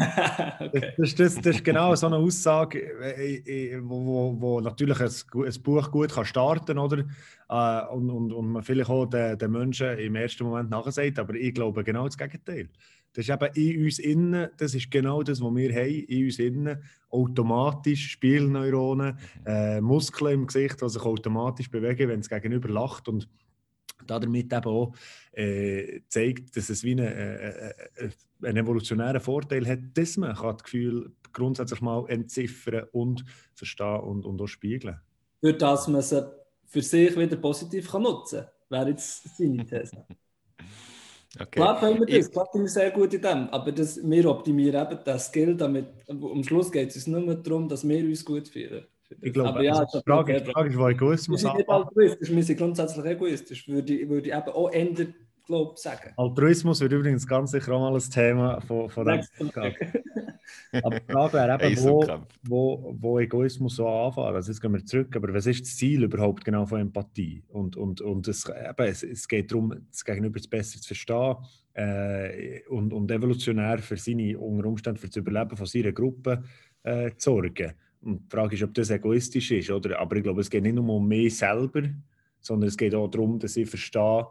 okay. 0.60 0.94
das, 0.98 1.14
das, 1.14 1.36
das, 1.36 1.56
ist 1.58 1.64
genau 1.64 1.94
so 1.94 2.08
eine 2.08 2.18
Aussage, 2.18 2.80
äh, 2.80 3.36
äh, 3.36 3.80
wo, 3.84 4.04
wo, 4.04 4.42
wo 4.42 4.62
natürlich 4.62 5.00
ein, 5.00 5.46
ein 5.46 5.62
Buch 5.62 5.92
gut 5.92 6.12
kann 6.12 6.26
starten 6.26 6.80
oder 6.80 7.06
äh, 7.50 7.86
und, 7.94 8.10
und, 8.10 8.34
und 8.34 8.52
man 8.52 8.64
vielleicht 8.64 8.90
auch 8.90 9.06
den, 9.06 9.38
den 9.38 9.52
Menschen 9.52 9.96
im 10.00 10.16
ersten 10.16 10.46
Moment 10.46 10.72
nachsagt, 10.72 11.20
aber 11.20 11.36
ich 11.36 11.54
glaube 11.54 11.84
genau 11.84 12.06
das 12.06 12.18
Gegenteil. 12.18 12.70
Das 13.14 13.28
ist 13.28 13.30
eben 13.30 13.54
in 13.54 13.84
uns 13.84 14.00
innen, 14.00 14.50
das 14.58 14.74
ist 14.74 14.90
genau 14.90 15.22
das, 15.22 15.40
was 15.40 15.56
wir 15.56 15.74
haben, 15.74 16.06
in 16.08 16.26
uns 16.26 16.40
innen. 16.40 16.84
Automatisch 17.10 18.10
Spielneuronen, 18.12 19.14
mhm. 19.14 19.46
äh, 19.46 19.82
Muskeln 19.82 20.34
im 20.34 20.48
Gesicht, 20.48 20.82
die 20.82 20.90
sich 20.90 21.02
automatisch 21.02 21.70
bewegen, 21.70 22.10
wenn 22.10 22.22
es 22.22 22.30
gegenüber 22.30 22.70
lacht. 22.70 23.08
Und 23.08 23.30
damit 24.08 24.52
eben 24.52 24.66
auch 24.66 24.94
äh, 25.32 26.02
zeigt, 26.10 26.58
dass 26.58 26.70
es 26.70 26.84
wie 26.84 26.92
eine, 26.94 27.14
äh, 27.14 27.74
äh 28.06 28.10
einen 28.42 28.58
evolutionären 28.58 29.22
Vorteil 29.22 29.66
hat, 29.68 29.80
dass 29.94 30.18
man 30.18 30.36
kann 30.36 30.58
das 30.58 30.64
Gefühl 30.64 31.12
grundsätzlich 31.32 31.82
mal 31.82 32.06
entziffern 32.10 32.88
und 32.92 33.24
verstehen 33.54 34.02
und, 34.02 34.26
und 34.26 34.42
auch 34.42 34.48
spiegeln 34.48 35.00
Für 35.40 35.54
das 35.54 35.88
man 35.88 36.02
sie 36.02 36.30
für 36.66 36.82
sich 36.82 37.18
wieder 37.18 37.38
positiv 37.38 37.90
kann 37.90 38.04
nutzen 38.04 38.42
kann, 38.42 38.50
wäre 38.70 38.90
jetzt 38.90 39.38
seine 39.38 39.66
These. 39.66 40.06
Okay. 41.40 41.60
Klar 41.60 41.80
können 41.80 42.00
wir 42.00 42.06
das, 42.06 42.30
klar 42.30 42.48
bin 42.54 42.66
ich 42.66 42.74
sehr 42.74 42.92
gut 42.92 43.14
in 43.14 43.22
dem, 43.22 43.50
aber 43.50 43.72
das, 43.72 44.00
wir 44.04 44.30
optimieren 44.30 44.88
eben 44.88 45.00
das 45.04 45.28
Skill, 45.28 45.56
damit 45.56 45.88
am 46.08 46.44
Schluss 46.44 46.72
geht 46.72 46.90
es 46.90 46.96
uns 46.96 47.08
nur 47.08 47.22
mehr 47.22 47.36
darum, 47.36 47.68
dass 47.68 47.88
wir 47.88 48.04
uns 48.06 48.24
gut 48.24 48.48
fühlen. 48.48 48.86
Ich 49.22 49.34
glaube, 49.34 49.50
aber 49.50 49.64
ja, 49.64 49.74
also 49.74 50.00
die 50.00 50.04
Frage, 50.10 50.42
die 50.42 50.52
Frage 50.52 50.70
ist, 50.70 50.78
wo 50.78 50.88
Egoismus 50.88 51.44
Wir 51.44 51.50
sind 51.50 51.58
nicht 51.58 51.70
altruistisch, 51.70 52.32
wir 52.32 52.44
sind 52.44 52.58
grundsätzlich 52.58 53.06
egoistisch, 53.06 53.68
würde, 53.68 54.10
würde 54.10 54.30
ich 54.30 54.36
eben 54.36 54.50
auch 54.50 54.70
ändern, 54.72 55.16
glaube 55.46 55.78
sagen. 55.78 56.14
Altruismus 56.18 56.82
wird 56.82 56.94
übrigens 56.94 57.28
ganz 57.28 57.52
sicher 57.52 57.74
auch 57.74 57.80
mal 57.80 57.96
ein 57.96 58.10
Thema 58.10 58.62
von, 58.62 58.90
von 58.90 59.06
dem 59.06 59.22
Aber 60.84 61.00
die 61.00 61.12
Frage 61.12 61.34
wäre 61.34 61.64
eben, 61.64 61.84
wo, 61.84 62.08
wo, 62.44 62.96
wo 63.00 63.20
Egoismus 63.20 63.76
so 63.78 63.88
anfängt. 63.88 64.36
Also 64.36 64.52
jetzt 64.52 64.62
gehen 64.62 64.74
wir 64.74 64.86
zurück, 64.86 65.16
aber 65.16 65.34
was 65.34 65.46
ist 65.46 65.62
das 65.62 65.76
Ziel 65.76 66.04
überhaupt 66.04 66.44
genau 66.44 66.66
von 66.66 66.82
Empathie? 66.82 67.44
Und, 67.50 67.76
und, 67.76 68.02
und 68.02 68.28
es, 68.28 68.48
eben, 68.48 68.88
es, 68.88 69.04
es 69.04 69.28
geht 69.28 69.52
darum, 69.52 69.74
das 69.90 70.04
Gegenüber 70.04 70.40
besser 70.50 70.80
zu 70.80 70.88
verstehen 70.88 71.36
äh, 71.74 72.62
und, 72.70 72.94
und 72.94 73.12
evolutionär 73.12 73.80
für 73.80 73.98
seine, 73.98 74.38
unter 74.38 74.68
Umständen 74.68 75.00
für 75.00 75.08
das 75.08 75.16
Überleben 75.16 75.56
von 75.56 75.66
seiner 75.66 75.92
Gruppe 75.92 76.44
äh, 76.84 77.12
zu 77.18 77.32
sorgen. 77.32 77.74
Und 78.02 78.26
die 78.26 78.36
Frage 78.36 78.56
ist, 78.56 78.64
ob 78.64 78.74
das 78.74 78.90
egoistisch 78.90 79.52
ist. 79.52 79.72
Oder? 79.72 80.00
Aber 80.00 80.16
ich 80.16 80.24
glaube, 80.24 80.42
es 80.42 80.50
geht 80.50 80.64
nicht 80.64 80.76
nur 80.76 80.88
um 80.90 81.08
mich 81.08 81.38
selber, 81.38 81.84
sondern 82.40 82.68
es 82.68 82.78
geht 82.78 82.94
auch 82.94 83.08
darum, 83.08 83.40
dass 83.40 83.56
ich 83.56 83.70
verstehe, 83.70 84.28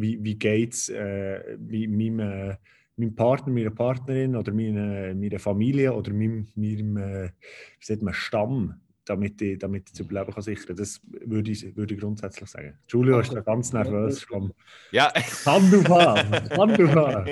wie, 0.00 0.22
wie 0.22 0.34
geht 0.36 0.74
es 0.74 0.88
äh, 0.88 1.56
meinem, 1.58 2.20
äh, 2.20 2.56
meinem 2.96 3.14
Partner, 3.14 3.52
meiner 3.52 3.70
Partnerin 3.70 4.36
oder 4.36 4.52
meiner, 4.52 5.14
meiner 5.14 5.38
Familie 5.38 5.92
oder 5.92 6.12
meinem, 6.12 6.46
meinem 6.54 6.96
äh, 6.96 7.30
wie 7.78 7.84
sagt 7.84 8.02
man, 8.02 8.14
Stamm, 8.14 8.80
damit 9.04 9.40
ich, 9.42 9.58
damit 9.58 9.88
ich 9.88 9.94
zu 9.94 10.06
bleiben 10.06 10.32
kann 10.32 10.42
sichern. 10.42 10.76
Das 10.76 11.00
würde 11.06 11.50
ich, 11.50 11.76
würde 11.76 11.94
ich 11.94 12.00
grundsätzlich 12.00 12.48
sagen. 12.48 12.78
Julio 12.88 13.20
ist 13.20 13.32
da 13.32 13.40
ganz 13.40 13.72
nervös. 13.72 14.26
Komm. 14.26 14.52
Ja. 14.90 15.12
Kann 15.44 15.70
du 15.70 15.82
fahren, 15.82 16.48
kann 16.48 16.74
du 16.74 16.88
fahren. 16.88 17.28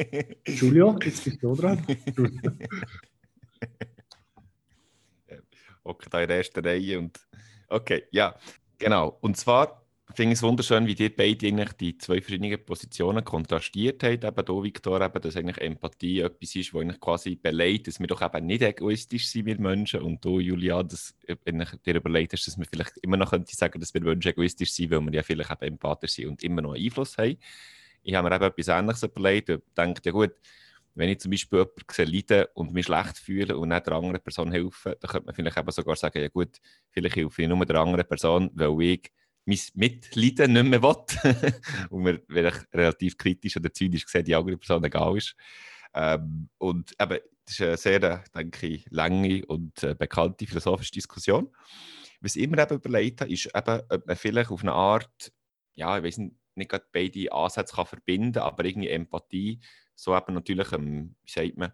Julio, 0.46 0.98
jetzt 1.02 1.24
bist 1.24 1.42
du 1.42 1.54
dran. 1.54 1.82
okay, 5.84 6.08
da 6.10 6.20
in 6.20 6.28
der 6.28 6.36
ersten 6.38 6.64
Reihe 6.64 6.98
und 6.98 7.18
okay, 7.68 8.04
ja, 8.10 8.34
genau. 8.78 9.18
Und 9.20 9.36
zwar 9.36 9.81
finde 10.16 10.34
es 10.34 10.42
wunderschön, 10.42 10.86
wie 10.86 10.94
ihr 10.94 11.14
beide 11.14 11.46
eigentlich 11.46 11.72
die 11.74 11.98
zwei 11.98 12.20
verschiedenen 12.20 12.64
Positionen 12.64 13.24
kontrastiert 13.24 14.02
habt. 14.02 14.24
Eben 14.24 14.46
hier, 14.46 14.62
Victor, 14.62 15.00
eben, 15.00 15.20
dass 15.20 15.36
eigentlich 15.36 15.58
Empathie 15.58 16.20
etwas 16.20 16.56
ist, 16.56 16.74
was 16.74 17.00
quasi 17.00 17.36
beleidigt, 17.36 17.86
dass 17.86 18.00
wir 18.00 18.06
doch 18.08 18.20
eben 18.20 18.46
nicht 18.46 18.62
egoistisch 18.62 19.28
sind, 19.28 19.46
wir 19.46 19.60
Menschen. 19.60 20.02
Und 20.02 20.24
du, 20.24 20.40
Julia, 20.40 20.82
dass 20.82 21.14
dir 21.26 21.94
überlegt 21.94 22.32
hast, 22.32 22.46
dass 22.46 22.58
wir 22.58 22.66
vielleicht 22.66 22.96
immer 22.98 23.16
noch 23.16 23.30
könnte 23.30 23.54
sagen, 23.54 23.78
dass 23.78 23.94
wir 23.94 24.02
Menschen 24.02 24.32
egoistisch 24.32 24.72
sind, 24.72 24.90
weil 24.90 25.00
wir 25.00 25.12
ja 25.12 25.22
vielleicht 25.22 25.50
eben 25.50 25.62
empathisch 25.62 26.12
sind 26.12 26.28
und 26.28 26.42
immer 26.42 26.62
noch 26.62 26.74
Einfluss 26.74 27.16
haben. 27.18 27.36
Ich 28.02 28.14
habe 28.14 28.28
mir 28.28 28.34
eben 28.34 28.44
etwas 28.44 28.68
Ähnliches 28.68 29.02
überlegt 29.04 29.50
und 29.50 29.62
denke, 29.76 30.00
ja 30.04 30.10
gut, 30.10 30.32
wenn 30.94 31.08
ich 31.08 31.20
zum 31.20 31.30
Beispiel 31.30 31.60
jemanden 31.60 32.12
leiden 32.14 32.46
und 32.54 32.72
mich 32.72 32.86
schlecht 32.86 33.18
fühle 33.18 33.56
und 33.56 33.68
nicht 33.68 33.86
der 33.86 33.94
anderen 33.94 34.20
Person 34.20 34.52
helfen, 34.52 34.94
dann 35.00 35.10
könnte 35.10 35.26
man 35.26 35.34
vielleicht 35.34 35.56
eben 35.56 35.70
sogar 35.70 35.96
sagen, 35.96 36.20
ja 36.20 36.28
gut, 36.28 36.60
vielleicht 36.90 37.16
helfe 37.16 37.42
ich 37.42 37.48
nur 37.48 37.64
der 37.64 37.76
anderen 37.76 38.06
Person, 38.06 38.50
weil 38.54 38.82
ich 38.82 39.12
mein 39.44 39.58
Mitleiden 39.74 40.52
nicht 40.52 40.64
mehr 40.64 40.82
will. 40.82 41.60
und 41.90 42.02
mir 42.02 42.22
vielleicht 42.28 42.72
relativ 42.72 43.16
kritisch 43.16 43.56
oder 43.56 43.72
zynisch 43.72 44.04
gesehen 44.04 44.24
die 44.24 44.34
andere 44.34 44.56
Person 44.56 44.84
egal 44.84 45.16
ist. 45.16 45.34
Ähm, 45.94 46.48
und 46.58 46.92
eben, 47.00 47.18
das 47.44 47.54
ist 47.54 47.60
eine 47.60 47.76
sehr, 47.76 48.24
denke 48.34 48.66
ich, 48.66 48.86
lange 48.90 49.44
und 49.46 49.82
äh, 49.82 49.94
bekannte 49.94 50.46
philosophische 50.46 50.92
Diskussion. 50.92 51.54
Was 52.20 52.36
ich 52.36 52.48
mir 52.48 52.62
eben 52.62 52.76
überlegt 52.76 53.20
habe, 53.20 53.32
ist 53.32 53.50
eben, 53.54 53.80
ob 53.88 54.06
man 54.06 54.16
vielleicht 54.16 54.50
auf 54.50 54.62
eine 54.62 54.72
Art, 54.72 55.32
ja, 55.74 55.98
ich 55.98 56.04
weiß 56.04 56.18
nicht, 56.18 56.36
nicht 56.54 56.70
gerade 56.70 56.86
beide 56.92 57.32
Ansätze 57.32 57.74
kann 57.74 57.86
verbinden 57.86 58.38
aber 58.38 58.64
irgendwie 58.64 58.90
Empathie 58.90 59.60
so 59.94 60.16
eben 60.16 60.34
natürlich, 60.34 60.72
ähm, 60.72 61.14
wie 61.22 61.30
sagt 61.30 61.56
man, 61.56 61.72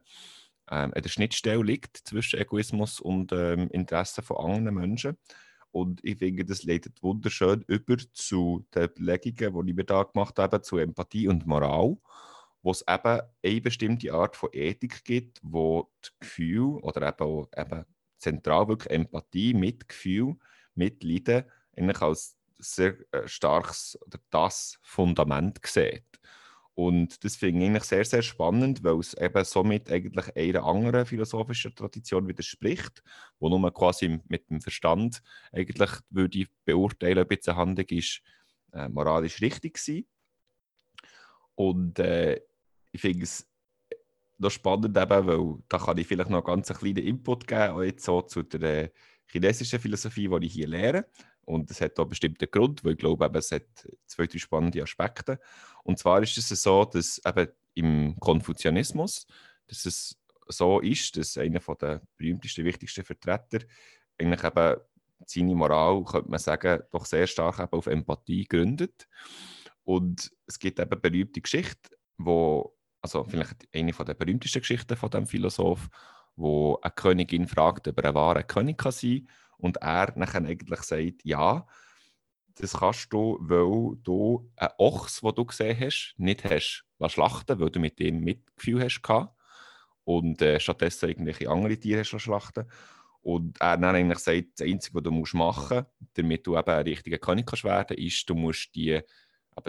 ähm, 0.70 0.92
an 0.94 1.02
der 1.02 1.08
Schnittstelle 1.08 1.62
liegt 1.62 1.96
zwischen 1.96 2.38
Egoismus 2.38 3.00
und 3.00 3.32
ähm, 3.32 3.68
Interessen 3.70 4.22
von 4.22 4.36
anderen 4.36 4.74
Menschen. 4.74 5.16
Und 5.78 6.00
ich 6.02 6.18
finde, 6.18 6.44
das 6.44 6.64
leitet 6.64 7.00
wunderschön 7.04 7.64
über 7.68 7.96
zu 8.12 8.66
den 8.74 8.84
Überlegungen, 8.84 9.66
die 9.66 9.76
wir 9.76 9.84
da 9.84 10.02
gemacht 10.02 10.36
haben, 10.40 10.62
zu 10.62 10.76
Empathie 10.76 11.28
und 11.28 11.46
Moral, 11.46 11.96
wo 12.62 12.70
es 12.72 12.84
eben 12.88 13.20
eine 13.44 13.60
bestimmte 13.60 14.12
Art 14.12 14.34
von 14.34 14.50
Ethik 14.52 15.04
gibt, 15.04 15.38
wo 15.40 15.88
das 16.00 16.12
Gefühl 16.18 16.80
oder 16.82 17.08
eben, 17.08 17.46
eben 17.56 17.84
zentral 18.18 18.66
wirklich 18.66 18.92
Empathie, 18.92 19.54
Mitgefühl, 19.54 20.34
Mitleiden 20.74 21.44
eigentlich 21.76 22.02
als 22.02 22.36
sehr 22.58 22.96
äh, 23.12 23.28
starkes 23.28 23.96
oder 24.04 24.18
das 24.30 24.80
Fundament 24.82 25.60
sieht. 25.64 26.17
Und 26.78 27.24
das 27.24 27.34
finde 27.34 27.58
ich 27.58 27.66
eigentlich 27.70 27.82
sehr, 27.82 28.04
sehr 28.04 28.22
spannend, 28.22 28.84
weil 28.84 29.00
es 29.00 29.12
eben 29.14 29.44
somit 29.44 29.90
eigentlich 29.90 30.36
einer 30.36 30.64
anderen 30.64 31.06
philosophischen 31.06 31.74
Tradition 31.74 32.28
widerspricht, 32.28 33.02
wo 33.40 33.48
nur 33.48 33.74
quasi 33.74 34.20
mit 34.28 34.48
dem 34.48 34.60
Verstand 34.60 35.20
eigentlich 35.50 35.90
würde 36.10 36.46
beurteilen, 36.64 37.18
ob 37.18 37.32
jetzt 37.32 37.48
eine 37.48 37.58
Handlung 37.58 37.86
ist 37.88 38.22
äh, 38.72 38.88
moralisch 38.88 39.40
richtig 39.40 39.76
war. 39.88 40.02
Und 41.56 41.98
äh, 41.98 42.40
ich 42.92 43.00
finde 43.00 43.24
es 43.24 43.44
noch 44.36 44.52
spannend 44.52 44.96
eben, 44.96 45.26
weil 45.26 45.58
da 45.68 45.78
kann 45.78 45.98
ich 45.98 46.06
vielleicht 46.06 46.30
noch 46.30 46.44
ganz 46.44 46.70
einen 46.70 46.78
kleinen 46.78 47.08
Input 47.08 47.48
geben, 47.48 47.72
auch 47.72 47.82
jetzt 47.82 48.04
so 48.04 48.22
zu 48.22 48.44
der 48.44 48.84
äh, 48.84 48.90
chinesischen 49.26 49.80
Philosophie, 49.80 50.28
die 50.28 50.46
ich 50.46 50.52
hier 50.52 50.68
lehre. 50.68 51.06
Und 51.48 51.70
es 51.70 51.80
hat 51.80 51.98
auch 51.98 52.04
bestimmten 52.04 52.50
Grund, 52.50 52.84
weil 52.84 52.92
ich 52.92 52.98
glaube, 52.98 53.24
eben, 53.24 53.36
es 53.36 53.50
hat 53.52 53.64
zwei, 54.06 54.26
drei 54.26 54.36
spannende 54.36 54.82
Aspekte. 54.82 55.40
Und 55.82 55.98
zwar 55.98 56.22
ist 56.22 56.36
es 56.36 56.48
so, 56.48 56.84
dass 56.84 57.22
eben 57.24 57.48
im 57.72 58.16
Konfuzianismus, 58.20 59.26
dass 59.66 59.86
es 59.86 60.18
so 60.46 60.80
ist, 60.80 61.16
dass 61.16 61.38
einer 61.38 61.60
der 61.60 62.02
berühmtesten, 62.18 62.66
wichtigsten 62.66 63.02
Vertreter 63.02 63.60
eigentlich 64.18 64.44
eben 64.44 64.76
seine 65.24 65.54
Moral, 65.54 66.04
könnte 66.04 66.30
man 66.30 66.38
sagen, 66.38 66.82
doch 66.90 67.06
sehr 67.06 67.26
stark 67.26 67.58
eben 67.60 67.72
auf 67.72 67.86
Empathie 67.86 68.44
gründet. 68.44 69.08
Und 69.84 70.30
es 70.46 70.58
gibt 70.58 70.78
eben 70.78 71.00
berühmte 71.00 71.40
Geschichte, 71.40 71.96
wo, 72.18 72.76
also 73.00 73.24
vielleicht 73.24 73.66
eine 73.74 73.92
der 73.92 74.14
berühmtesten 74.14 74.60
Geschichten 74.60 74.98
von 74.98 75.08
dem 75.08 75.26
Philosoph, 75.26 75.88
wo 76.36 76.78
eine 76.82 76.92
Königin 76.92 77.48
fragt, 77.48 77.88
ob 77.88 77.98
er 78.00 78.10
ein 78.10 78.14
wahrer 78.14 78.42
König 78.42 78.76
kann 78.76 78.92
sein 78.92 79.24
kann 79.24 79.47
und 79.58 79.78
er 79.78 80.12
nachher 80.16 80.44
eigentlich 80.44 80.80
sagt, 80.80 81.24
ja, 81.24 81.66
das 82.56 82.74
kannst 82.74 83.12
du, 83.12 83.38
weil 83.40 83.96
du 84.02 84.50
einen 84.56 84.72
Ochs, 84.78 85.20
den 85.20 85.34
du 85.34 85.44
gesehen 85.44 85.78
hast, 85.78 86.14
nicht 86.16 86.44
hast 86.44 86.84
schlachten 87.06 87.60
weil 87.60 87.70
du 87.70 87.78
mit 87.78 87.98
dem 88.00 88.20
Mitgefühl 88.20 88.82
hast 88.82 89.00
und 90.04 90.42
äh, 90.42 90.58
stattdessen 90.58 91.08
irgendwelche 91.10 91.48
andere 91.48 91.78
Tiere 91.78 92.00
hast 92.00 92.18
schlachten. 92.18 92.64
Und 93.20 93.60
er 93.60 93.76
dann 93.76 93.94
eigentlich 93.94 94.18
sagt, 94.20 94.58
das 94.58 94.66
Einzige, 94.66 94.96
was 94.96 95.02
du 95.02 95.10
musst 95.10 95.34
machen 95.34 95.78
musst, 95.78 95.90
damit 96.14 96.46
du 96.46 96.56
eben 96.56 96.70
ein 96.70 96.82
richtiger 96.82 97.18
König 97.18 97.46
kannst 97.46 97.64
werden 97.64 97.96
ist, 97.98 98.28
du 98.28 98.34
musst 98.34 98.74
die, 98.74 98.92
eben 98.92 99.04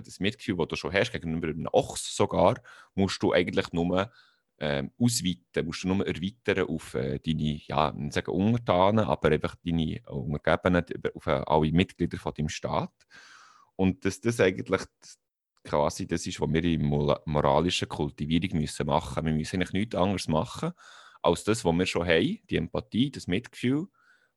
das 0.04 0.20
Mitgefühl, 0.20 0.56
das 0.58 0.68
du 0.70 0.76
schon 0.76 0.94
hast, 0.94 1.12
gegenüber 1.12 1.50
einem 1.50 1.68
Ochs 1.74 2.16
sogar, 2.16 2.56
musst 2.96 3.22
du 3.22 3.34
eigentlich 3.34 3.72
nur 3.74 4.12
ähm, 4.60 4.92
ausweiten, 5.00 5.66
musst 5.66 5.84
du 5.84 5.88
nur 5.88 6.06
erweitern 6.06 6.68
auf 6.68 6.94
äh, 6.94 7.20
deine, 7.20 7.62
ja, 7.66 7.94
sagen 8.10 8.32
Untertanen, 8.32 9.06
aber 9.06 9.30
einfach 9.32 9.56
deine 9.66 10.02
Untergebenen, 10.08 10.86
auf 11.16 11.28
äh, 11.28 11.42
alle 11.46 11.72
Mitglieder 11.72 12.18
von 12.18 12.34
deinem 12.34 12.50
Staat. 12.50 12.94
Und 13.76 14.04
dass 14.04 14.20
das 14.20 14.40
eigentlich 14.42 14.82
quasi 15.64 16.08
das 16.08 16.26
ist, 16.28 16.42
was 16.42 16.52
wir 16.52 16.64
in 16.64 16.84
moralischen 16.84 17.88
Kultivierung 17.88 18.60
müssen 18.60 18.86
machen 18.86 19.24
müssen. 19.24 19.26
Wir 19.26 19.34
müssen 19.34 19.56
eigentlich 19.58 19.74
nichts 19.74 19.96
anderes 19.96 20.28
machen, 20.28 20.72
als 21.22 21.44
das, 21.44 21.64
was 21.64 21.74
wir 21.74 21.86
schon 21.86 22.08
haben, 22.08 22.40
die 22.50 22.56
Empathie, 22.58 23.12
das 23.12 23.28
Mitgefühl, 23.28 23.88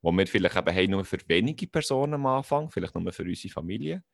wo 0.00 0.12
wir 0.12 0.26
vielleicht 0.26 0.56
eben 0.56 0.74
haben, 0.74 0.90
nur 0.90 1.04
für 1.04 1.18
wenige 1.26 1.66
Personen 1.66 2.14
am 2.14 2.26
Anfang, 2.26 2.70
vielleicht 2.70 2.94
nur 2.94 3.12
für 3.12 3.24
unsere 3.24 3.52
Familie. 3.52 4.04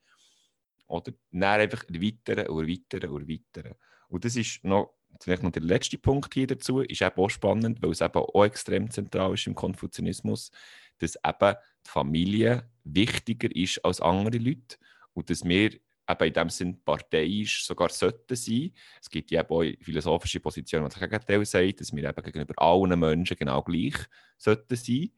Oder 0.86 1.12
dann 1.30 1.60
einfach 1.60 1.84
erweitern 1.88 2.46
und 2.48 2.62
erweitern 2.62 3.10
und 3.10 3.22
erweitern. 3.22 3.74
Und 4.08 4.24
das 4.24 4.36
ist 4.36 4.64
noch 4.64 4.97
vielleicht 5.20 5.42
noch 5.42 5.52
der 5.52 5.62
letzte 5.62 5.98
Punkt 5.98 6.34
hier 6.34 6.46
dazu, 6.46 6.80
ist 6.80 7.02
eben 7.02 7.16
auch 7.16 7.28
spannend, 7.28 7.82
weil 7.82 7.90
es 7.90 8.00
eben 8.00 8.14
auch 8.14 8.44
extrem 8.44 8.90
zentral 8.90 9.34
ist 9.34 9.46
im 9.46 9.54
Konfuzianismus, 9.54 10.50
dass 10.98 11.16
eben 11.16 11.56
die 11.86 11.90
Familie 11.90 12.68
wichtiger 12.84 13.54
ist 13.54 13.84
als 13.84 14.00
andere 14.00 14.38
Leute 14.38 14.76
und 15.14 15.30
dass 15.30 15.44
wir 15.44 15.72
eben 16.10 16.24
in 16.24 16.32
dem 16.32 16.50
Sinn 16.50 16.82
parteiisch 16.82 17.64
sogar 17.64 17.90
sollten 17.90 18.36
sein. 18.36 18.72
Es 19.00 19.10
gibt 19.10 19.30
ja 19.30 19.48
auch 19.48 19.64
philosophische 19.80 20.40
Positionen, 20.40 20.88
die 20.88 20.94
das 20.94 21.00
Gegenteil 21.00 21.44
sagt, 21.44 21.80
dass 21.80 21.94
wir 21.94 22.04
eben 22.04 22.22
gegenüber 22.22 22.54
allen 22.56 22.98
Menschen 22.98 23.36
genau 23.36 23.62
gleich 23.62 23.96
sollten 24.36 24.76
sein 24.76 25.10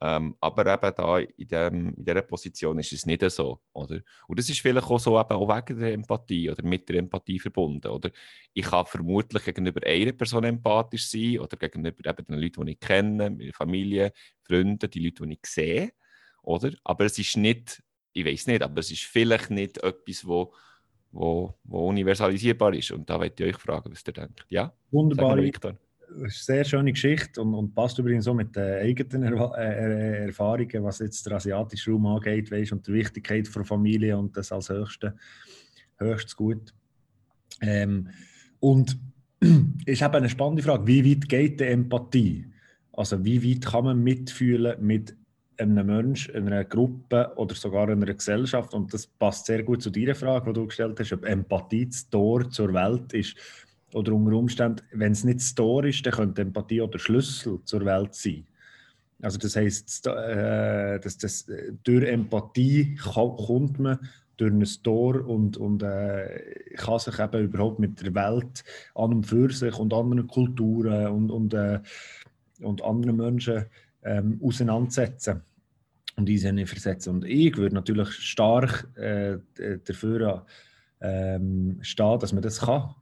ähm, 0.00 0.36
aber 0.40 0.72
eben 0.72 0.94
da 0.96 1.18
in, 1.18 1.48
dem, 1.48 1.94
in 1.94 2.04
dieser 2.04 2.22
Position 2.22 2.78
ist 2.78 2.92
es 2.92 3.04
nicht 3.04 3.28
so. 3.30 3.60
Oder? 3.72 4.00
Und 4.28 4.38
das 4.38 4.48
ist 4.48 4.60
vielleicht 4.60 4.86
auch 4.86 5.00
so 5.00 5.18
eben 5.18 5.30
auch 5.30 5.48
wegen 5.48 5.80
der 5.80 5.92
Empathie 5.92 6.50
oder 6.50 6.62
mit 6.62 6.88
der 6.88 6.96
Empathie 6.96 7.40
verbunden. 7.40 7.88
Oder? 7.88 8.10
Ich 8.52 8.66
kann 8.66 8.86
vermutlich 8.86 9.44
gegenüber 9.44 9.84
einer 9.84 10.12
Person 10.12 10.44
empathisch 10.44 11.10
sein 11.10 11.40
oder 11.40 11.56
gegenüber 11.56 12.08
eben 12.08 12.26
den 12.26 12.38
Leuten, 12.38 12.66
die 12.66 12.72
ich 12.72 12.80
kenne, 12.80 13.30
meine 13.30 13.52
Familie, 13.52 14.12
Freunde, 14.42 14.88
die 14.88 15.04
Leute, 15.04 15.26
die 15.26 15.32
ich 15.32 15.46
sehe. 15.46 15.92
Oder? 16.42 16.70
Aber 16.84 17.04
es 17.04 17.18
ist 17.18 17.36
nicht, 17.36 17.82
ich 18.12 18.24
weiß 18.24 18.46
nicht, 18.46 18.62
aber 18.62 18.78
es 18.78 18.92
ist 18.92 19.02
vielleicht 19.02 19.50
nicht 19.50 19.78
etwas, 19.78 20.24
wo, 20.24 20.54
wo, 21.10 21.58
wo 21.64 21.88
universalisierbar 21.88 22.72
ist. 22.74 22.92
Und 22.92 23.10
da 23.10 23.18
möchte 23.18 23.44
ich 23.44 23.54
euch 23.54 23.60
fragen, 23.60 23.90
was 23.90 24.04
ihr 24.06 24.12
denkt. 24.12 24.46
Ja? 24.48 24.72
Wunderbar 24.92 25.36
eine 26.16 26.30
sehr 26.30 26.64
schöne 26.64 26.92
Geschichte 26.92 27.40
und, 27.42 27.54
und 27.54 27.74
passt 27.74 27.98
übrigens 27.98 28.24
so 28.24 28.34
mit 28.34 28.54
den 28.56 28.82
eigenen 28.82 29.22
Erwa 29.24 29.56
äh, 29.56 30.26
Erfahrungen, 30.26 30.84
was 30.84 30.98
jetzt 31.00 31.24
der 31.26 31.34
asiatische 31.34 31.90
Raum 31.90 32.06
angeht, 32.06 32.50
weißt, 32.50 32.72
und 32.72 32.86
die 32.86 32.92
Wichtigkeit 32.92 33.48
von 33.48 33.64
Familie 33.64 34.16
und 34.16 34.36
das 34.36 34.52
als 34.52 34.68
höchste, 34.68 35.14
höchstes 35.98 36.36
Gut. 36.36 36.74
Ähm, 37.60 38.08
und 38.60 38.98
ist 39.86 40.02
eben 40.02 40.14
eine 40.14 40.28
spannende 40.28 40.62
Frage, 40.62 40.86
wie 40.86 41.10
weit 41.10 41.28
geht 41.28 41.60
die 41.60 41.64
Empathie? 41.64 42.46
Also 42.92 43.24
wie 43.24 43.42
weit 43.42 43.66
kann 43.66 43.84
man 43.84 44.02
mitfühlen 44.02 44.84
mit 44.84 45.16
einem 45.56 45.86
Menschen, 45.86 46.34
einer 46.34 46.64
Gruppe 46.64 47.32
oder 47.36 47.54
sogar 47.54 47.88
einer 47.88 48.14
Gesellschaft? 48.14 48.74
Und 48.74 48.92
das 48.92 49.06
passt 49.06 49.46
sehr 49.46 49.62
gut 49.62 49.82
zu 49.82 49.90
deiner 49.90 50.14
Frage, 50.14 50.52
die 50.52 50.60
du 50.60 50.66
gestellt 50.66 50.98
hast, 50.98 51.12
ob 51.12 51.24
Empathie 51.24 51.86
das 51.86 52.08
Tor 52.08 52.48
zur 52.50 52.72
Welt 52.74 53.12
ist 53.12 53.36
oder 53.92 54.12
unter 54.12 54.36
Umständen, 54.36 54.82
wenn 54.92 55.12
es 55.12 55.24
nicht 55.24 55.40
das 55.40 55.54
Tor 55.54 55.84
ist, 55.84 56.04
dann 56.04 56.12
könnte 56.12 56.42
Empathie 56.42 56.82
auch 56.82 56.90
der 56.90 56.98
Schlüssel 56.98 57.60
zur 57.64 57.84
Welt 57.84 58.14
sein. 58.14 58.46
Also 59.20 59.38
das 59.38 59.56
heißt, 59.56 60.06
äh, 60.06 61.00
dass 61.00 61.18
das, 61.18 61.46
durch 61.82 62.06
Empathie 62.06 62.94
kommt 62.96 63.78
man 63.78 63.98
durch 64.36 64.52
ein 64.52 64.82
Tor 64.84 65.26
und, 65.26 65.56
und 65.56 65.82
äh, 65.82 66.74
kann 66.76 66.98
sich 67.00 67.18
eben 67.18 67.42
überhaupt 67.42 67.80
mit 67.80 68.00
der 68.00 68.14
Welt 68.14 68.62
an 68.94 69.12
und 69.12 69.24
für 69.24 69.50
sich 69.50 69.76
und 69.76 69.92
anderen 69.92 70.28
Kulturen 70.28 71.08
und, 71.08 71.30
und, 71.30 71.54
äh, 71.54 71.80
und 72.60 72.82
anderen 72.84 73.16
Menschen 73.16 73.66
ähm, 74.04 74.40
auseinandersetzen 74.42 75.42
und 76.16 76.28
sie 76.38 76.66
versetzen. 76.66 77.10
Und 77.10 77.24
ich 77.24 77.56
würde 77.56 77.74
natürlich 77.74 78.10
stark 78.10 78.88
äh, 78.96 79.38
dafür 79.84 80.46
ähm, 81.00 81.78
stehen, 81.82 82.18
dass 82.20 82.32
man 82.32 82.42
das 82.42 82.60
kann 82.60 82.94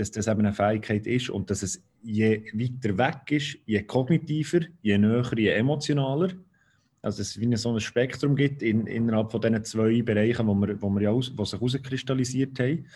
dass 0.00 0.10
das 0.10 0.28
eben 0.28 0.40
eine 0.40 0.54
Fähigkeit 0.54 1.06
ist 1.06 1.28
und 1.28 1.50
dass 1.50 1.62
es 1.62 1.82
je 2.02 2.42
weiter 2.54 2.96
weg 2.96 3.30
ist, 3.30 3.58
je 3.66 3.82
kognitiver, 3.82 4.60
je 4.80 4.96
näher, 4.96 5.30
je 5.36 5.50
emotionaler. 5.50 6.30
Also 7.02 7.20
es 7.20 7.38
wie 7.38 7.54
so 7.56 7.74
ein 7.74 7.80
Spektrum 7.80 8.34
gibt 8.34 8.62
in, 8.62 8.86
innerhalb 8.86 9.30
von 9.30 9.42
diesen 9.42 9.62
zwei 9.64 10.00
Bereichen, 10.00 10.46
wo 10.46 10.54
wir, 10.54 10.80
wo 10.80 10.88
wir 10.88 11.02
ja 11.02 11.10
aus, 11.10 11.32
wo 11.36 11.44
sich 11.44 11.60
herauskristallisiert 11.60 12.58
haben. 12.58 12.86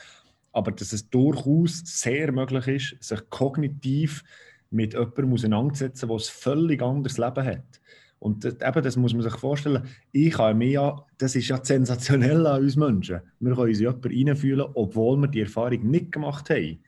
Aber 0.52 0.72
dass 0.72 0.94
es 0.94 1.10
durchaus 1.10 1.82
sehr 1.84 2.32
möglich 2.32 2.68
ist, 2.68 3.04
sich 3.04 3.20
kognitiv 3.28 4.24
mit 4.70 4.94
jemandem 4.94 5.34
auseinanderzusetzen, 5.34 6.08
der 6.08 6.16
ein 6.16 6.22
völlig 6.22 6.80
anderes 6.80 7.18
Leben 7.18 7.44
hat. 7.44 7.80
Und 8.18 8.44
das, 8.44 8.54
eben, 8.54 8.82
das 8.82 8.96
muss 8.96 9.12
man 9.12 9.22
sich 9.22 9.36
vorstellen. 9.36 9.86
Ich 10.10 10.32
kann 10.32 10.56
mir 10.56 10.70
ja, 10.70 11.06
das 11.18 11.36
ist 11.36 11.48
ja 11.48 11.62
sensationell 11.62 12.46
an 12.46 12.62
uns 12.62 12.76
Menschen. 12.76 13.20
Wir 13.40 13.54
können 13.54 13.68
uns 13.68 13.78
in 13.78 13.84
jemanden 13.84 14.28
reinfühlen, 14.28 14.66
obwohl 14.72 15.18
wir 15.18 15.28
die 15.28 15.42
Erfahrung 15.42 15.90
nicht 15.90 16.12
gemacht 16.12 16.48
haben 16.48 16.78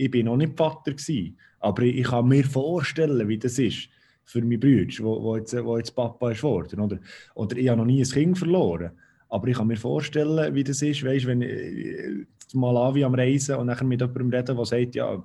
ich 0.00 0.10
bin 0.10 0.26
noch 0.26 0.36
nicht 0.36 0.56
Vater 0.56 0.92
gewesen, 0.92 1.36
aber 1.58 1.82
ich, 1.82 2.04
kann 2.04 2.26
mir 2.26 2.44
vorstellen, 2.44 3.28
wie 3.28 3.38
das 3.38 3.58
ist 3.58 3.88
für 4.24 4.40
meine 4.40 4.58
Brüder, 4.58 5.04
wo, 5.04 5.22
wo, 5.22 5.36
jetzt, 5.36 5.54
wo 5.62 5.76
jetzt 5.76 5.94
Papa 5.94 6.30
ist 6.30 6.40
geworden. 6.40 6.80
Oder, 6.80 6.98
oder 7.34 7.56
ich 7.56 7.68
habe 7.68 7.78
noch 7.78 7.84
nie 7.84 8.00
ein 8.00 8.08
Kind 8.08 8.38
verloren. 8.38 8.92
Aber 9.28 9.48
ich 9.48 9.56
kann 9.56 9.66
mir 9.66 9.76
vorstellen, 9.76 10.54
wie 10.54 10.64
das 10.64 10.80
ist, 10.80 11.04
weißt, 11.04 11.26
wenn 11.26 11.42
ich 11.42 11.50
äh, 11.50 12.26
Malawi 12.54 13.04
am 13.04 13.14
Reisen 13.14 13.56
und 13.56 13.66
nachher 13.66 13.84
mit 13.84 14.00
jemandem 14.00 14.30
reden, 14.30 14.56
der 14.56 14.64
sagt, 14.64 14.94
ja, 14.94 15.22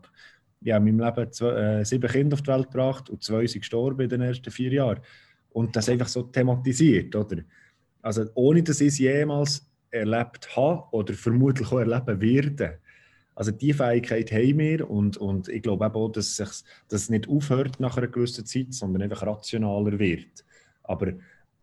ich 0.61 0.73
habe 0.73 0.89
in 0.89 0.97
meinem 0.97 1.15
Leben 1.15 1.31
zwei, 1.31 1.79
äh, 1.79 1.85
sieben 1.85 2.11
Kinder 2.11 2.33
auf 2.33 2.41
die 2.41 2.51
Welt 2.51 2.71
gebracht 2.71 3.09
und 3.09 3.23
zwei 3.23 3.47
sind 3.47 3.61
gestorben 3.61 4.01
in 4.01 4.09
den 4.09 4.21
ersten 4.21 4.51
vier 4.51 4.73
Jahren. 4.73 4.99
Und 5.49 5.73
das 5.75 5.87
einfach 5.87 6.09
so 6.09 6.23
thematisiert, 6.23 7.15
oder? 7.15 7.37
Also 8.01 8.25
ohne 8.33 8.61
dass 8.61 8.81
ich 8.81 8.89
es 8.89 8.97
jemals 8.99 9.65
erlebt 9.89 10.53
habe 10.55 10.83
oder 10.91 11.13
vermutlich 11.13 11.71
auch 11.71 11.79
erleben 11.79 12.19
werde, 12.19 12.79
also 13.35 13.51
die 13.51 13.73
Fähigkeit 13.73 14.31
haben 14.31 14.59
wir 14.59 14.89
und, 14.89 15.17
und 15.17 15.49
ich 15.49 15.61
glaube 15.61 15.93
auch, 15.93 16.09
dass 16.09 16.39
es 16.39 16.63
dass 16.87 17.09
nicht 17.09 17.27
aufhört 17.27 17.79
nach 17.81 17.97
einer 17.97 18.07
gewissen 18.07 18.45
Zeit, 18.45 18.73
sondern 18.73 19.03
einfach 19.03 19.27
rationaler 19.27 19.99
wird. 19.99 20.45
Aber 20.83 21.11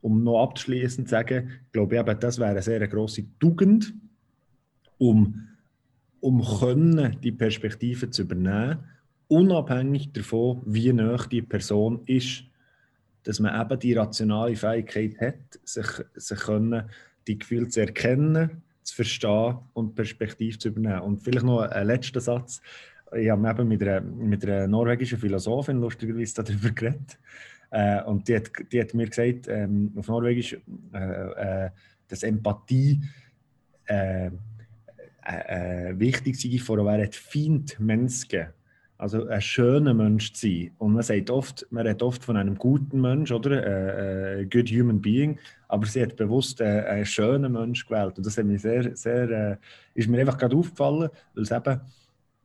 um 0.02 0.22
noch 0.22 0.42
abschließend 0.42 1.08
zu 1.08 1.12
sagen, 1.12 1.50
glaube 1.72 1.94
ich 1.94 2.00
eben, 2.00 2.20
das 2.20 2.38
wäre 2.38 2.50
eine 2.50 2.62
sehr 2.62 2.86
grosse 2.86 3.24
Tugend, 3.38 3.94
um, 4.98 5.48
um 6.20 6.44
können, 6.60 7.16
die 7.22 7.32
Perspektive 7.32 8.10
zu 8.10 8.22
übernehmen, 8.22 8.84
unabhängig 9.28 10.12
davon, 10.12 10.60
wie 10.66 10.92
nah 10.92 11.16
die 11.26 11.42
Person 11.42 12.02
ist, 12.04 12.44
dass 13.22 13.40
man 13.40 13.58
eben 13.58 13.80
die 13.80 13.94
rationale 13.94 14.56
Fähigkeit 14.56 15.18
hat, 15.18 15.58
sich, 15.64 15.86
sich 16.14 16.38
können, 16.38 16.82
die 17.26 17.38
Gefühle 17.38 17.68
zu 17.68 17.80
erkennen 17.80 18.62
zu 18.82 18.94
verstehen 18.94 19.58
und 19.72 19.94
Perspektive 19.94 20.58
zu 20.58 20.68
übernehmen. 20.68 21.00
Und 21.00 21.22
vielleicht 21.22 21.46
noch 21.46 21.60
ein 21.60 21.86
letzter 21.86 22.20
Satz. 22.20 22.60
Ich 23.14 23.28
habe 23.30 23.48
eben 23.48 23.68
mit 23.68 23.82
einer, 23.82 24.00
mit 24.00 24.44
einer 24.44 24.66
norwegischen 24.66 25.18
Philosophin 25.18 25.78
lustigerweise 25.78 26.42
darüber 26.42 26.70
geredet. 26.70 27.18
Äh, 27.70 28.02
und 28.04 28.28
die 28.28 28.36
hat, 28.36 28.50
die 28.70 28.80
hat 28.80 28.94
mir 28.94 29.08
gesagt, 29.08 29.48
ähm, 29.48 29.92
auf 29.96 30.08
Norwegisch, 30.08 30.56
äh, 30.92 31.66
äh, 31.66 31.70
dass 32.08 32.22
Empathie 32.22 33.00
äh, 33.86 34.30
äh, 35.24 35.90
äh, 35.90 35.98
wichtig 35.98 36.40
sei, 36.40 36.58
vor 36.58 36.78
allem 36.78 37.10
Feind 37.12 37.78
Menschen 37.78 38.46
also 39.02 39.26
ein 39.26 39.40
schöner 39.40 39.94
Mensch 39.94 40.32
zu 40.32 40.46
sein. 40.46 40.70
Und 40.78 40.92
man 40.92 41.02
sagt 41.02 41.28
oft, 41.28 41.66
man 41.70 41.84
redet 41.84 42.04
oft 42.04 42.22
von 42.22 42.36
einem 42.36 42.54
guten 42.56 43.00
Mensch, 43.00 43.32
oder? 43.32 43.50
Äh, 43.50 44.42
äh, 44.42 44.44
good 44.46 44.68
human 44.68 45.02
being. 45.02 45.40
Aber 45.66 45.86
sie 45.86 46.00
hat 46.02 46.14
bewusst 46.14 46.60
äh, 46.60 46.84
einen 46.86 47.04
schönen 47.04 47.50
Mensch 47.50 47.84
gewählt. 47.84 48.16
Und 48.16 48.24
das 48.24 48.38
hat 48.38 48.44
mir 48.44 48.60
sehr, 48.60 48.94
sehr, 48.94 49.28
äh, 49.28 49.56
ist 49.94 50.08
mir 50.08 50.20
einfach 50.20 50.38
gerade 50.38 50.54
aufgefallen, 50.54 51.10
weil 51.34 51.42
es 51.42 51.50
eben 51.50 51.80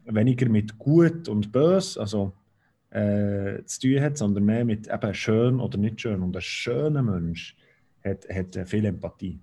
weniger 0.05 0.49
mit 0.49 0.79
gut 0.79 1.29
und 1.29 1.51
böse, 1.51 1.99
also 1.99 2.33
äh, 2.89 3.63
zu 3.65 3.81
tun 3.81 4.01
hat, 4.01 4.17
sondern 4.17 4.43
mehr 4.43 4.65
mit 4.65 4.87
eben 4.87 5.13
schön 5.13 5.59
oder 5.59 5.77
nicht 5.77 6.01
schön. 6.01 6.23
Und 6.23 6.35
ein 6.35 6.41
schöner 6.41 7.03
Mensch 7.03 7.55
hat, 8.03 8.27
hat 8.29 8.67
viel 8.67 8.85
Empathie. 8.85 9.39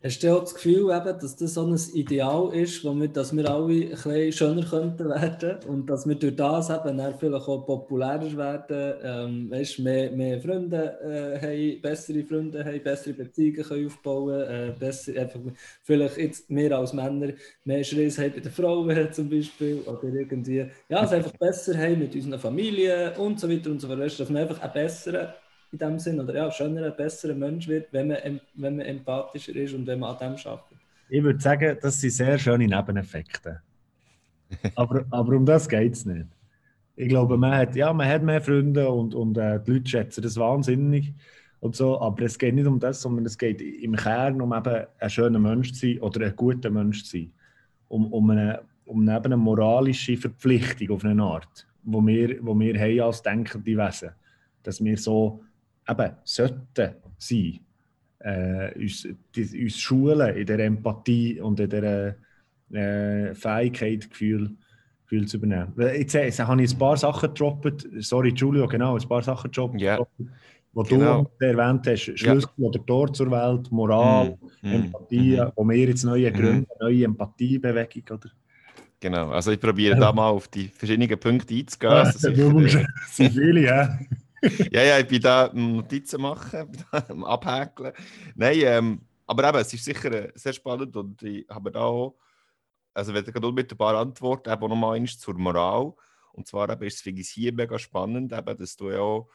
Hast 0.00 0.22
du 0.22 0.32
auch 0.32 0.42
das 0.42 0.54
Gefühl, 0.54 0.92
eben, 0.92 1.18
dass 1.18 1.34
das 1.34 1.54
so 1.54 1.66
ein 1.66 1.76
Ideal 1.92 2.54
ist, 2.54 2.84
womit 2.84 3.16
dass 3.16 3.34
wir 3.34 3.50
alle 3.50 3.64
ein 3.66 3.90
bisschen 3.90 4.32
schöner 4.32 4.64
könnten 4.64 5.08
werden? 5.08 5.58
Und 5.66 5.90
dass 5.90 6.06
wir 6.06 6.14
durch 6.14 6.36
das 6.36 6.70
eben 6.70 6.98
dann 6.98 7.18
vielleicht 7.18 7.48
auch 7.48 7.66
populärer 7.66 8.36
werden, 8.36 8.94
ähm, 9.02 9.50
weißt, 9.50 9.80
mehr, 9.80 10.12
mehr 10.12 10.40
Freunde 10.40 11.00
äh, 11.02 11.40
haben, 11.40 11.82
bessere 11.82 12.22
Freunde 12.22 12.64
haben, 12.64 12.80
bessere 12.80 13.12
Beziehungen 13.14 13.64
können 13.64 13.86
aufbauen 13.86 14.40
äh, 14.40 14.72
besser, 14.78 15.20
einfach, 15.20 15.40
vielleicht 15.82 16.16
jetzt 16.16 16.48
mehr 16.48 16.78
als 16.78 16.92
Männer 16.92 17.32
mehr 17.64 17.82
Schriss 17.82 18.18
haben 18.18 18.34
bei 18.34 18.40
den 18.40 18.52
Frauen 18.52 19.12
zum 19.12 19.28
Beispiel 19.28 19.80
oder 19.84 20.04
irgendwie, 20.04 20.64
ja, 20.88 21.04
es 21.04 21.12
einfach 21.12 21.32
besser 21.32 21.76
haben 21.76 21.98
mit 21.98 22.14
unseren 22.14 22.38
Familien 22.38 23.16
und 23.16 23.40
so 23.40 23.50
weiter 23.50 23.68
und 23.70 23.80
so 23.80 23.88
fort, 23.88 23.98
dass 23.98 24.30
wir 24.30 24.40
einfach 24.40 24.60
einen 24.60 24.72
besseren 24.74 25.28
in 25.72 25.78
dem 25.78 25.98
Sinn 25.98 26.20
oder 26.20 26.34
ja, 26.34 26.50
schöner, 26.50 26.90
besserer 26.90 27.34
Mensch 27.34 27.68
wird, 27.68 27.92
wenn 27.92 28.08
man, 28.08 28.40
wenn 28.54 28.76
man 28.76 28.86
empathischer 28.86 29.54
ist 29.56 29.74
und 29.74 29.86
wenn 29.86 30.00
man 30.00 30.16
an 30.16 30.18
dem 30.18 30.46
arbeitet. 30.46 30.78
Ich 31.10 31.22
würde 31.22 31.40
sagen, 31.40 31.76
das 31.80 32.00
sind 32.00 32.10
sehr 32.10 32.38
schöne 32.38 32.66
Nebeneffekte. 32.66 33.60
aber, 34.74 35.04
aber 35.10 35.36
um 35.36 35.44
das 35.44 35.68
geht 35.68 35.94
es 35.94 36.04
nicht. 36.04 36.26
Ich 36.96 37.08
glaube, 37.08 37.36
man 37.36 37.54
hat, 37.54 37.76
ja, 37.76 37.92
man 37.92 38.08
hat 38.08 38.22
mehr 38.22 38.40
Freunde 38.40 38.88
und, 38.88 39.14
und 39.14 39.38
äh, 39.38 39.60
die 39.60 39.72
Leute 39.72 39.88
schätzen 39.88 40.22
das 40.22 40.36
wahnsinnig 40.36 41.14
und 41.60 41.76
so, 41.76 42.00
aber 42.00 42.22
es 42.22 42.38
geht 42.38 42.54
nicht 42.54 42.66
um 42.66 42.78
das, 42.78 43.02
sondern 43.02 43.26
es 43.26 43.38
geht 43.38 43.60
im 43.60 43.94
Kern 43.94 44.40
um 44.40 44.52
eben 44.52 44.86
ein 44.98 45.10
schöner 45.10 45.38
Mensch 45.38 45.72
zu 45.72 45.86
sein 45.86 46.00
oder 46.00 46.26
ein 46.26 46.36
guter 46.36 46.70
Mensch 46.70 47.04
zu 47.04 47.18
sein. 47.18 47.32
Um, 47.88 48.12
um, 48.12 48.30
eine, 48.30 48.62
um 48.84 49.00
eine, 49.02 49.24
eine 49.24 49.36
moralische 49.36 50.16
Verpflichtung 50.16 50.90
auf 50.90 51.04
eine 51.04 51.22
Art, 51.22 51.66
wo 51.84 52.04
wir, 52.06 52.38
wo 52.44 52.58
wir 52.58 52.78
haben 52.78 53.00
als 53.00 53.22
denkende 53.22 53.76
Wesen. 53.76 54.10
Dass 54.62 54.82
wir 54.82 54.98
so 54.98 55.42
eben 55.88 56.10
sollten 56.24 56.94
sein. 57.18 57.60
Äh, 58.20 58.74
uns, 58.78 59.06
die, 59.34 59.64
uns 59.64 59.78
schulen 59.78 60.36
in 60.36 60.46
der 60.46 60.58
Empathie 60.60 61.40
und 61.40 61.60
in 61.60 61.70
der 61.70 62.16
äh, 62.72 63.34
Fähigkeit, 63.34 64.10
Gefühl, 64.10 64.56
Gefühl 65.04 65.26
zu 65.26 65.36
übernehmen. 65.38 65.72
Jetzt, 65.78 66.14
jetzt 66.14 66.40
habe 66.40 66.62
ich 66.62 66.72
ein 66.74 66.78
paar 66.78 66.96
Sachen 66.96 67.28
gedroppt. 67.32 67.86
Sorry, 68.00 68.32
Julio, 68.34 68.66
genau, 68.66 68.96
ein 68.98 69.08
paar 69.08 69.22
Sachen 69.22 69.50
gedroppt. 69.50 69.80
Ja. 69.80 69.98
Was 70.74 70.88
Genau. 70.88 71.30
du 71.38 71.46
erwähnt 71.46 71.86
hast, 71.86 72.18
Schlüssel 72.18 72.50
oder 72.58 72.84
Tor 72.84 73.12
zur 73.12 73.30
Welt, 73.30 73.70
Moral, 73.72 74.36
Mm, 74.62 74.68
mm, 74.68 74.72
Empathie, 74.72 75.40
mhm. 75.40 75.52
wo 75.56 75.64
wir 75.64 75.76
jetzt 75.76 76.04
neue 76.04 76.30
Mhm. 76.30 76.34
gründen, 76.34 76.66
neue 76.80 77.04
Empathiebewegung, 77.04 78.02
oder? 78.10 78.30
Genau, 79.00 79.30
also 79.30 79.52
ich 79.52 79.60
probiere 79.60 79.94
Ja. 79.94 80.00
da 80.00 80.12
mal 80.12 80.28
auf 80.28 80.48
die 80.48 80.68
verschiedenen 80.68 81.18
Punkte 81.18 81.54
einzugehen. 81.54 81.92
Ja, 81.92 81.98
Also 82.02 82.28
äh, 82.28 82.64
es 82.74 83.16
sind 83.16 83.32
viele, 83.32 83.60
ja. 83.62 83.98
Ja, 84.70 84.82
ja, 84.82 84.98
ich 84.98 85.06
bin 85.06 85.20
da 85.20 85.46
am 85.46 85.76
Notizen 85.76 86.20
machen, 86.20 86.70
am 87.08 87.24
Abhäkeln. 87.24 87.92
Nein, 88.34 88.60
ähm, 88.60 89.00
aber 89.26 89.48
eben, 89.48 89.58
es 89.58 89.72
ist 89.74 89.84
sicher 89.84 90.12
äh, 90.12 90.32
sehr 90.34 90.52
spannend 90.52 90.96
und 90.96 91.22
ich 91.22 91.46
habe 91.48 91.70
da 91.70 91.80
auch, 91.80 92.16
also 92.94 93.14
ich 93.14 93.26
mit 93.26 93.72
ein 93.72 93.78
paar 93.78 93.96
Antworten, 93.96 94.50
eben 94.50 94.62
auch 94.62 94.68
nochmal 94.68 94.96
eins 94.96 95.18
zur 95.18 95.34
Moral. 95.34 95.92
Und 96.32 96.46
zwar 96.46 96.70
eben, 96.70 96.82
ist 96.82 97.06
es, 97.06 97.28
hier 97.28 97.52
mega 97.52 97.78
spannend, 97.78 98.32
eben, 98.32 98.56
dass 98.56 98.76
du 98.76 98.90
ja 98.90 99.00
auch 99.00 99.28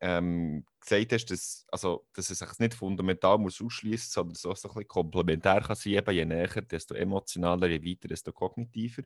ähm, 0.00 0.64
gesagt 0.80 1.12
hast, 1.12 1.26
dass, 1.26 1.66
also, 1.70 2.06
dass 2.14 2.30
es 2.30 2.38
sich 2.38 2.58
nicht 2.58 2.74
fundamental 2.74 3.36
muss 3.38 3.60
ausschließen 3.60 4.10
sondern 4.10 4.34
so, 4.36 4.54
so 4.54 4.68
ein 4.68 4.74
bisschen 4.74 4.88
komplementär 4.88 5.60
kann 5.60 5.76
sein. 5.76 5.94
Eben, 5.94 6.14
je 6.14 6.24
näher, 6.24 6.62
desto 6.62 6.94
emotionaler, 6.94 7.68
je 7.68 7.84
weiter, 7.84 8.08
desto 8.08 8.32
kognitiver. 8.32 9.02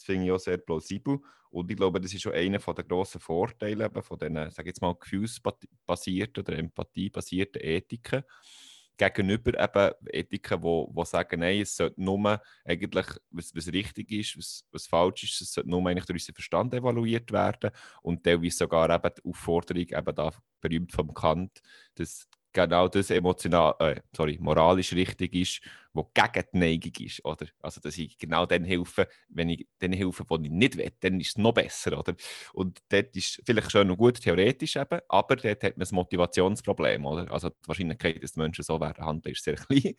Das 0.00 0.06
finde 0.06 0.24
ich 0.24 0.32
auch 0.32 0.38
sehr 0.38 0.56
plausibel. 0.56 1.18
Und 1.50 1.70
ich 1.70 1.76
glaube, 1.76 2.00
das 2.00 2.14
ist 2.14 2.22
schon 2.22 2.32
einer 2.32 2.58
der 2.58 2.84
grossen 2.84 3.20
Vorteile 3.20 3.84
eben 3.84 4.02
von 4.02 4.18
diesen, 4.18 4.50
sage 4.50 4.70
jetzt 4.70 4.80
mal, 4.80 4.94
gefühlsbasierten 4.94 6.42
oder 6.42 6.58
empathiebasierten 6.58 7.60
Ethiken 7.60 8.24
gegenüber 8.96 9.62
eben 9.62 9.94
Ethiken, 10.06 10.62
die, 10.62 10.86
die 10.96 11.04
sagen, 11.04 11.40
nein, 11.40 11.60
es 11.60 11.76
sollte 11.76 12.00
nur 12.02 12.40
eigentlich, 12.64 13.06
was, 13.30 13.54
was 13.54 13.68
richtig 13.68 14.10
ist, 14.10 14.38
was, 14.38 14.64
was 14.72 14.86
falsch 14.86 15.24
ist, 15.24 15.40
es 15.42 15.52
sollte 15.52 15.68
nur 15.68 15.86
eigentlich 15.86 16.06
durch 16.06 16.22
unseren 16.22 16.34
Verstand 16.34 16.74
evaluiert 16.74 17.30
werden 17.30 17.70
und 18.02 18.24
teilweise 18.24 18.56
sogar 18.56 18.88
eben 18.88 19.14
die 19.14 19.28
Aufforderung, 19.28 19.86
eben 19.86 20.14
da 20.14 20.32
berühmt 20.62 20.92
vom 20.92 21.12
Kant, 21.12 21.60
dass 21.94 22.26
genau 22.52 22.88
das 22.88 23.10
emotional, 23.10 23.74
äh, 23.78 24.00
sorry, 24.14 24.38
moralisch 24.40 24.92
richtig 24.92 25.34
ist, 25.34 25.60
was 25.92 26.06
gegen 26.14 26.46
die 26.52 26.58
Neigung 26.58 26.92
ist, 27.00 27.24
oder? 27.24 27.46
Also, 27.60 27.80
dass 27.80 27.98
ich 27.98 28.16
genau 28.18 28.46
dann 28.46 28.64
helfe, 28.64 29.08
wenn 29.28 29.48
ich 29.48 29.66
den 29.80 29.92
helfe, 29.92 30.24
wo 30.28 30.36
ich 30.36 30.50
nicht 30.50 30.76
will, 30.76 30.92
dann 31.00 31.20
ist 31.20 31.30
es 31.30 31.38
noch 31.38 31.52
besser, 31.52 31.98
oder? 31.98 32.14
Und 32.52 32.78
dort 32.88 33.16
ist 33.16 33.42
vielleicht 33.44 33.70
schön 33.70 33.90
und 33.90 33.96
gut 33.96 34.20
theoretisch 34.20 34.76
eben, 34.76 35.00
aber 35.08 35.36
dort 35.36 35.62
hat 35.62 35.76
man 35.76 35.86
ein 35.86 35.94
Motivationsproblem, 35.94 37.06
oder? 37.06 37.30
Also, 37.32 37.50
die 37.50 37.68
Wahrscheinlichkeit, 37.68 38.22
dass 38.22 38.32
die 38.32 38.40
Menschen 38.40 38.64
so 38.64 38.80
werden 38.80 39.04
handeln, 39.04 39.32
ist 39.32 39.44
sehr 39.44 39.54
klein. 39.56 39.94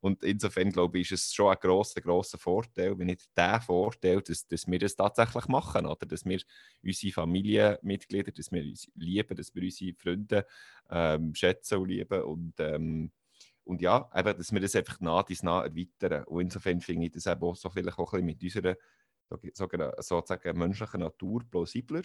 Und 0.00 0.22
insofern, 0.24 0.70
glaube 0.70 0.98
ich, 0.98 1.10
ist 1.12 1.26
es 1.26 1.34
schon 1.34 1.50
ein 1.52 1.58
grosser, 1.60 2.00
grosser 2.00 2.38
Vorteil, 2.38 2.98
wenn 2.98 3.06
nicht 3.06 3.26
der 3.36 3.60
Vorteil, 3.60 4.22
dass, 4.22 4.46
dass 4.46 4.66
wir 4.66 4.78
das 4.78 4.96
tatsächlich 4.96 5.48
machen, 5.48 5.86
oder? 5.86 6.06
Dass 6.06 6.24
wir 6.24 6.40
unsere 6.82 7.12
Familienmitglieder, 7.12 8.32
dass 8.32 8.52
wir 8.52 8.62
uns 8.62 8.90
lieben, 8.94 9.36
dass 9.36 9.54
wir 9.54 9.62
unsere 9.62 9.94
Freunde 9.94 10.46
ähm, 10.90 11.34
schätzen 11.34 11.78
und 11.78 11.88
lieben 11.88 12.22
und 12.22 12.54
ähm, 12.58 13.10
und 13.66 13.82
ja, 13.82 14.08
eben, 14.14 14.38
dass 14.38 14.52
wir 14.52 14.60
das 14.60 14.76
einfach 14.76 15.00
nah 15.00 15.22
dies 15.24 15.42
nah 15.42 15.64
erweitern. 15.64 16.24
Und 16.24 16.42
insofern 16.42 16.80
finde 16.80 17.06
ich 17.06 17.12
das 17.12 17.26
auch 17.26 17.56
so 17.56 17.68
vielleicht 17.68 17.98
auch 17.98 18.12
ein 18.12 18.24
bisschen 18.38 18.76
mit 19.28 19.60
unserer 19.60 19.92
sozusagen 20.00 20.56
menschlichen 20.56 21.00
Natur 21.00 21.42
plausibler, 21.50 22.02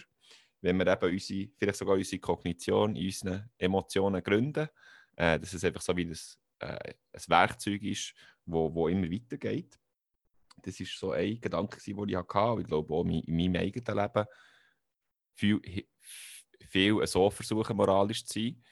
wenn 0.60 0.76
wir 0.78 0.88
eben 0.88 1.12
unsere, 1.12 1.50
vielleicht 1.56 1.78
sogar 1.78 1.94
unsere 1.94 2.20
Kognition 2.20 2.96
in 2.96 3.06
unseren 3.06 3.48
Emotionen 3.58 4.22
gründen, 4.24 4.68
äh, 5.14 5.38
dass 5.38 5.52
es 5.52 5.62
einfach 5.62 5.82
so 5.82 5.96
wie 5.96 6.06
das, 6.06 6.36
äh, 6.58 6.94
ein 7.12 7.22
Werkzeug 7.28 7.82
ist, 7.82 8.12
wo, 8.44 8.74
wo 8.74 8.88
immer 8.88 9.08
weitergeht. 9.08 9.78
Das 10.62 10.80
ist 10.80 10.98
so 10.98 11.12
ein 11.12 11.40
Gedanke, 11.40 11.80
den 11.80 12.08
ich 12.08 12.16
hatte. 12.16 12.60
Ich 12.60 12.66
glaube 12.66 12.92
auch 12.92 13.04
in 13.04 13.36
meinem 13.36 13.62
eigenen 13.62 13.96
Leben 13.96 14.26
viel, 15.34 15.60
viel 16.68 17.06
so 17.06 17.30
versuchen, 17.30 17.76
moralisch 17.76 18.24
zu 18.24 18.40
sein. 18.40 18.62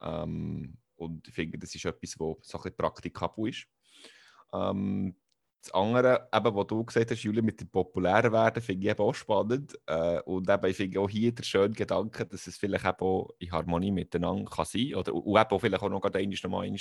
Ähm, 0.00 0.81
und 1.02 1.28
ich 1.28 1.34
finde, 1.34 1.58
das 1.58 1.74
ist 1.74 1.84
etwas, 1.84 2.10
das 2.10 2.48
so 2.48 2.62
ein 2.62 2.76
praktikabel 2.76 3.48
ist. 3.48 3.66
Ähm, 4.52 5.16
das 5.62 5.72
andere, 5.74 6.28
eben, 6.34 6.54
was 6.56 6.66
du 6.66 6.84
gesagt 6.84 7.12
hast, 7.12 7.22
Julia, 7.22 7.40
mit 7.40 7.60
dem 7.60 7.68
populären 7.68 8.32
Werden, 8.32 8.60
finde 8.62 8.84
ich 8.84 8.90
eben 8.90 9.00
auch 9.00 9.14
spannend. 9.14 9.78
Äh, 9.86 10.20
und 10.22 10.50
eben, 10.50 10.66
ich 10.66 10.76
finde 10.76 11.00
auch 11.00 11.08
hier 11.08 11.32
der 11.32 11.44
schöne 11.44 11.74
Gedanke, 11.74 12.26
dass 12.26 12.48
es 12.48 12.56
vielleicht 12.56 12.84
eben 12.84 12.96
auch 12.98 13.30
in 13.38 13.52
Harmonie 13.52 13.92
miteinander 13.92 14.50
kann 14.50 14.64
sein 14.64 14.90
kann. 14.90 14.98
Und 14.98 15.08
eben 15.08 15.50
auch 15.50 15.60
vielleicht 15.60 15.82
auch 15.82 15.88
noch 15.88 16.00
gerade 16.00 16.18
einmal, 16.18 16.36
noch 16.42 16.50
mal 16.50 16.64
einmal 16.64 16.80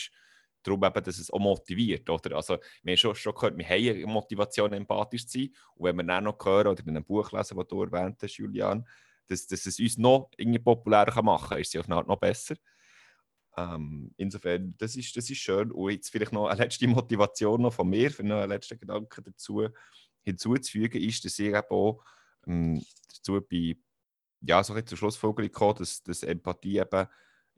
darum, 0.64 0.84
eben, 0.84 1.04
dass 1.04 1.20
es 1.20 1.32
auch 1.32 1.40
motiviert. 1.40 2.10
Oder? 2.10 2.36
Also, 2.36 2.58
wir 2.82 2.94
haben 2.94 2.98
schon, 2.98 3.16
schon 3.16 3.36
gehört, 3.36 3.58
wir 3.58 3.66
haben 3.66 3.90
eine 3.90 4.08
Motivation, 4.08 4.74
empathisch 4.74 5.28
zu 5.28 5.40
sein. 5.40 5.50
Und 5.76 5.86
wenn 5.86 5.96
wir 5.98 6.04
dann 6.04 6.24
noch 6.24 6.44
hören 6.44 6.68
oder 6.68 6.82
in 6.82 6.90
einem 6.90 7.06
Buch 7.06 7.32
lesen, 7.32 7.58
das 7.58 7.68
du 7.68 7.84
erwähnt 7.84 8.18
hast, 8.24 8.38
Julian, 8.38 8.88
dass, 9.28 9.46
dass 9.46 9.66
es 9.66 9.80
uns 9.80 9.98
noch 9.98 10.32
irgendwie 10.38 10.60
populärer 10.60 11.22
machen 11.22 11.50
kann, 11.50 11.60
ist 11.60 11.76
es 11.76 11.80
auf 11.80 11.88
eine 11.88 11.98
Art 11.98 12.08
noch 12.08 12.20
besser. 12.20 12.56
Ähm, 13.58 14.14
insofern, 14.18 14.76
das 14.78 14.96
ist, 14.96 15.16
das 15.16 15.30
ist 15.30 15.40
schön. 15.40 15.72
Und 15.72 15.92
jetzt 15.92 16.10
vielleicht 16.10 16.32
noch 16.32 16.48
eine 16.48 16.64
letzte 16.64 16.88
Motivation 16.88 17.62
noch 17.62 17.74
von 17.74 17.90
mir, 17.90 18.12
für 18.12 18.24
noch 18.24 18.38
einen 18.38 18.50
letzten 18.50 18.80
Gedanken 18.80 19.24
dazu 19.24 19.68
hinzuzufügen, 20.24 21.02
ist, 21.02 21.26
dass 21.26 21.40
ich 21.40 21.48
eben 21.48 21.70
auch 21.70 22.04
ähm, 22.48 22.84
dazu 23.08 23.42
bei, 23.42 23.76
ja, 24.42 24.64
so 24.64 24.74
ein 24.74 24.86
zur 24.86 24.98
Schlussfolgerung 24.98 25.52
gekommen, 25.52 25.76
dass, 25.80 26.02
dass 26.04 26.24
Empathie 26.24 26.80
eben 26.80 27.08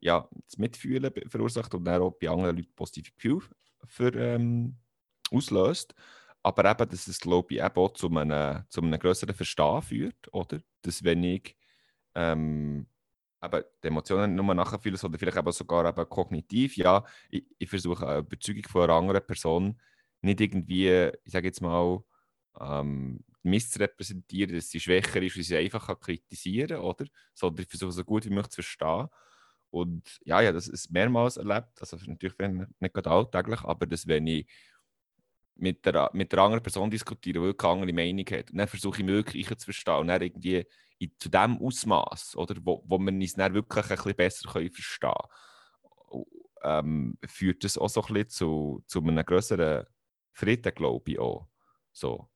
ja, 0.00 0.28
das 0.46 0.58
Mitfühlen 0.58 1.12
verursacht 1.28 1.74
und 1.74 1.84
dann 1.84 2.02
auch 2.02 2.12
bei 2.12 2.28
anderen 2.28 2.56
Leuten 2.56 2.74
positive 2.74 3.14
Gefühle 3.14 3.48
für, 3.86 4.14
ähm, 4.14 4.76
auslöst. 5.30 5.94
Aber 6.42 6.70
eben, 6.70 6.88
dass 6.90 7.08
es, 7.08 7.20
glaube 7.20 7.54
ich, 7.54 7.60
eben 7.60 7.76
auch 7.76 7.92
zu 7.94 8.08
einem, 8.10 8.64
zu 8.68 8.82
einem 8.82 8.98
größeren 8.98 9.34
Verstehen 9.34 9.82
führt, 9.82 10.32
oder? 10.32 10.60
Dass 10.82 11.02
wenn 11.02 11.24
ich 11.24 11.56
ähm, 12.14 12.86
eben 13.44 13.64
die 13.82 13.88
Emotionen 13.88 14.34
nicht 14.34 14.44
nur 14.44 14.54
nachfühlen, 14.54 14.96
sondern 14.96 15.18
vielleicht 15.18 15.38
eben 15.38 15.52
sogar 15.52 15.88
eben 15.88 16.08
kognitiv, 16.08 16.76
ja, 16.76 17.04
ich, 17.30 17.44
ich 17.58 17.68
versuche 17.68 18.06
eine 18.06 18.18
Überzeugung 18.18 18.64
von 18.68 18.82
einer 18.82 18.94
anderen 18.94 19.26
Person 19.26 19.80
nicht 20.22 20.40
irgendwie, 20.40 21.10
ich 21.24 21.32
sage 21.32 21.48
jetzt 21.48 21.60
mal, 21.60 22.02
ähm, 22.60 23.20
missrepräsentieren, 23.42 24.54
dass 24.54 24.70
sie 24.70 24.80
schwächer 24.80 25.22
ist 25.22 25.36
und 25.36 25.42
sie 25.42 25.56
einfach 25.56 25.86
kann 25.86 26.00
kritisieren 26.00 26.78
oder? 26.78 27.04
Sondern 27.34 27.62
ich 27.62 27.68
versuche 27.68 27.92
so 27.92 28.04
gut 28.04 28.24
wie 28.24 28.30
möglich 28.30 28.50
zu 28.50 28.62
verstehen. 28.62 29.08
Und 29.70 30.20
ja, 30.24 30.40
ja, 30.40 30.52
das 30.52 30.68
ist 30.68 30.90
mehrmals 30.90 31.36
erlebt, 31.36 31.80
also 31.80 31.96
natürlich 32.06 32.38
nicht 32.38 32.94
gerade 32.94 33.10
alltäglich, 33.10 33.60
aber 33.62 33.86
dass 33.86 34.06
wenn 34.06 34.26
ich 34.26 34.46
mit 35.56 35.84
der, 35.84 36.10
mit 36.12 36.32
der 36.32 36.38
anderen 36.40 36.62
Person 36.62 36.90
diskutiere, 36.90 37.40
die 37.40 37.44
wirklich 37.44 37.70
eine 37.70 37.80
andere 37.80 37.92
Meinung 37.92 38.24
hat, 38.30 38.50
und 38.50 38.58
dann 38.58 38.68
versuche 38.68 39.02
ich 39.02 39.06
wirklich 39.06 39.48
zu 39.48 39.64
verstehen 39.64 39.96
und 39.96 40.08
dann 40.08 40.22
irgendwie 40.22 40.64
in, 40.98 41.12
zu 41.18 41.28
dem 41.28 41.58
Ausmaß, 41.58 42.36
oder, 42.36 42.56
wo, 42.62 42.82
wo 42.86 42.98
wir 42.98 43.12
uns 43.12 43.34
dann 43.34 43.54
wirklich 43.54 43.84
ein 43.84 43.96
bisschen 43.96 44.14
besser 44.14 44.52
können 44.52 44.70
verstehen 44.70 45.10
können, 46.10 46.24
ähm, 46.62 47.18
führt 47.26 47.64
das 47.64 47.78
auch 47.78 47.88
so 47.88 48.02
ein 48.02 48.14
bisschen 48.14 48.30
zu, 48.30 48.84
zu 48.86 49.00
einem 49.00 49.24
größeren 49.24 49.86
Frieden, 50.32 50.74
glaube 50.74 51.10
ich 51.10 51.18
auch. 51.18 51.46
So. 51.92 52.28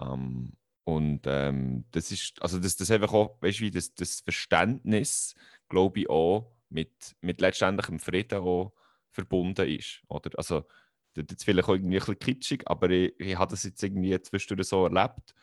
Ähm, 0.00 0.56
und 0.84 1.22
ähm, 1.26 1.84
das 1.90 2.12
ist, 2.12 2.40
also 2.40 2.58
das, 2.58 2.76
das 2.76 2.90
einfach 2.90 3.12
auch, 3.12 3.42
weißt 3.42 3.58
du, 3.58 3.64
wie 3.64 3.70
das, 3.70 3.94
das 3.94 4.20
Verständnis, 4.20 5.34
glaube 5.68 6.00
ich, 6.00 6.08
auch 6.08 6.52
mit, 6.68 7.16
mit 7.20 7.40
letztendlichem 7.40 7.98
Frieden 7.98 8.38
auch 8.38 8.72
verbunden 9.10 9.68
ist. 9.68 10.02
Oder? 10.08 10.30
Also, 10.36 10.66
das 11.14 11.24
ist 11.30 11.44
vielleicht 11.44 11.68
auch 11.68 11.74
irgendwie 11.74 11.96
ein 11.96 12.00
bisschen 12.00 12.18
kitschig, 12.18 12.62
aber 12.66 12.90
ich, 12.90 13.18
ich 13.18 13.36
habe 13.36 13.50
das 13.50 13.64
jetzt 13.64 13.82
irgendwie 13.82 14.20
zwischendurch 14.20 14.68
so 14.68 14.84
erlebt. 14.84 15.34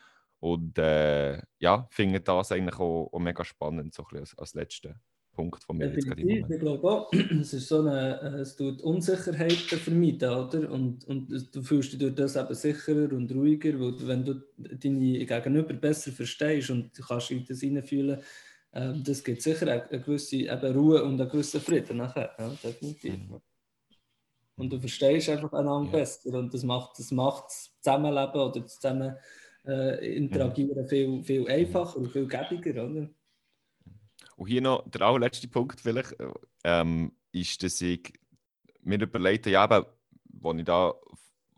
Und 0.44 0.76
äh, 0.78 1.40
ja, 1.58 1.86
finde 1.90 2.20
das 2.20 2.52
eigentlich 2.52 2.78
auch, 2.78 3.08
auch 3.10 3.18
mega 3.18 3.42
spannend, 3.46 3.94
so 3.94 4.02
ein 4.02 4.08
bisschen 4.08 4.20
als, 4.20 4.38
als 4.38 4.54
letzter 4.54 4.94
Punkt 5.32 5.64
von 5.64 5.78
mir 5.78 5.86
jetzt 5.86 6.04
gerade 6.06 6.20
ich 6.20 6.60
glaube 6.60 6.86
auch, 6.86 7.10
es 7.40 7.54
ist 7.54 7.66
so 7.66 7.80
eine, 7.80 8.20
äh, 8.20 8.40
es 8.40 8.54
tut 8.54 8.82
Unsicherheiten 8.82 9.78
vermeiden, 9.78 10.28
oder? 10.28 10.70
Und, 10.70 11.02
und 11.06 11.32
es- 11.32 11.50
du 11.50 11.62
fühlst 11.62 11.92
dich 11.94 11.98
durch 11.98 12.14
das 12.14 12.36
eben 12.36 12.54
sicherer 12.54 13.10
und 13.16 13.32
ruhiger, 13.32 13.72
weil 13.80 14.06
wenn 14.06 14.22
du 14.22 14.34
deine 14.58 15.24
Gegenüber 15.24 15.72
besser 15.72 16.12
verstehst 16.12 16.68
und 16.68 16.96
du 16.96 17.02
kannst 17.02 17.30
in 17.30 17.46
das 17.46 17.60
hineinfühlen, 17.60 18.20
ähm, 18.74 19.02
das 19.02 19.24
gibt 19.24 19.40
sicher 19.40 19.66
eine, 19.66 19.88
eine 19.88 20.02
gewisse 20.02 20.36
eben 20.36 20.76
Ruhe 20.76 21.02
und 21.02 21.18
einen 21.18 21.30
gewissen 21.30 21.62
Frieden 21.62 21.96
nachher, 21.96 22.34
ja, 22.38 22.50
definitiv. 22.62 23.14
Mhm. 23.16 23.40
Und 24.56 24.70
du 24.72 24.78
verstehst 24.78 25.30
einfach 25.30 25.54
einander 25.54 25.90
Ja. 25.90 25.98
besser 26.00 26.38
und 26.38 26.52
das 26.52 26.62
macht 26.62 26.98
das, 26.98 27.10
macht 27.10 27.46
das 27.46 27.74
Zusammenleben 27.80 28.40
oder 28.40 28.60
das 28.60 28.74
Zusammen 28.78 29.16
äh, 29.66 30.16
interagieren 30.16 30.86
viel, 30.86 31.22
viel 31.22 31.48
einfacher 31.48 31.96
und 31.96 32.10
viel 32.10 32.26
gäbiger, 32.26 32.84
oder? 32.84 33.08
Und 34.36 34.48
hier 34.48 34.60
noch 34.60 34.88
der 34.88 35.02
allerletzte 35.02 35.48
Punkt 35.48 35.80
vielleicht, 35.80 36.14
ähm, 36.64 37.12
ist, 37.32 37.62
dass 37.62 37.80
ich 37.80 38.12
mir 38.82 39.00
überlegt 39.00 39.46
ja, 39.46 39.64
eben, 39.64 39.84
als 40.42 40.58
ich 40.58 40.64
da 40.64 40.94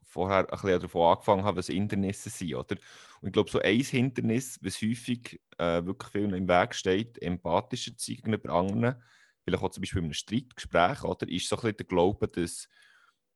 vorher 0.02 0.38
ein 0.38 0.46
bisschen 0.46 0.80
davon 0.80 1.12
angefangen 1.12 1.44
habe, 1.44 1.59
was 1.59 1.66
Hindernisse 1.66 2.30
sind, 2.30 2.54
oder? 2.54 2.76
Und 3.20 3.28
ich 3.28 3.32
glaube, 3.32 3.50
so 3.50 3.61
ein 3.61 3.80
Hindernis, 3.80 4.59
was 4.62 4.80
häufig 4.80 5.40
äh, 5.59 5.84
wirklich 5.84 6.12
vielen 6.12 6.34
im 6.34 6.48
Weg 6.48 6.74
steht, 6.74 7.20
empathischer 7.22 7.96
zu 7.96 8.07
sein 8.07 8.16
gegenüber 8.16 8.50
anderen, 8.54 9.02
vielleicht 9.42 9.62
auch 9.62 9.70
zum 9.70 9.82
Beispiel 9.82 9.98
in 10.00 10.04
einem 10.07 10.12
Streitgespräch, 10.14 11.02
oder, 11.02 11.28
ist 11.28 11.48
so 11.48 11.57
ein 11.57 11.62
bisschen 11.62 11.76
der 11.78 11.86
Glaube, 11.86 12.28
dass 12.28 12.68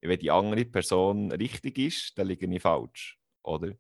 wenn 0.00 0.18
die 0.18 0.30
andere 0.30 0.64
Person 0.64 1.30
richtig 1.32 1.78
ist, 1.78 2.18
dann 2.18 2.28
liege 2.28 2.46
ich 2.46 2.62
falsch, 2.62 3.18
oder? 3.42 3.74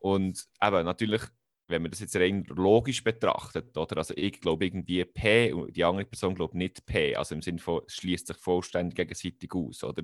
Und 0.00 0.44
eben, 0.60 0.84
natürlich, 0.84 1.22
wenn 1.68 1.82
man 1.82 1.90
das 1.92 2.00
jetzt 2.00 2.16
rein 2.16 2.44
logisch 2.48 3.04
betrachtet, 3.04 3.76
oder? 3.76 3.98
Also 3.98 4.14
ich 4.16 4.40
glaube 4.40 4.64
irgendwie 4.64 5.04
P 5.04 5.52
und 5.52 5.76
die 5.76 5.84
andere 5.84 6.04
Person 6.04 6.34
glaubt 6.34 6.54
nicht 6.54 6.84
P, 6.84 7.14
also 7.14 7.34
im 7.34 7.42
Sinne 7.42 7.60
von, 7.60 7.82
es 7.86 7.94
schließt 7.94 8.26
sich 8.26 8.36
vollständig 8.36 8.96
gegenseitig 8.96 9.54
aus, 9.54 9.84
oder? 9.84 10.02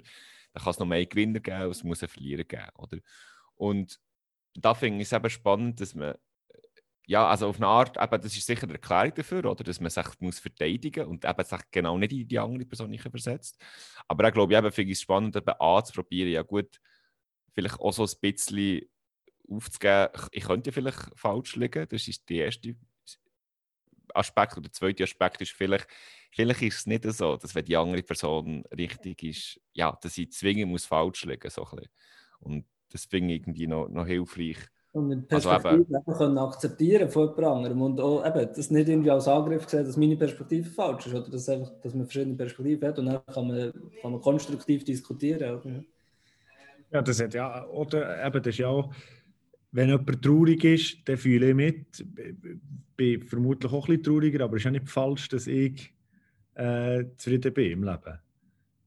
Da 0.52 0.60
kann 0.60 0.70
es 0.70 0.78
noch 0.78 0.86
mehr 0.86 1.04
Gewinner 1.04 1.40
geben, 1.40 1.70
es 1.70 1.82
muss 1.82 2.02
einen 2.02 2.08
Verlierer 2.08 2.44
geben, 2.44 2.70
oder? 2.76 2.98
Und 3.56 3.98
da 4.54 4.74
finde 4.74 5.02
ich 5.02 5.08
es 5.08 5.12
eben 5.12 5.30
spannend, 5.30 5.80
dass 5.80 5.94
man 5.94 6.14
ja, 7.08 7.28
also 7.28 7.48
auf 7.48 7.56
eine 7.56 7.68
Art, 7.68 7.96
eben, 7.96 8.20
das 8.22 8.36
ist 8.36 8.46
sicher 8.46 8.64
eine 8.64 8.74
Erklärung 8.74 9.14
dafür, 9.14 9.44
oder, 9.44 9.62
dass 9.62 9.80
man 9.80 9.90
sich 9.90 10.06
muss 10.18 10.40
verteidigen 10.40 11.06
und 11.06 11.24
eben 11.24 11.44
sich 11.44 11.60
genau 11.70 11.96
nicht 11.98 12.12
in 12.12 12.26
die 12.26 12.38
andere 12.38 12.66
Person 12.66 12.96
versetzt. 12.98 13.62
Aber 14.08 14.26
ich 14.26 14.34
glaube 14.34 14.54
ich, 14.54 14.74
finde 14.74 14.92
es 14.92 15.00
spannend, 15.00 15.36
eben 15.36 15.48
anzuprobieren, 15.60 16.32
ja 16.32 16.42
gut, 16.42 16.80
vielleicht 17.52 17.78
auch 17.80 17.92
so 17.92 18.04
ein 18.04 18.20
bisschen 18.20 18.82
aufzugeben, 19.48 20.08
ich 20.32 20.44
könnte 20.44 20.72
vielleicht 20.72 21.10
falsch 21.14 21.56
liegen, 21.56 21.86
das 21.88 22.08
ist 22.08 22.28
der 22.28 22.46
erste 22.46 22.74
Aspekt. 24.14 24.56
Und 24.56 24.64
der 24.64 24.72
zweite 24.72 25.04
Aspekt 25.04 25.40
ist 25.42 25.52
vielleicht, 25.52 25.86
vielleicht 26.30 26.62
ist 26.62 26.78
es 26.78 26.86
nicht 26.86 27.04
so, 27.04 27.36
dass 27.36 27.54
wenn 27.54 27.64
die 27.64 27.76
andere 27.76 28.02
Person 28.02 28.64
richtig 28.76 29.22
ist, 29.22 29.60
ja, 29.72 29.96
dass 30.00 30.14
sie 30.14 30.28
zwingend 30.28 30.70
muss 30.70 30.86
falsch 30.86 31.24
liegen 31.24 31.50
so 31.50 31.66
Und 32.40 32.64
das 32.90 33.04
finde 33.04 33.34
ich 33.34 33.40
irgendwie 33.40 33.66
noch, 33.66 33.88
noch 33.88 34.06
hilfreich 34.06 34.58
und 34.96 35.08
mit 35.08 35.28
Perspektive 35.28 35.86
also 36.06 36.18
können 36.18 36.38
akzeptieren 36.38 37.10
von 37.10 37.28
jemand 37.28 37.44
anderem 37.44 37.82
und 37.82 38.00
auch 38.00 38.24
eben, 38.26 38.48
das 38.56 38.70
nicht 38.70 38.88
irgendwie 38.88 39.10
als 39.10 39.28
Angriff 39.28 39.68
sehen, 39.68 39.84
dass 39.84 39.98
meine 39.98 40.16
Perspektive 40.16 40.70
falsch 40.70 41.06
ist 41.06 41.14
oder 41.14 41.28
dass, 41.28 41.48
einfach, 41.50 41.70
dass 41.82 41.94
man 41.94 42.06
verschiedene 42.06 42.34
Perspektiven 42.34 42.88
hat 42.88 42.98
und 42.98 43.06
dann 43.06 43.20
kann 43.26 43.46
man, 43.46 43.72
kann 44.00 44.12
man 44.12 44.20
konstruktiv 44.22 44.84
diskutieren. 44.84 45.60
Oder? 45.60 45.84
Ja, 46.90 47.02
das 47.02 47.20
hat 47.20 47.34
ja, 47.34 47.66
oder 47.66 48.24
eben, 48.24 48.42
das 48.42 48.54
ist 48.54 48.58
ja 48.58 48.68
auch, 48.68 48.90
wenn 49.72 49.88
jemand 49.88 50.22
traurig 50.22 50.64
ist, 50.64 50.98
dann 51.04 51.16
fühle 51.16 51.50
ich 51.50 51.54
mit. 51.54 52.06
Bin 52.96 53.22
vermutlich 53.22 53.72
auch 53.72 53.86
bisschen 53.86 54.02
trauriger, 54.02 54.44
aber 54.44 54.56
es 54.56 54.60
ist 54.60 54.64
ja 54.64 54.70
nicht 54.70 54.88
falsch, 54.88 55.28
dass 55.28 55.46
ich 55.46 55.92
äh, 56.54 57.04
zufrieden 57.16 57.52
bin 57.52 57.72
im 57.72 57.84
Leben. 57.84 58.18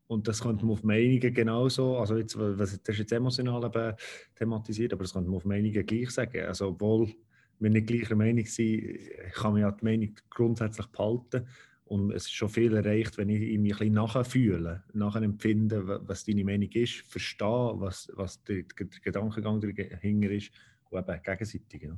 Und 0.08 0.28
das 0.28 0.42
könnte 0.42 0.66
man 0.66 0.74
auf 0.74 0.84
Meinungen 0.84 1.34
genauso, 1.34 1.98
also 1.98 2.18
jetzt, 2.18 2.36
was, 2.36 2.82
das 2.82 2.96
ist 2.96 3.00
jetzt 3.00 3.12
emotional 3.12 3.64
eben 3.64 3.96
thematisiert, 4.34 4.94
aber 4.94 5.04
das 5.04 5.14
könnte 5.14 5.30
man 5.30 5.38
auf 5.38 5.46
Meinungen 5.46 5.86
gleich 5.86 6.10
sagen. 6.10 6.46
Also 6.46 6.70
obwohl 6.70 7.14
wir 7.60 7.70
nicht 7.70 7.86
gleicher 7.86 8.16
Meinung 8.16 8.46
sind, 8.46 9.00
kann 9.34 9.54
man 9.54 9.62
ja 9.62 9.72
die 9.72 9.86
Meinung 9.86 10.16
grundsätzlich 10.32 10.88
behalten. 10.88 11.46
Und 11.86 12.12
es 12.12 12.24
ist 12.24 12.34
schon 12.34 12.50
viel 12.50 12.76
erreicht, 12.76 13.18
wenn 13.20 13.30
ich 13.30 13.42
irgendwie 13.42 13.74
ein 13.74 13.78
bisschen 13.78 13.94
nachfühle, 13.94 14.84
nachempfinde, 14.94 16.02
was 16.08 16.24
deine 16.24 16.44
Meinung 16.44 16.70
ist, 16.72 17.02
verstehe, 17.08 17.74
was, 17.76 18.12
was 18.16 18.44
der, 18.44 18.64
der 18.64 18.88
Gedankengang 19.04 19.60
dahinter 19.62 20.32
ist 20.32 20.52
eben 20.98 21.24
gegenseitig. 21.24 21.84
Ja. 21.84 21.98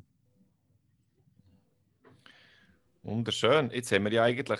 Wunderschön. 3.03 3.71
Jetzt 3.71 3.91
haben 3.91 4.05
wir 4.05 4.11
ja 4.11 4.23
eigentlich 4.23 4.59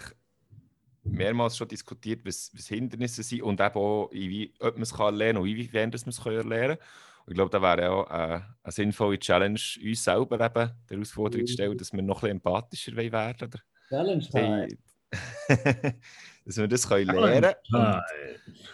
mehrmals 1.04 1.58
schon 1.58 1.68
diskutiert, 1.68 2.26
was, 2.26 2.52
was 2.54 2.68
Hindernisse 2.68 3.24
sind 3.24 3.42
und 3.44 3.60
eben 3.60 3.76
auch, 3.76 4.10
wie, 4.12 4.54
ob 4.60 4.76
man 4.76 4.84
es 4.84 4.94
kann 4.94 5.16
lernen 5.16 5.40
und 5.40 5.48
inwiefern 5.48 5.90
man 5.90 6.10
es 6.10 6.20
erlernen 6.20 6.78
kann. 6.78 6.88
Und 7.26 7.32
ich 7.32 7.36
glaube, 7.36 7.52
da 7.52 7.62
wäre 7.62 7.92
auch 7.92 8.10
äh, 8.10 8.42
eine 8.64 8.72
sinnvolle 8.72 9.20
Challenge, 9.20 9.60
uns 9.84 10.04
selber 10.04 10.40
eben 10.44 10.54
der 10.90 10.98
Herausforderung 10.98 11.46
zu 11.46 11.54
stellen, 11.54 11.78
dass 11.78 11.94
wir 11.94 12.02
noch 12.02 12.18
ein 12.18 12.22
bisschen 12.22 12.38
empathischer 12.38 12.96
werden 12.96 13.48
oder? 13.48 13.60
Challenge 13.90 14.30
Time. 14.30 14.68
dass 16.46 16.58
wir 16.58 16.68
das 16.68 16.88
können 16.88 17.16
lernen 17.16 17.54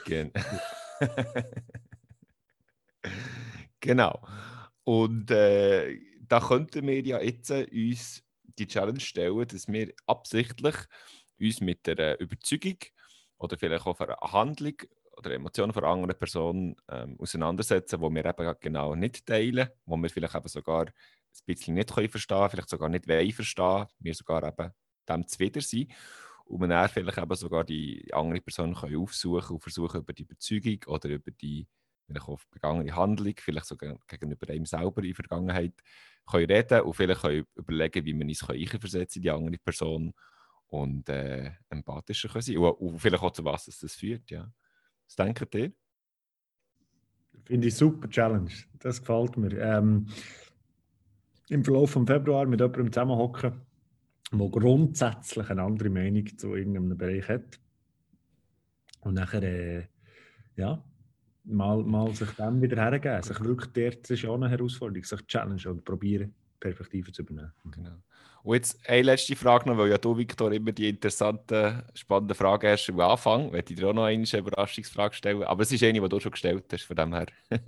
können. 0.05 0.32
genau. 3.80 4.22
Und 4.88 5.31
äh, 5.31 5.99
da 6.29 6.39
könnten 6.39 6.88
wir 6.88 7.01
ja 7.01 7.21
jetzt 7.21 7.49
äh, 7.51 7.67
uns 7.69 8.23
die 8.57 8.67
Challenge 8.67 9.01
stellen, 9.01 9.45
dass 9.45 9.67
wir 9.67 9.91
absichtlich 10.05 10.75
uns 11.38 11.59
mit 11.59 11.85
der 11.88 12.17
Überzeugung 12.21 12.77
oder 13.38 13.57
vielleicht 13.57 13.85
auch 13.85 13.99
einer 13.99 14.15
Handlung 14.21 14.75
oder 15.17 15.31
Emotionen 15.31 15.73
von 15.73 15.83
einer 15.83 15.91
anderen 15.91 16.17
Person 16.17 16.77
ähm, 16.88 17.19
auseinandersetzen, 17.19 17.99
die 17.99 18.15
wir 18.15 18.25
eben 18.25 18.55
genau 18.61 18.95
nicht 18.95 19.25
teilen, 19.25 19.67
wo 19.85 19.97
wir 19.97 20.09
vielleicht 20.09 20.35
eben 20.35 20.47
sogar 20.47 20.85
ein 20.85 20.93
bisschen 21.45 21.73
nicht 21.73 21.93
können 21.93 22.07
verstehen 22.07 22.49
vielleicht 22.49 22.69
sogar 22.69 22.88
nicht 22.88 23.09
wollen 23.09 23.33
verstehen, 23.33 23.88
wir 23.99 24.13
sogar 24.13 24.41
eben 24.47 24.71
dem 25.09 25.27
zuwider 25.27 25.59
sind 25.59 25.91
und 26.45 26.61
man 26.61 26.69
dann 26.69 26.88
vielleicht 26.88 27.17
eben 27.17 27.35
sogar 27.35 27.65
die 27.65 28.07
andere 28.13 28.39
Person 28.39 28.73
können 28.73 28.95
aufsuchen 28.95 29.57
und 29.57 29.61
versuchen 29.61 29.99
über 29.99 30.13
die 30.13 30.23
Überzeugung 30.23 30.79
oder 30.88 31.09
über 31.09 31.31
die 31.31 31.67
vielleicht 32.08 32.28
auch 32.28 32.39
begangene 32.51 32.95
Handlung, 32.95 33.34
vielleicht 33.38 33.66
sogar 33.66 33.97
gegenüber 34.08 34.49
einem 34.49 34.66
selber 34.66 35.01
in 35.01 35.10
der 35.10 35.16
Vergangenheit 35.16 35.74
können 36.26 36.51
reden 36.51 36.82
und 36.82 36.93
vielleicht 36.93 37.22
können 37.22 37.45
überlegen, 37.55 38.05
wie 38.05 38.14
man 38.14 38.28
uns 38.28 38.49
einversetzen 38.49 39.20
in 39.20 39.24
die 39.24 39.32
andere 39.32 39.58
Person 39.58 40.14
und 40.68 41.08
äh, 41.10 41.51
empathischer 41.70 42.30
können 42.30 42.41
sein 42.41 42.58
und, 42.58 42.72
und 42.72 42.99
vielleicht 42.99 43.24
auch 43.24 43.32
zu 43.32 43.43
was 43.45 43.68
es 43.68 43.80
das 43.80 43.95
führt. 43.95 44.30
Ja. 44.32 44.51
Was 45.05 45.16
denkt 45.16 45.55
ihr? 45.55 45.72
Finde 47.45 47.68
ich 47.68 47.76
super 47.76 48.10
Challenge. 48.10 48.51
Das 48.80 48.99
gefällt 48.99 49.38
mir. 49.38 49.58
Ähm, 49.58 50.08
Im 51.49 51.64
Verlauf 51.64 51.93
des 51.93 52.03
Februar 52.05 52.45
mit 52.45 52.60
jemandem 52.60 52.91
zusammenhocken, 52.91 53.62
der 54.34 54.49
grundsätzlich 54.49 55.49
eine 55.49 55.62
andere 55.62 55.89
Meinung 55.89 56.38
zu 56.38 56.55
irgendeinem 56.55 56.97
Bereich 56.97 57.30
hat. 57.30 57.60
Und 59.01 59.14
nachher, 59.14 59.43
äh, 59.43 59.88
ja, 60.58 60.84
mal, 61.47 61.83
mal 61.83 62.13
sich 62.13 62.29
dem 62.31 62.61
wieder 62.61 62.81
hergeben. 62.81 63.23
Sich 63.23 63.39
wirklich 63.41 63.71
dort, 63.73 64.03
das 64.03 64.11
ist 64.11 64.25
auch 64.25 64.35
eine 64.35 64.49
Herausforderung, 64.49 65.03
sich 65.03 65.25
challenge 65.27 65.69
und 65.69 65.83
probieren, 65.83 66.33
Perspektiven 66.59 67.13
zu 67.13 67.21
übernehmen. 67.23 67.51
Genau. 67.71 67.97
Und 68.43 68.55
jetzt 68.55 68.79
eine 68.87 69.01
letzte 69.01 69.35
Frage 69.35 69.67
noch, 69.69 69.77
weil 69.77 69.89
ja 69.89 69.97
du, 69.97 70.15
Victor, 70.15 70.51
immer 70.53 70.71
die 70.71 70.87
interessanten, 70.87 71.83
spannenden 71.93 72.35
Fragen 72.35 72.69
hast 72.69 72.89
am 72.89 72.99
Anfang. 73.01 73.53
Ich 73.53 73.65
dir 73.65 73.89
auch 73.89 73.93
noch 73.93 74.05
eine 74.05 74.23
Überraschungsfrage 74.23 75.15
stellen. 75.15 75.43
Aber 75.43 75.63
es 75.63 75.71
ist 75.71 75.83
eine, 75.83 75.99
die 75.99 76.07
du 76.07 76.19
schon 76.19 76.31
gestellt 76.31 76.63
hast, 76.71 76.83
von 76.83 76.95
dem 76.95 77.13
her. 77.13 77.25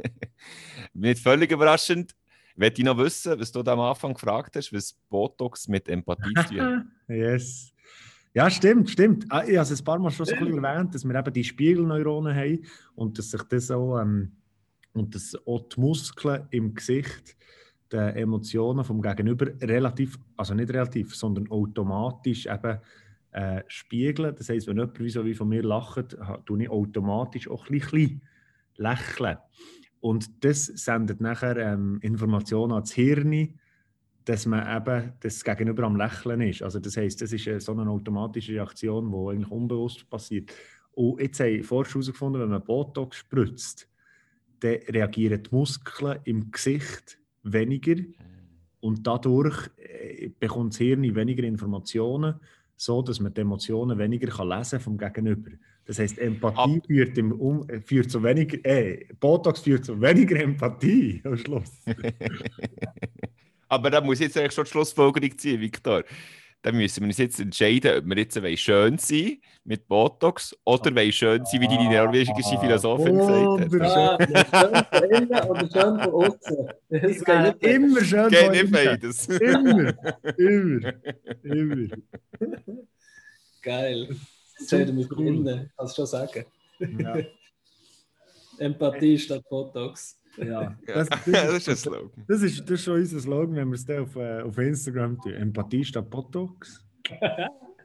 Nicht 0.94 1.22
völlig 1.22 1.52
überraschend. 1.52 2.16
Ich 2.56 2.80
ich 2.80 2.86
noch 2.86 2.98
wissen, 2.98 3.40
was 3.40 3.52
du 3.52 3.62
am 3.62 3.80
Anfang 3.80 4.14
gefragt 4.14 4.56
hast, 4.56 4.74
was 4.74 4.94
Botox 5.10 5.68
mit 5.68 5.88
Empathie 5.88 6.34
tun 6.34 6.92
Yes. 7.08 7.74
Ja, 8.34 8.50
stimmt, 8.50 8.90
stimmt. 8.90 9.26
Ah, 9.30 9.44
ich 9.44 9.58
habe 9.58 9.72
es 9.72 9.82
ein 9.82 9.84
paar 9.84 9.98
Mal 9.98 10.12
schon 10.12 10.26
so 10.26 10.36
ein 10.36 10.64
erwähnt, 10.64 10.94
dass 10.94 11.04
wir 11.04 11.16
eben 11.16 11.34
die 11.34 11.44
Spiegelneuronen 11.44 12.36
haben 12.36 12.60
und 12.96 13.18
dass 13.18 13.32
sich 13.32 13.42
das 13.44 13.72
auch, 13.72 14.00
ähm, 14.00 14.34
und 14.94 15.16
dass 15.16 15.36
auch 15.48 15.68
die 15.68 15.80
Muskeln 15.80 16.48
im 16.52 16.76
Gesicht 16.76 17.36
den 17.92 18.16
Emotionen 18.16 18.84
vom 18.84 19.02
Gegenüber 19.02 19.48
relativ, 19.62 20.20
also 20.38 20.54
nicht 20.54 20.70
relativ, 20.70 21.16
sondern 21.16 21.50
automatisch 21.50 22.46
eben 22.46 22.78
äh, 23.32 23.64
spiegeln. 23.68 24.36
Das 24.36 24.50
heisst, 24.50 24.68
wenn 24.68 24.78
jemand 24.78 25.00
wie 25.00 25.10
so 25.10 25.26
wie 25.26 25.34
von 25.34 25.50
mir 25.50 25.64
lacht, 25.64 26.16
tue 26.46 26.64
ich 26.64 26.70
automatisch 26.70 27.50
auch 27.50 27.68
ein 27.68 27.80
bisschen 27.80 28.22
lächeln. 28.76 29.38
Und 30.02 30.44
das 30.46 30.66
sendet 30.66 31.20
nachher 31.20 31.58
ähm, 31.58 32.00
Informationen 32.02 32.74
ans 32.74 32.94
Hirn, 32.94 33.60
dass 34.26 34.46
man 34.46 34.78
eben 34.78 35.14
das 35.22 35.44
Gegenüber 35.44 35.84
am 35.84 35.96
Lächeln 35.96 36.42
ist. 36.42 36.62
Also 36.62 36.80
das 36.80 36.98
heisst, 36.98 37.22
das 37.22 37.34
ist 37.34 37.48
äh, 37.48 37.60
so 37.60 37.72
eine 37.72 37.90
automatische 37.90 38.54
Reaktion, 38.54 39.12
die 39.12 39.32
eigentlich 39.32 39.52
unbewusst 39.52 40.10
passiert. 40.10 40.52
Und 40.92 41.22
jetzt 41.22 41.40
haben 41.40 41.64
Forscher 41.64 41.94
herausgefunden, 41.94 42.42
wenn 42.42 42.50
man 42.50 42.64
Botox 42.64 43.18
spritzt, 43.18 43.88
dann 44.60 44.78
reagieren 44.90 45.42
die 45.42 45.50
Muskeln 45.56 46.20
im 46.26 46.52
Gesicht 46.52 47.18
weniger 47.44 47.96
und 48.82 49.06
dadurch 49.06 49.70
äh, 49.78 50.30
bekommt 50.40 50.74
das 50.74 50.80
Hirn 50.80 51.16
weniger 51.16 51.44
Informationen, 51.44 52.36
so 52.76 53.02
dass 53.02 53.20
man 53.20 53.34
die 53.34 53.42
Emotionen 53.42 53.98
weniger 53.98 54.28
kann 54.28 54.50
lesen 54.50 54.80
vom 54.80 54.98
Gegenüber. 54.98 55.52
Das 55.86 56.00
heißt, 56.00 56.20
Empathie 56.20 56.82
führt, 56.86 57.18
im 57.18 57.32
um, 57.32 57.68
äh, 57.68 57.82
führt 57.82 58.12
zu 58.12 58.22
weniger, 58.24 58.64
äh, 58.64 59.06
Botox 59.20 59.62
führt 59.62 59.86
zu 59.86 60.00
weniger 60.00 60.40
Empathie 60.40 61.22
am 61.24 61.36
Schluss. 61.36 61.82
Aber 63.70 63.90
da 63.90 64.02
muss 64.02 64.20
ich 64.20 64.28
jetzt 64.28 64.38
eigentlich 64.38 64.54
schon 64.54 64.66
die 64.66 64.72
Schlussfolgerung 64.72 65.38
ziehen, 65.38 65.62
Viktor. 65.62 66.04
dann 66.62 66.76
müssen 66.76 67.02
wir 67.02 67.08
uns 67.08 67.18
jetzt 67.18 67.40
entscheiden, 67.40 68.00
ob 68.00 68.06
wir 68.06 68.18
jetzt 68.18 68.60
schön 68.60 68.98
sein 68.98 69.38
mit 69.64 69.88
Botox 69.88 70.56
oder 70.66 70.94
wollen 70.94 71.12
schön 71.12 71.46
sein, 71.46 71.62
wie 71.62 71.68
die 71.68 71.78
norwegische 71.78 72.60
Philosophin 72.60 73.18
gesagt 73.18 74.52
hat. 74.52 74.54
Ah, 74.54 74.88
schön 74.92 75.00
von 75.00 75.10
innen 75.10 75.50
oder 75.50 75.62
schön 75.62 76.00
von 76.00 76.14
außen. 76.14 76.70
Es 76.90 77.24
geht 77.24 77.42
nicht 77.42 77.64
immer 77.64 78.04
schön 78.04 78.30
geht 78.30 78.52
nicht 78.52 78.72
beides. 78.72 79.28
Immer, 79.28 79.94
immer, 80.38 80.94
immer. 81.44 81.96
Geil. 83.62 84.16
Das 84.60 84.74
reden 84.74 84.98
wir 84.98 85.08
von 85.08 85.26
innen, 85.26 85.72
kannst 85.78 85.98
du 85.98 86.02
schon 86.02 86.08
sagen. 86.08 86.46
Ja. 86.80 87.18
Empathie 88.58 89.18
statt 89.18 89.44
Botox. 89.50 90.19
Ja, 90.38 90.78
das, 90.86 91.10
das, 91.10 91.20
das, 91.26 91.54
ist 91.54 91.70
ein 91.70 91.76
Slogan. 91.76 92.26
Das 92.28 92.42
ist, 92.42 92.62
das 92.62 92.72
ist 92.72 92.84
schon 92.84 92.96
unser 92.96 93.20
Slogan, 93.20 93.56
wenn 93.56 93.70
wir 93.70 93.76
es 93.76 93.90
auf, 93.90 94.16
äh, 94.16 94.42
auf 94.42 94.58
Instagram 94.58 95.20
tun. 95.22 95.34
Empathie 95.34 95.84
statt 95.84 96.10
Botox. 96.10 96.86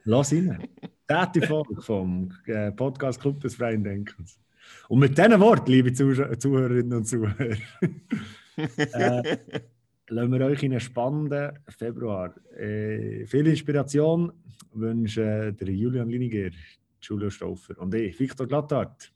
Lass 0.05 0.31
rein. 0.31 0.67
Täte 1.07 1.45
Folge 1.47 1.81
vom 1.81 2.31
äh, 2.45 2.71
Podcast 2.71 3.19
Club 3.19 3.39
des 3.41 3.55
Freien 3.55 3.83
Denkens. 3.83 4.39
Und 4.87 4.99
mit 4.99 5.17
diesen 5.17 5.39
Worten, 5.39 5.71
liebe 5.71 5.93
Zuh 5.93 6.13
Zuhörerinnen 6.37 6.93
und 6.93 7.05
Zuhörer, 7.05 7.57
äh, 8.57 9.37
lassen 10.09 10.31
wir 10.31 10.45
euch 10.45 10.63
in 10.63 10.71
einen 10.71 10.79
spannenden 10.79 11.59
Februar. 11.69 12.35
Äh, 12.57 13.25
viel 13.25 13.47
Inspiration 13.47 14.31
wünschen 14.73 15.55
der 15.57 15.69
Julian 15.69 16.09
Liniger, 16.09 16.49
Julio 17.01 17.29
Stauffer 17.29 17.79
und 17.79 17.93
ich, 17.93 18.19
Victor 18.19 18.47
Glattart. 18.47 19.11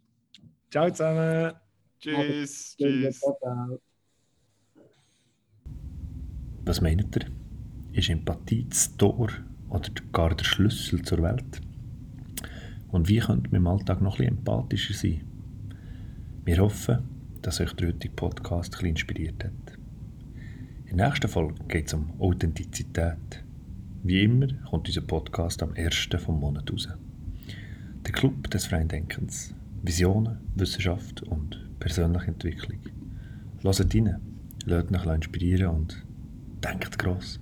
Ciao 0.71 0.89
zusammen! 0.89 1.68
Tschüss. 1.99 2.77
Tschüss. 2.77 3.21
Was 6.63 6.79
meint 6.79 7.15
ihr? 7.17 7.25
Ist 7.91 8.09
Empathie 8.09 8.65
das 8.69 8.95
Tor 8.95 9.29
oder 9.69 9.89
gar 10.13 10.33
der 10.33 10.45
Schlüssel 10.45 11.01
zur 11.01 11.21
Welt? 11.23 11.61
Und 12.87 13.09
wie 13.09 13.19
könnte 13.19 13.49
man 13.49 13.61
im 13.61 13.67
Alltag 13.67 14.01
noch 14.01 14.19
ein 14.19 14.27
empathischer 14.27 14.93
sein? 14.93 15.25
Wir 16.45 16.59
hoffen, 16.59 16.99
dass 17.41 17.59
euch 17.59 17.73
der 17.73 17.89
heutige 17.89 18.13
Podcast 18.13 18.79
ein 18.79 18.85
inspiriert 18.85 19.43
hat. 19.43 19.77
In 20.85 20.97
der 20.97 21.07
nächsten 21.07 21.27
Folge 21.27 21.61
geht 21.67 21.87
es 21.87 21.93
um 21.93 22.13
Authentizität. 22.19 23.43
Wie 24.03 24.23
immer 24.23 24.47
kommt 24.69 24.87
unser 24.87 25.01
Podcast 25.01 25.61
am 25.61 25.73
1. 25.73 26.09
vom 26.17 26.39
Monat 26.39 26.71
raus. 26.71 26.87
Der 28.05 28.13
Club 28.13 28.49
des 28.49 28.67
freien 28.67 28.87
Denkens. 28.87 29.53
Visionen, 29.83 30.37
Wissenschaft 30.55 31.23
und 31.23 31.68
persönliche 31.79 32.27
Entwicklung. 32.27 32.79
Hört 33.61 33.95
rein, 33.95 34.21
lasst 34.65 35.07
euch 35.07 35.15
inspirieren 35.15 35.75
und 35.75 36.05
denkt 36.63 36.97
gross. 36.99 37.39